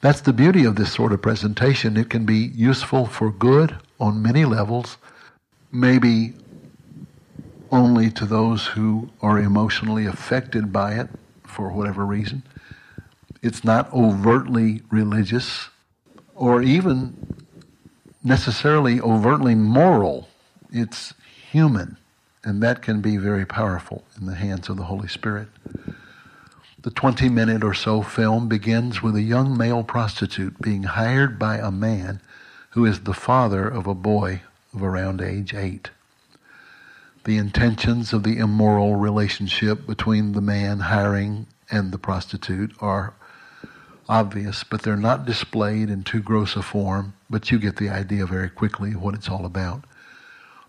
That's 0.00 0.20
the 0.20 0.32
beauty 0.32 0.64
of 0.64 0.76
this 0.76 0.92
sort 0.92 1.12
of 1.12 1.22
presentation. 1.22 1.96
It 1.96 2.10
can 2.10 2.24
be 2.24 2.50
useful 2.54 3.06
for 3.06 3.30
good 3.30 3.76
on 3.98 4.22
many 4.22 4.44
levels, 4.44 4.96
maybe 5.72 6.34
only 7.70 8.10
to 8.10 8.26
those 8.26 8.66
who 8.66 9.10
are 9.22 9.38
emotionally 9.38 10.06
affected 10.06 10.72
by 10.72 10.94
it 10.94 11.08
for 11.44 11.70
whatever 11.70 12.04
reason. 12.04 12.42
It's 13.42 13.64
not 13.64 13.92
overtly 13.92 14.82
religious 14.90 15.68
or 16.40 16.62
even 16.62 17.14
necessarily 18.24 18.98
overtly 18.98 19.54
moral. 19.54 20.26
It's 20.72 21.12
human, 21.50 21.98
and 22.42 22.62
that 22.62 22.80
can 22.80 23.02
be 23.02 23.18
very 23.18 23.44
powerful 23.44 24.04
in 24.18 24.24
the 24.24 24.34
hands 24.34 24.70
of 24.70 24.78
the 24.78 24.84
Holy 24.84 25.06
Spirit. 25.06 25.48
The 26.80 26.90
20 26.90 27.28
minute 27.28 27.62
or 27.62 27.74
so 27.74 28.00
film 28.00 28.48
begins 28.48 29.02
with 29.02 29.16
a 29.16 29.22
young 29.22 29.54
male 29.54 29.84
prostitute 29.84 30.62
being 30.62 30.84
hired 30.84 31.38
by 31.38 31.58
a 31.58 31.70
man 31.70 32.22
who 32.70 32.86
is 32.86 33.00
the 33.00 33.12
father 33.12 33.68
of 33.68 33.86
a 33.86 33.94
boy 33.94 34.40
of 34.72 34.82
around 34.82 35.20
age 35.20 35.52
eight. 35.52 35.90
The 37.24 37.36
intentions 37.36 38.14
of 38.14 38.22
the 38.22 38.38
immoral 38.38 38.96
relationship 38.96 39.86
between 39.86 40.32
the 40.32 40.40
man 40.40 40.80
hiring 40.80 41.48
and 41.70 41.92
the 41.92 41.98
prostitute 41.98 42.72
are 42.80 43.12
obvious, 44.10 44.64
but 44.64 44.82
they're 44.82 44.96
not 44.96 45.24
displayed 45.24 45.88
in 45.88 46.02
too 46.02 46.20
gross 46.20 46.56
a 46.56 46.62
form, 46.62 47.14
but 47.30 47.50
you 47.50 47.58
get 47.58 47.76
the 47.76 47.88
idea 47.88 48.26
very 48.26 48.50
quickly 48.50 48.94
what 48.94 49.14
it's 49.14 49.28
all 49.28 49.46
about. 49.46 49.84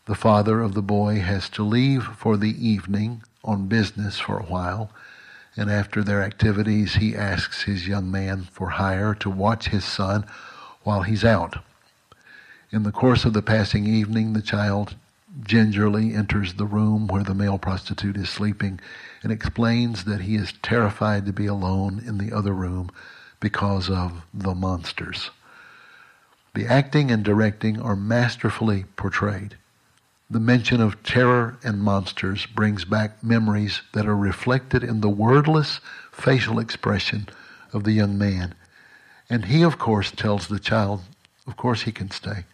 The 0.06 0.16
father 0.16 0.62
of 0.62 0.74
the 0.74 0.82
boy 0.82 1.20
has 1.20 1.50
to 1.50 1.64
leave 1.64 2.04
for 2.04 2.38
the 2.38 2.56
evening 2.66 3.24
on 3.44 3.68
business 3.68 4.20
for 4.20 4.38
a 4.38 4.44
while 4.46 4.92
and 5.58 5.70
after 5.70 6.04
their 6.04 6.24
activities, 6.24 6.96
he 6.96 7.16
asks 7.16 7.64
his 7.64 7.88
young 7.88 8.10
man 8.10 8.48
for 8.52 8.70
hire 8.70 9.14
to 9.16 9.30
watch 9.30 9.68
his 9.68 9.84
son 9.84 10.26
while 10.84 11.04
he's 11.04 11.26
out. 11.26 11.58
In 12.72 12.84
the 12.84 12.92
course 12.92 13.26
of 13.26 13.34
the 13.34 13.42
passing 13.42 13.86
evening, 13.86 14.32
the 14.32 14.42
child 14.42 14.96
gingerly 15.44 16.14
enters 16.14 16.54
the 16.54 16.66
room 16.66 17.08
where 17.08 17.24
the 17.24 17.34
male 17.34 17.58
prostitute 17.58 18.18
is 18.18 18.30
sleeping 18.30 18.80
and 19.24 19.32
explains 19.32 20.06
that 20.06 20.22
he 20.22 20.36
is 20.36 20.54
terrified 20.62 21.26
to 21.26 21.34
be 21.34 21.48
alone 21.48 22.02
in 22.06 22.18
the 22.18 22.34
other 22.34 22.54
room 22.54 22.90
because 23.42 23.90
of 23.90 24.22
the 24.34 24.56
monsters. 24.56 25.32
The 26.54 26.66
acting 26.68 27.12
and 27.12 27.24
directing 27.24 27.82
are 27.82 27.96
masterfully 27.96 28.86
portrayed. 28.96 29.58
The 30.30 30.40
mention 30.40 30.80
of 30.80 31.04
terror 31.04 31.58
and 31.62 31.82
monsters 31.82 32.46
brings 32.46 32.86
back 32.86 33.22
memories 33.22 33.82
that 33.92 34.06
are 34.06 34.16
reflected 34.16 34.82
in 34.82 35.02
the 35.02 35.10
wordless 35.10 35.82
facial 36.12 36.58
expression 36.58 37.28
of 37.74 37.84
the 37.84 37.92
young 37.92 38.18
man. 38.18 38.56
And 39.30 39.46
he, 39.46 39.62
of 39.62 39.78
course, 39.78 40.12
tells 40.12 40.48
the 40.48 40.60
child, 40.60 41.02
of 41.48 41.58
course 41.58 41.82
he 41.82 41.92
can 41.92 42.12
stay. 42.12 42.46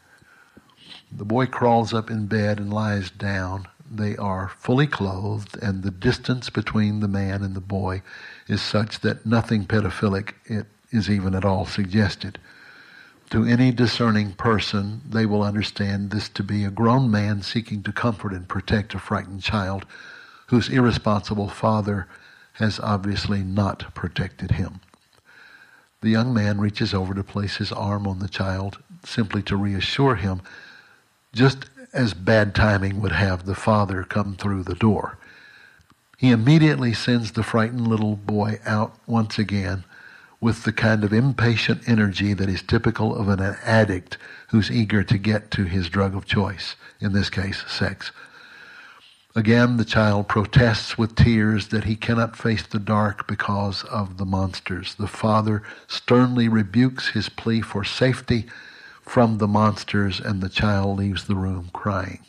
The 1.12 1.26
boy 1.26 1.46
crawls 1.46 1.94
up 1.94 2.10
in 2.10 2.28
bed 2.28 2.60
and 2.60 2.74
lies 2.74 3.10
down. 3.10 3.68
They 3.90 4.18
are 4.18 4.52
fully 4.60 4.88
clothed, 4.88 5.58
and 5.62 5.84
the 5.84 5.92
distance 5.92 6.50
between 6.50 7.00
the 7.00 7.08
man 7.08 7.44
and 7.44 7.56
the 7.56 7.62
boy 7.62 8.02
is 8.48 8.62
such 8.62 9.02
that 9.02 9.26
nothing 9.26 9.66
pedophilic 9.66 10.34
is 10.92 11.10
even 11.10 11.36
at 11.36 11.46
all 11.46 11.66
suggested. 11.66 12.40
To 13.32 13.44
any 13.44 13.72
discerning 13.72 14.34
person, 14.34 15.02
they 15.08 15.26
will 15.26 15.44
understand 15.44 16.12
this 16.12 16.30
to 16.30 16.44
be 16.44 16.64
a 16.64 16.72
grown 16.72 17.12
man 17.12 17.42
seeking 17.42 17.84
to 17.84 17.92
comfort 17.92 18.32
and 18.32 18.48
protect 18.48 18.94
a 18.94 19.00
frightened 19.00 19.44
child 19.44 19.86
whose 20.48 20.70
irresponsible 20.70 21.50
father 21.50 22.08
has 22.54 22.80
obviously 22.80 23.44
not 23.44 23.94
protected 23.94 24.52
him. 24.52 24.80
The 26.02 26.10
young 26.10 26.34
man 26.34 26.60
reaches 26.60 26.94
over 26.94 27.14
to 27.14 27.24
place 27.24 27.58
his 27.58 27.72
arm 27.72 28.08
on 28.08 28.20
the 28.20 28.30
child 28.30 28.78
simply 29.04 29.42
to 29.44 29.58
reassure 29.58 30.16
him, 30.16 30.42
just 31.34 31.66
as 31.94 32.14
bad 32.14 32.56
timing 32.56 33.02
would 33.02 33.12
have 33.12 33.46
the 33.46 33.56
father 33.56 34.04
come 34.04 34.36
through 34.36 34.64
the 34.64 34.76
door. 34.76 35.18
He 36.18 36.32
immediately 36.32 36.94
sends 36.94 37.34
the 37.34 37.44
frightened 37.44 37.88
little 37.88 38.16
boy 38.16 38.60
out 38.66 38.96
once 39.06 39.38
again 39.38 39.84
with 40.40 40.64
the 40.64 40.72
kind 40.72 41.04
of 41.04 41.12
impatient 41.12 41.88
energy 41.88 42.34
that 42.34 42.50
is 42.50 42.62
typical 42.62 43.16
of 43.16 43.28
an 43.28 43.40
addict 43.64 44.18
who's 44.50 44.72
eager 44.72 45.04
to 45.04 45.18
get 45.18 45.50
to 45.52 45.64
his 45.64 45.90
drug 45.90 46.16
of 46.16 46.26
choice, 46.26 46.76
in 47.00 47.14
this 47.14 47.30
case, 47.30 47.64
sex. 47.68 48.12
Again, 49.36 49.78
the 49.78 49.86
child 49.86 50.28
protests 50.28 50.98
with 50.98 51.16
tears 51.16 51.68
that 51.68 51.84
he 51.84 51.96
cannot 51.96 52.36
face 52.36 52.66
the 52.66 52.80
dark 52.80 53.28
because 53.28 53.84
of 53.84 54.18
the 54.18 54.26
monsters. 54.26 54.96
The 54.96 55.08
father 55.08 55.62
sternly 55.88 56.48
rebukes 56.48 57.10
his 57.10 57.30
plea 57.30 57.62
for 57.62 57.84
safety 57.84 58.48
from 59.02 59.38
the 59.38 59.48
monsters, 59.48 60.20
and 60.20 60.42
the 60.42 60.50
child 60.50 60.98
leaves 60.98 61.26
the 61.26 61.36
room 61.36 61.70
crying. 61.72 62.20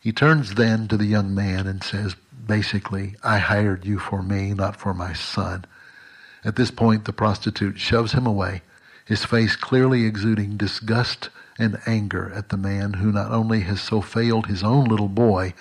He 0.00 0.12
turns 0.12 0.54
then 0.54 0.88
to 0.88 0.96
the 0.96 1.06
young 1.06 1.34
man 1.34 1.66
and 1.66 1.84
says, 1.84 2.16
basically, 2.46 3.14
I 3.22 3.38
hired 3.38 3.84
you 3.84 3.98
for 3.98 4.22
me, 4.22 4.54
not 4.54 4.76
for 4.76 4.94
my 4.94 5.12
son. 5.12 5.66
At 6.44 6.56
this 6.56 6.70
point, 6.70 7.04
the 7.04 7.12
prostitute 7.12 7.78
shoves 7.78 8.12
him 8.12 8.26
away, 8.26 8.62
his 9.04 9.24
face 9.24 9.56
clearly 9.56 10.04
exuding 10.06 10.56
disgust 10.56 11.28
and 11.58 11.78
anger 11.86 12.32
at 12.34 12.48
the 12.48 12.56
man 12.56 12.94
who 12.94 13.12
not 13.12 13.30
only 13.30 13.60
has 13.60 13.80
so 13.80 14.00
failed 14.00 14.46
his 14.46 14.62
own 14.62 14.84
little 14.84 15.08
boy, 15.08 15.52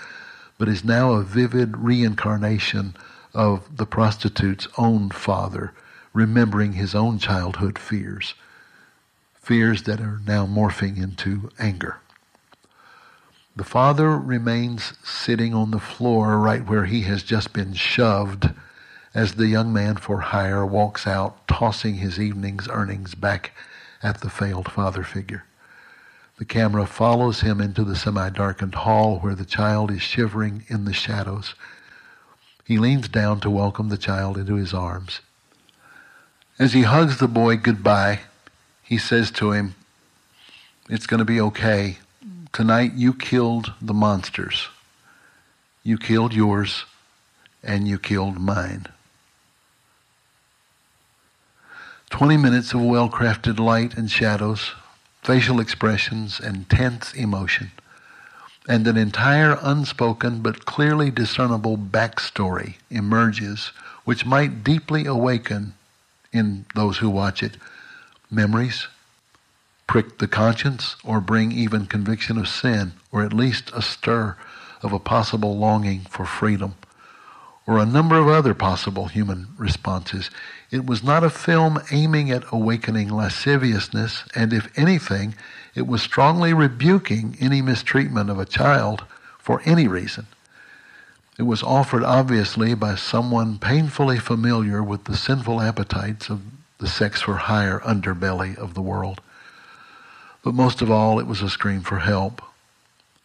but 0.58 0.70
is 0.70 0.84
now 0.84 1.12
a 1.12 1.24
vivid 1.24 1.78
reincarnation 1.78 2.96
of 3.34 3.76
the 3.76 3.86
prostitute's 3.86 4.68
own 4.78 5.10
father, 5.10 5.74
remembering 6.14 6.74
his 6.74 6.96
own 6.96 7.20
childhood 7.20 7.78
fears, 7.78 8.34
fears 9.36 9.84
that 9.84 10.00
are 10.00 10.22
now 10.26 10.46
morphing 10.46 10.98
into 11.02 11.50
anger. 11.60 11.98
The 13.56 13.64
father 13.66 14.18
remains 14.18 14.94
sitting 15.04 15.54
on 15.54 15.72
the 15.72 15.80
floor 15.80 16.40
right 16.40 16.66
where 16.66 16.86
he 16.86 17.02
has 17.02 17.24
just 17.24 17.52
been 17.52 17.74
shoved 17.74 18.52
as 19.14 19.36
the 19.36 19.48
young 19.48 19.74
man 19.74 19.98
for 19.98 20.20
hire 20.22 20.66
walks 20.66 21.08
out, 21.08 21.48
tossing 21.48 21.96
his 21.96 22.20
evening's 22.20 22.68
earnings 22.70 23.16
back 23.16 23.52
at 24.04 24.22
the 24.22 24.30
failed 24.30 24.72
father 24.72 25.04
figure. 25.04 25.44
The 26.38 26.46
camera 26.46 26.86
follows 26.86 27.42
him 27.42 27.60
into 27.60 27.84
the 27.84 27.96
semi-darkened 27.96 28.76
hall 28.76 29.20
where 29.20 29.36
the 29.36 29.46
child 29.46 29.92
is 29.92 30.02
shivering 30.02 30.64
in 30.68 30.86
the 30.86 30.94
shadows. 30.94 31.54
He 32.64 32.78
leans 32.78 33.10
down 33.10 33.42
to 33.42 33.50
welcome 33.50 33.90
the 33.90 33.98
child 33.98 34.38
into 34.38 34.56
his 34.56 34.74
arms. 34.74 35.20
As 36.58 36.74
he 36.74 36.84
hugs 36.84 37.18
the 37.18 37.28
boy 37.28 37.58
goodbye, 37.58 38.22
he 38.84 38.98
says 38.98 39.32
to 39.32 39.52
him, 39.52 39.76
It's 40.90 41.08
going 41.08 41.20
to 41.20 41.26
be 41.26 41.42
okay. 41.42 41.98
Tonight 42.54 42.94
you 42.94 43.14
killed 43.14 43.74
the 43.82 43.94
monsters. 43.94 44.70
You 45.84 45.98
killed 45.98 46.34
yours, 46.34 46.86
and 47.64 47.88
you 47.88 48.00
killed 48.00 48.40
mine. 48.40 48.86
20 52.20 52.36
minutes 52.36 52.74
of 52.74 52.82
well 52.82 53.08
crafted 53.08 53.58
light 53.60 53.96
and 53.96 54.12
shadows, 54.12 54.74
facial 55.24 55.62
expressions, 55.62 56.38
and 56.38 56.70
tense 56.70 57.14
emotion, 57.14 57.72
and 58.68 58.86
an 58.88 58.98
entire 58.98 59.58
unspoken 59.62 60.42
but 60.42 60.66
clearly 60.66 61.10
discernible 61.10 61.78
backstory 61.78 62.74
emerges 62.90 63.68
which 64.04 64.26
might 64.26 64.66
deeply 64.66 65.06
awaken 65.06 65.74
in 66.34 66.66
those 66.76 66.98
who 66.98 67.10
watch 67.10 67.42
it 67.42 67.56
memories, 68.30 68.90
prick 69.88 70.18
the 70.18 70.28
conscience, 70.28 70.98
or 71.06 71.22
bring 71.22 71.54
even 71.54 71.86
conviction 71.86 72.38
of 72.38 72.50
sin, 72.50 72.92
or 73.14 73.24
at 73.24 73.32
least 73.32 73.72
a 73.74 73.82
stir 73.82 74.36
of 74.84 74.92
a 74.92 75.00
possible 75.00 75.58
longing 75.58 76.02
for 76.10 76.26
freedom, 76.26 76.76
or 77.70 77.78
a 77.78 77.86
number 77.86 78.18
of 78.18 78.28
other 78.28 78.56
possible 78.56 79.06
human 79.06 79.46
responses. 79.56 80.32
It 80.72 80.88
was 80.88 81.04
not 81.04 81.24
a 81.24 81.30
film 81.30 81.80
aiming 81.92 82.32
at 82.32 82.52
awakening 82.52 83.10
lasciviousness, 83.10 84.24
and 84.34 84.52
if 84.52 84.76
anything, 84.76 85.36
it 85.76 85.86
was 85.86 86.02
strongly 86.02 86.52
rebuking 86.52 87.38
any 87.40 87.62
mistreatment 87.62 88.32
of 88.32 88.40
a 88.40 88.46
child 88.46 89.04
for 89.38 89.62
any 89.66 89.88
reason. 89.88 90.26
It 91.38 91.44
was 91.44 91.62
offered 91.62 92.04
obviously 92.04 92.74
by 92.74 92.96
someone 92.96 93.60
painfully 93.60 94.18
familiar 94.18 94.82
with 94.82 95.04
the 95.04 95.16
sinful 95.16 95.62
appetites 95.62 96.28
of 96.28 96.42
the 96.80 96.88
sex 96.88 97.22
for 97.22 97.36
hire 97.36 97.82
underbelly 97.82 98.58
of 98.58 98.74
the 98.74 98.82
world. 98.82 99.22
But 100.42 100.56
most 100.56 100.82
of 100.82 100.90
all, 100.90 101.20
it 101.20 101.28
was 101.28 101.44
a 101.44 101.52
scream 101.52 101.82
for 101.82 102.00
help, 102.00 102.42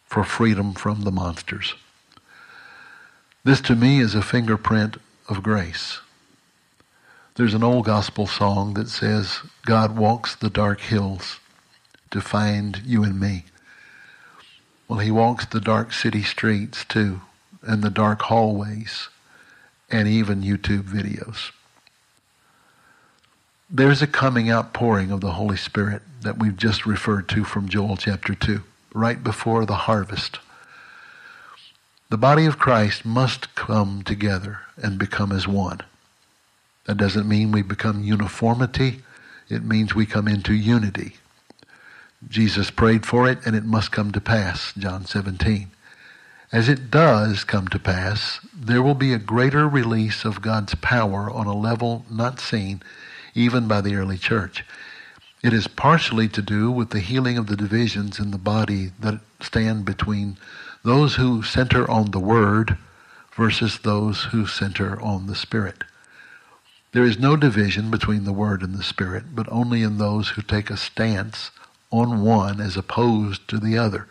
for 0.05 0.23
freedom 0.23 0.75
from 0.75 1.01
the 1.01 1.11
monsters. 1.11 1.73
This 3.45 3.61
to 3.61 3.75
me 3.75 3.99
is 3.99 4.15
a 4.15 4.23
fingerprint 4.23 4.97
of 5.29 5.43
grace. 5.43 5.99
There's 7.35 7.53
an 7.53 7.63
old 7.63 7.85
gospel 7.85 8.25
song 8.25 8.73
that 8.73 8.89
says, 8.89 9.41
God 9.67 9.95
walks 9.95 10.33
the 10.33 10.49
dark 10.49 10.81
hills 10.81 11.39
to 12.09 12.21
find 12.21 12.81
you 12.83 13.03
and 13.03 13.19
me. 13.19 13.45
Well, 14.87 14.97
he 14.97 15.11
walks 15.11 15.45
the 15.45 15.61
dark 15.61 15.93
city 15.93 16.23
streets 16.23 16.85
too, 16.85 17.21
and 17.61 17.83
the 17.83 17.91
dark 17.91 18.23
hallways, 18.23 19.09
and 19.91 20.07
even 20.07 20.41
YouTube 20.41 20.85
videos. 20.85 21.51
There's 23.69 24.01
a 24.01 24.07
coming 24.07 24.49
outpouring 24.49 25.11
of 25.11 25.21
the 25.21 25.33
Holy 25.33 25.57
Spirit 25.57 26.01
that 26.21 26.39
we've 26.39 26.57
just 26.57 26.87
referred 26.87 27.29
to 27.29 27.43
from 27.43 27.69
Joel 27.69 27.97
chapter 27.97 28.33
2, 28.33 28.63
right 28.95 29.23
before 29.23 29.67
the 29.67 29.75
harvest. 29.75 30.39
The 32.09 32.17
body 32.17 32.45
of 32.45 32.59
Christ 32.59 33.03
must 33.03 33.55
come 33.55 34.03
together 34.03 34.59
and 34.77 34.99
become 34.99 35.31
as 35.31 35.47
one. 35.47 35.81
That 36.85 36.97
doesn't 36.97 37.27
mean 37.27 37.51
we 37.51 37.63
become 37.63 38.03
uniformity. 38.03 39.01
It 39.49 39.63
means 39.63 39.95
we 39.95 40.05
come 40.05 40.27
into 40.27 40.53
unity. 40.53 41.15
Jesus 42.27 42.69
prayed 42.69 43.05
for 43.05 43.27
it 43.29 43.39
and 43.45 43.55
it 43.55 43.65
must 43.65 43.91
come 43.91 44.11
to 44.11 44.21
pass, 44.21 44.71
John 44.77 45.05
17. 45.05 45.71
As 46.51 46.69
it 46.69 46.91
does 46.91 47.43
come 47.43 47.67
to 47.69 47.79
pass, 47.79 48.39
there 48.55 48.83
will 48.83 48.95
be 48.95 49.13
a 49.13 49.19
greater 49.19 49.67
release 49.67 50.25
of 50.25 50.41
God's 50.41 50.75
power 50.75 51.29
on 51.29 51.47
a 51.47 51.57
level 51.57 52.05
not 52.09 52.39
seen 52.39 52.81
even 53.33 53.67
by 53.67 53.81
the 53.81 53.95
early 53.95 54.17
church. 54.17 54.63
It 55.43 55.53
is 55.53 55.67
partially 55.67 56.27
to 56.29 56.41
do 56.41 56.71
with 56.71 56.91
the 56.91 56.99
healing 56.99 57.37
of 57.37 57.47
the 57.47 57.57
divisions 57.57 58.19
in 58.19 58.31
the 58.31 58.37
body 58.37 58.91
that 58.99 59.19
stand 59.41 59.85
between 59.85 60.37
those 60.85 61.15
who 61.15 61.41
center 61.41 61.89
on 61.89 62.11
the 62.11 62.19
Word 62.19 62.77
versus 63.35 63.79
those 63.79 64.25
who 64.25 64.45
center 64.45 65.01
on 65.01 65.25
the 65.25 65.35
Spirit. 65.35 65.83
There 66.91 67.03
is 67.03 67.17
no 67.17 67.35
division 67.35 67.89
between 67.89 68.23
the 68.23 68.31
Word 68.31 68.61
and 68.61 68.75
the 68.75 68.83
Spirit, 68.83 69.35
but 69.35 69.51
only 69.51 69.81
in 69.81 69.97
those 69.97 70.29
who 70.29 70.43
take 70.43 70.69
a 70.69 70.77
stance 70.77 71.49
on 71.89 72.23
one 72.23 72.61
as 72.61 72.77
opposed 72.77 73.47
to 73.47 73.57
the 73.57 73.79
other. 73.79 74.07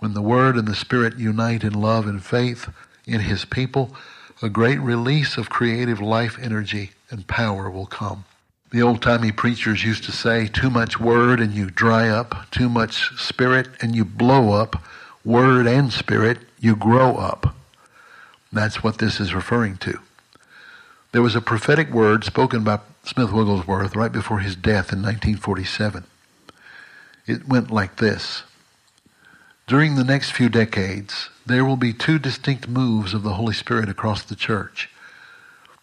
When 0.00 0.12
the 0.12 0.20
Word 0.20 0.56
and 0.56 0.68
the 0.68 0.74
Spirit 0.74 1.18
unite 1.18 1.64
in 1.64 1.72
love 1.72 2.06
and 2.06 2.22
faith 2.22 2.68
in 3.06 3.20
His 3.20 3.46
people, 3.46 3.96
a 4.42 4.50
great 4.50 4.80
release 4.80 5.38
of 5.38 5.48
creative 5.48 6.00
life 6.00 6.38
energy 6.42 6.90
and 7.10 7.26
power 7.26 7.70
will 7.70 7.86
come. 7.86 8.26
The 8.70 8.82
old 8.82 9.00
timey 9.00 9.32
preachers 9.32 9.82
used 9.82 10.04
to 10.04 10.12
say, 10.12 10.46
too 10.46 10.68
much 10.68 11.00
word 11.00 11.40
and 11.40 11.54
you 11.54 11.70
dry 11.70 12.08
up, 12.08 12.50
too 12.50 12.68
much 12.68 13.18
spirit 13.18 13.68
and 13.80 13.96
you 13.96 14.04
blow 14.04 14.52
up, 14.52 14.82
word 15.24 15.66
and 15.66 15.92
spirit, 15.92 16.38
you 16.58 16.76
grow 16.76 17.16
up. 17.16 17.54
That's 18.52 18.82
what 18.82 18.98
this 18.98 19.20
is 19.20 19.34
referring 19.34 19.76
to. 19.78 19.98
There 21.12 21.22
was 21.22 21.36
a 21.36 21.40
prophetic 21.40 21.90
word 21.90 22.24
spoken 22.24 22.62
by 22.64 22.80
Smith 23.04 23.32
Wigglesworth 23.32 23.96
right 23.96 24.12
before 24.12 24.40
his 24.40 24.56
death 24.56 24.92
in 24.92 25.02
1947. 25.02 26.04
It 27.26 27.48
went 27.48 27.70
like 27.70 27.96
this. 27.96 28.42
During 29.66 29.94
the 29.94 30.04
next 30.04 30.32
few 30.32 30.48
decades, 30.48 31.30
there 31.46 31.64
will 31.64 31.76
be 31.76 31.92
two 31.92 32.18
distinct 32.18 32.68
moves 32.68 33.14
of 33.14 33.22
the 33.22 33.34
Holy 33.34 33.54
Spirit 33.54 33.88
across 33.88 34.22
the 34.22 34.36
church. 34.36 34.88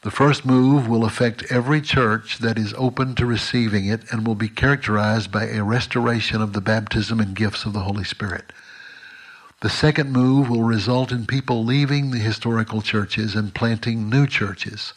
The 0.02 0.12
first 0.12 0.46
move 0.46 0.88
will 0.88 1.04
affect 1.04 1.52
every 1.52 1.82
church 1.82 2.38
that 2.40 2.58
is 2.58 2.74
open 2.78 3.16
to 3.16 3.26
receiving 3.26 3.88
it 3.88 4.12
and 4.12 4.26
will 4.26 4.36
be 4.36 4.50
characterized 4.50 5.32
by 5.32 5.46
a 5.46 5.64
restoration 5.64 6.42
of 6.42 6.54
the 6.54 6.62
baptism 6.62 7.20
and 7.20 7.36
gifts 7.36 7.66
of 7.66 7.74
the 7.74 7.82
Holy 7.82 8.04
Spirit. 8.04 8.52
The 9.62 9.70
second 9.70 10.12
move 10.12 10.49
will 10.49 10.64
result 10.64 11.12
in 11.12 11.26
people 11.26 11.66
leaving 11.66 12.12
the 12.12 12.20
historical 12.20 12.84
churches 12.84 13.36
and 13.36 13.55
planting 13.55 14.08
new 14.08 14.28
churches. 14.28 14.93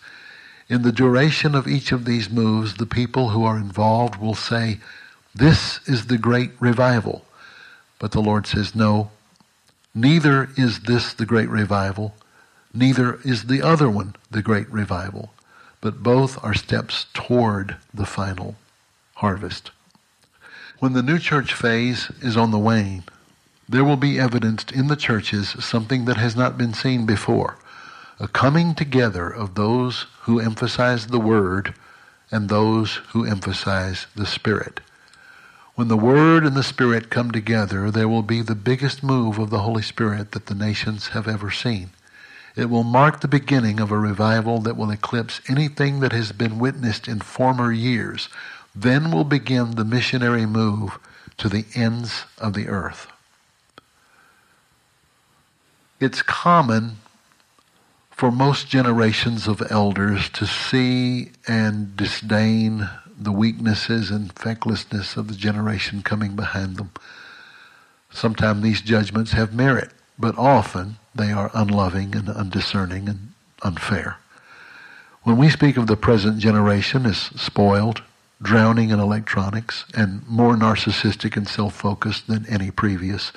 In 0.69 0.83
the 0.83 0.93
duration 0.93 1.55
of 1.55 1.67
each 1.67 1.93
of 1.93 2.05
these 2.05 2.29
moves, 2.29 2.75
the 2.75 2.87
people 2.87 3.31
who 3.31 3.43
are 3.45 3.57
involved 3.57 4.17
will 4.17 4.35
say, 4.35 4.79
This 5.35 5.81
is 5.89 6.07
the 6.07 6.19
great 6.19 6.51
revival. 6.61 7.25
But 7.99 8.13
the 8.13 8.21
Lord 8.21 8.47
says, 8.47 8.75
No, 8.75 9.11
neither 9.95 10.51
is 10.59 10.81
this 10.81 11.15
the 11.15 11.27
great 11.27 11.49
revival, 11.49 12.15
neither 12.75 13.19
is 13.25 13.45
the 13.45 13.63
other 13.63 13.89
one 13.89 14.15
the 14.31 14.43
great 14.43 14.71
revival, 14.71 15.33
but 15.81 16.03
both 16.03 16.43
are 16.45 16.55
steps 16.55 17.07
toward 17.15 17.77
the 17.95 18.07
final 18.07 18.57
harvest. 19.15 19.71
When 20.81 20.93
the 20.93 21.03
new 21.03 21.19
church 21.19 21.55
phase 21.55 22.11
is 22.21 22.37
on 22.37 22.51
the 22.51 22.59
wane, 22.59 23.05
there 23.71 23.85
will 23.85 23.97
be 23.97 24.19
evidenced 24.19 24.73
in 24.73 24.89
the 24.89 24.97
churches 24.97 25.51
something 25.61 26.05
that 26.05 26.17
has 26.17 26.35
not 26.35 26.59
been 26.59 26.75
seen 26.75 27.07
before 27.07 27.57
a 28.19 28.29
coming 28.29 28.75
together 28.75 29.31
of 29.31 29.55
those 29.55 30.07
who 30.23 30.41
emphasize 30.41 31.07
the 31.07 31.21
Word 31.21 31.73
and 32.31 32.49
those 32.49 32.97
who 33.13 33.25
emphasize 33.25 34.07
the 34.15 34.27
Spirit. 34.27 34.81
When 35.75 35.89
the 35.89 35.97
Word 35.97 36.45
and 36.45 36.55
the 36.55 36.63
Spirit 36.63 37.09
come 37.09 37.31
together, 37.31 37.91
there 37.91 38.09
will 38.09 38.23
be 38.23 38.43
the 38.43 38.55
biggest 38.55 39.03
move 39.03 39.39
of 39.39 39.49
the 39.49 39.61
Holy 39.61 39.81
Spirit 39.81 40.33
that 40.33 40.47
the 40.47 40.55
nations 40.55 41.09
have 41.09 41.27
ever 41.27 41.51
seen. 41.51 41.91
It 42.57 42.69
will 42.69 42.83
mark 42.83 43.21
the 43.21 43.29
beginning 43.29 43.81
of 43.81 43.91
a 43.91 43.99
revival 43.99 44.61
that 44.61 44.77
will 44.77 44.91
eclipse 44.91 45.41
anything 45.49 46.01
that 46.01 46.13
has 46.13 46.33
been 46.33 46.59
witnessed 46.59 47.09
in 47.09 47.21
former 47.21 47.73
years. 47.73 48.29
Then 48.75 49.11
will 49.11 49.25
begin 49.25 49.77
the 49.77 49.85
missionary 49.85 50.45
move 50.45 50.99
to 51.39 51.49
the 51.49 51.65
ends 51.75 52.25
of 52.37 52.53
the 52.53 52.69
earth. 52.69 53.07
It's 56.01 56.23
common 56.23 56.97
for 58.11 58.33
most 58.33 58.69
generations 58.69 59.47
of 59.47 59.63
elders 59.71 60.31
to 60.31 60.47
see 60.47 61.33
and 61.47 61.95
disdain 61.95 62.89
the 63.19 63.33
weaknesses 63.33 64.11
and 64.11 64.33
fecklessness 64.33 65.19
of 65.19 65.29
the 65.29 65.35
generation 65.35 66.03
coming 66.03 66.37
behind 66.37 66.79
them. 66.79 66.91
Sometimes 68.11 68.63
these 68.63 68.81
judgments 68.81 69.33
have 69.33 69.53
merit, 69.53 69.91
but 70.19 70.39
often 70.39 70.97
they 71.15 71.33
are 71.33 71.51
unloving 71.53 72.17
and 72.17 72.31
undiscerning 72.31 73.07
and 73.07 73.35
unfair. 73.63 74.17
When 75.25 75.37
we 75.37 75.51
speak 75.51 75.77
of 75.77 75.87
the 75.87 75.99
present 75.99 76.39
generation 76.39 77.05
as 77.05 77.19
spoiled, 77.19 78.03
drowning 78.41 78.89
in 78.89 79.01
electronics, 79.01 79.85
and 79.95 80.27
more 80.27 80.57
narcissistic 80.57 81.37
and 81.37 81.47
self-focused 81.47 82.27
than 82.27 82.47
any 82.47 82.71
previous, 82.71 83.33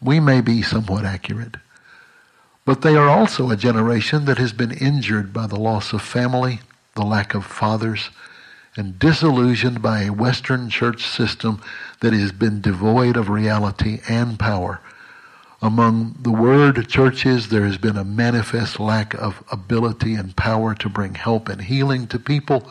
We 0.00 0.20
may 0.20 0.42
be 0.42 0.60
somewhat 0.60 1.04
accurate. 1.06 1.56
But 2.66 2.80
they 2.80 2.96
are 2.96 3.08
also 3.08 3.50
a 3.50 3.56
generation 3.56 4.24
that 4.24 4.38
has 4.38 4.54
been 4.54 4.72
injured 4.72 5.32
by 5.34 5.46
the 5.46 5.60
loss 5.60 5.92
of 5.92 6.00
family, 6.00 6.60
the 6.94 7.04
lack 7.04 7.34
of 7.34 7.44
fathers, 7.44 8.08
and 8.74 8.98
disillusioned 8.98 9.82
by 9.82 10.02
a 10.02 10.12
Western 10.12 10.70
church 10.70 11.06
system 11.06 11.60
that 12.00 12.14
has 12.14 12.32
been 12.32 12.62
devoid 12.62 13.16
of 13.18 13.28
reality 13.28 14.00
and 14.08 14.38
power. 14.38 14.80
Among 15.60 16.16
the 16.20 16.32
word 16.32 16.88
churches, 16.88 17.48
there 17.48 17.66
has 17.66 17.76
been 17.76 17.98
a 17.98 18.04
manifest 18.04 18.80
lack 18.80 19.12
of 19.14 19.44
ability 19.52 20.14
and 20.14 20.34
power 20.34 20.74
to 20.74 20.88
bring 20.88 21.14
help 21.14 21.48
and 21.50 21.60
healing 21.60 22.06
to 22.08 22.18
people. 22.18 22.70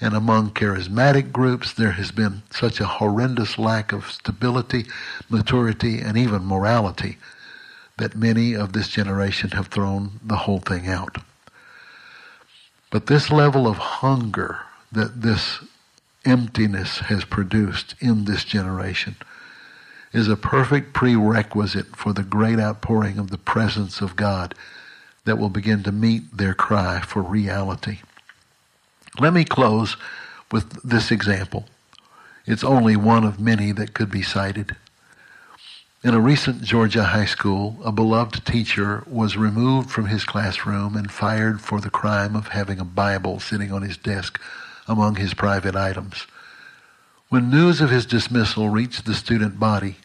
And 0.00 0.14
among 0.14 0.50
charismatic 0.50 1.32
groups, 1.32 1.72
there 1.72 1.92
has 1.92 2.10
been 2.10 2.42
such 2.50 2.80
a 2.80 2.86
horrendous 2.86 3.58
lack 3.58 3.92
of 3.92 4.10
stability, 4.10 4.86
maturity, 5.30 6.00
and 6.00 6.16
even 6.16 6.44
morality 6.44 7.18
that 7.98 8.16
many 8.16 8.54
of 8.54 8.72
this 8.72 8.88
generation 8.88 9.50
have 9.50 9.68
thrown 9.68 10.20
the 10.24 10.36
whole 10.36 10.60
thing 10.60 10.88
out. 10.88 11.18
But 12.90 13.06
this 13.06 13.30
level 13.30 13.66
of 13.66 13.76
hunger 13.76 14.60
that 14.90 15.20
this 15.20 15.58
emptiness 16.24 16.98
has 17.00 17.24
produced 17.24 17.94
in 18.00 18.24
this 18.24 18.44
generation 18.44 19.16
is 20.12 20.28
a 20.28 20.36
perfect 20.36 20.94
prerequisite 20.94 21.94
for 21.94 22.12
the 22.12 22.22
great 22.22 22.58
outpouring 22.58 23.18
of 23.18 23.30
the 23.30 23.38
presence 23.38 24.00
of 24.00 24.16
God 24.16 24.54
that 25.24 25.36
will 25.36 25.50
begin 25.50 25.82
to 25.82 25.92
meet 25.92 26.36
their 26.36 26.54
cry 26.54 27.00
for 27.00 27.20
reality. 27.20 27.98
Let 29.20 29.34
me 29.34 29.44
close 29.44 29.96
with 30.50 30.82
this 30.82 31.10
example. 31.10 31.66
It's 32.46 32.64
only 32.64 32.96
one 32.96 33.24
of 33.24 33.38
many 33.38 33.72
that 33.72 33.92
could 33.92 34.10
be 34.10 34.22
cited. 34.22 34.76
In 36.04 36.14
a 36.14 36.20
recent 36.20 36.62
Georgia 36.62 37.02
high 37.02 37.24
school, 37.24 37.76
a 37.84 37.90
beloved 37.90 38.46
teacher 38.46 39.02
was 39.08 39.36
removed 39.36 39.90
from 39.90 40.06
his 40.06 40.24
classroom 40.24 40.96
and 40.96 41.10
fired 41.10 41.60
for 41.60 41.80
the 41.80 41.90
crime 41.90 42.36
of 42.36 42.46
having 42.46 42.78
a 42.78 42.84
Bible 42.84 43.40
sitting 43.40 43.72
on 43.72 43.82
his 43.82 43.96
desk 43.96 44.40
among 44.86 45.16
his 45.16 45.34
private 45.34 45.74
items. 45.74 46.28
When 47.30 47.50
news 47.50 47.80
of 47.80 47.90
his 47.90 48.06
dismissal 48.06 48.68
reached 48.68 49.06
the 49.06 49.14
student 49.14 49.58
body, 49.58 49.96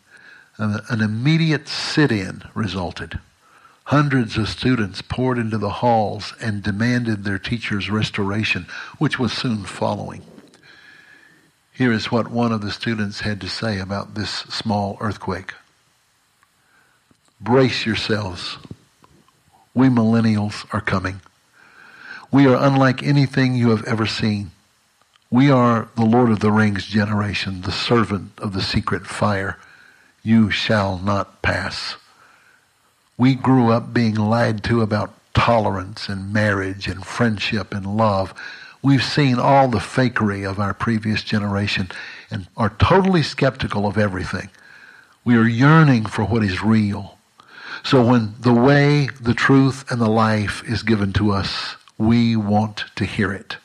an, 0.57 0.99
immediate 0.99 1.67
sit-in 1.67 2.41
resulted. 2.55 3.19
Hundreds 3.83 4.35
of 4.35 4.49
students 4.49 5.03
poured 5.03 5.37
into 5.37 5.59
the 5.59 5.69
halls 5.69 6.33
and 6.41 6.63
demanded 6.63 7.23
their 7.23 7.37
teacher's 7.37 7.91
restoration, 7.91 8.65
which 8.97 9.19
was 9.19 9.31
soon 9.31 9.63
following. 9.63 10.23
Here 11.71 11.91
is 11.91 12.11
what 12.11 12.31
one 12.31 12.51
of 12.51 12.61
the 12.61 12.71
students 12.71 13.19
had 13.19 13.39
to 13.41 13.47
say 13.47 13.77
about 13.77 14.15
this 14.15 14.31
small 14.31 14.97
earthquake. 14.99 15.53
Brace 17.43 17.85
yourselves. 17.85 18.57
We 19.73 19.89
millennials 19.89 20.65
are 20.71 20.79
coming. 20.79 21.19
We 22.31 22.47
are 22.47 22.55
unlike 22.55 23.03
anything 23.03 23.53
you 23.53 23.71
have 23.71 23.83
ever 23.83 24.05
seen. 24.05 24.51
We 25.29 25.51
are 25.51 25.89
the 25.97 26.05
Lord 26.05 26.29
of 26.29 26.39
the 26.39 26.53
Rings 26.53 26.85
generation, 26.85 27.63
the 27.63 27.73
servant 27.73 28.31
of 28.37 28.53
the 28.53 28.61
secret 28.61 29.05
fire. 29.05 29.57
You 30.23 30.51
shall 30.51 30.99
not 30.99 31.41
pass. 31.41 31.97
We 33.17 33.35
grew 33.35 33.71
up 33.71 33.93
being 33.93 34.15
lied 34.15 34.63
to 34.63 34.79
about 34.79 35.13
tolerance 35.33 36.07
and 36.07 36.31
marriage 36.31 36.87
and 36.87 37.05
friendship 37.05 37.73
and 37.73 37.97
love. 37.97 38.33
We've 38.81 39.03
seen 39.03 39.37
all 39.37 39.67
the 39.67 39.79
fakery 39.79 40.49
of 40.49 40.61
our 40.61 40.73
previous 40.73 41.23
generation 41.23 41.91
and 42.31 42.47
are 42.55 42.73
totally 42.79 43.21
skeptical 43.21 43.85
of 43.85 43.97
everything. 43.97 44.49
We 45.25 45.35
are 45.35 45.45
yearning 45.45 46.05
for 46.05 46.23
what 46.23 46.41
is 46.41 46.63
real. 46.63 47.17
So 47.83 48.05
when 48.05 48.35
the 48.39 48.53
way, 48.53 49.09
the 49.21 49.33
truth, 49.33 49.91
and 49.91 49.99
the 49.99 50.09
life 50.09 50.63
is 50.65 50.83
given 50.83 51.11
to 51.13 51.31
us, 51.31 51.75
we 51.97 52.35
want 52.35 52.85
to 52.95 53.05
hear 53.05 53.31
it. 53.33 53.57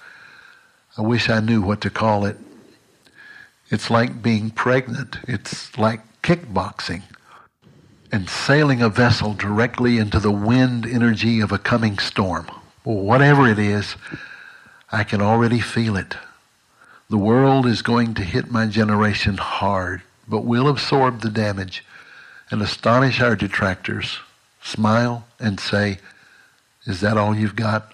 I 0.97 1.03
wish 1.03 1.31
I 1.31 1.41
knew 1.41 1.63
what 1.63 1.81
to 1.83 1.91
call 1.91 2.25
it. 2.25 2.37
It's 3.71 3.91
like 3.91 4.21
being 4.21 4.51
pregnant. 4.51 5.19
It's 5.29 5.79
like 5.79 6.01
kickboxing 6.23 7.03
and 8.11 8.29
sailing 8.29 8.83
a 8.83 8.89
vessel 8.89 9.35
directly 9.35 9.99
into 9.99 10.19
the 10.19 10.33
wind 10.33 10.87
energy 10.87 11.41
of 11.41 11.53
a 11.53 11.59
coming 11.59 11.99
storm. 11.99 12.47
whatever 12.83 13.47
it 13.47 13.59
is, 13.59 13.97
I 14.91 15.05
can 15.05 15.21
already 15.21 15.61
feel 15.61 15.95
it. 15.97 16.17
The 17.11 17.19
world 17.19 17.67
is 17.67 17.83
going 17.83 18.15
to 18.15 18.23
hit 18.23 18.51
my 18.51 18.67
generation 18.67 19.37
hard, 19.37 20.03
but 20.27 20.45
we'll 20.45 20.69
absorb 20.69 21.21
the 21.21 21.31
damage 21.31 21.85
and 22.51 22.63
astonish 22.63 23.21
our 23.21 23.37
detractors, 23.37 24.19
smile 24.63 25.27
and 25.39 25.61
say, 25.61 25.99
Is 26.87 27.01
that 27.01 27.17
all 27.17 27.35
you've 27.35 27.57
got? 27.57 27.93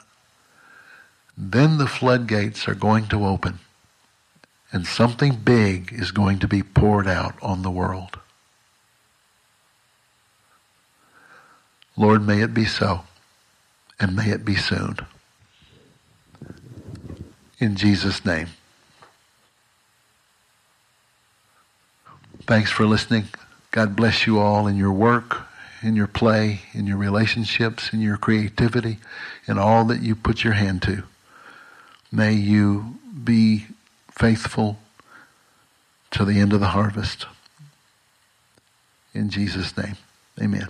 then 1.36 1.78
the 1.78 1.86
floodgates 1.86 2.68
are 2.68 2.74
going 2.74 3.06
to 3.08 3.26
open 3.26 3.58
and 4.72 4.86
something 4.86 5.36
big 5.36 5.92
is 5.92 6.10
going 6.10 6.38
to 6.40 6.48
be 6.48 6.62
poured 6.62 7.06
out 7.06 7.34
on 7.42 7.62
the 7.62 7.70
world. 7.70 8.18
Lord, 11.96 12.26
may 12.26 12.42
it 12.42 12.52
be 12.52 12.64
so, 12.64 13.02
and 14.00 14.16
may 14.16 14.30
it 14.30 14.44
be 14.44 14.56
soon. 14.56 14.96
In 17.60 17.76
Jesus' 17.76 18.24
name. 18.24 18.48
Thanks 22.46 22.72
for 22.72 22.84
listening. 22.84 23.28
God 23.74 23.96
bless 23.96 24.24
you 24.24 24.38
all 24.38 24.68
in 24.68 24.76
your 24.76 24.92
work, 24.92 25.48
in 25.82 25.96
your 25.96 26.06
play, 26.06 26.60
in 26.74 26.86
your 26.86 26.96
relationships, 26.96 27.92
in 27.92 28.00
your 28.00 28.16
creativity, 28.16 28.98
in 29.48 29.58
all 29.58 29.84
that 29.86 30.00
you 30.00 30.14
put 30.14 30.44
your 30.44 30.52
hand 30.52 30.80
to. 30.82 31.02
May 32.12 32.34
you 32.34 33.00
be 33.24 33.66
faithful 34.12 34.78
to 36.12 36.24
the 36.24 36.38
end 36.38 36.52
of 36.52 36.60
the 36.60 36.68
harvest. 36.68 37.26
In 39.12 39.28
Jesus' 39.28 39.76
name, 39.76 39.96
amen. 40.40 40.68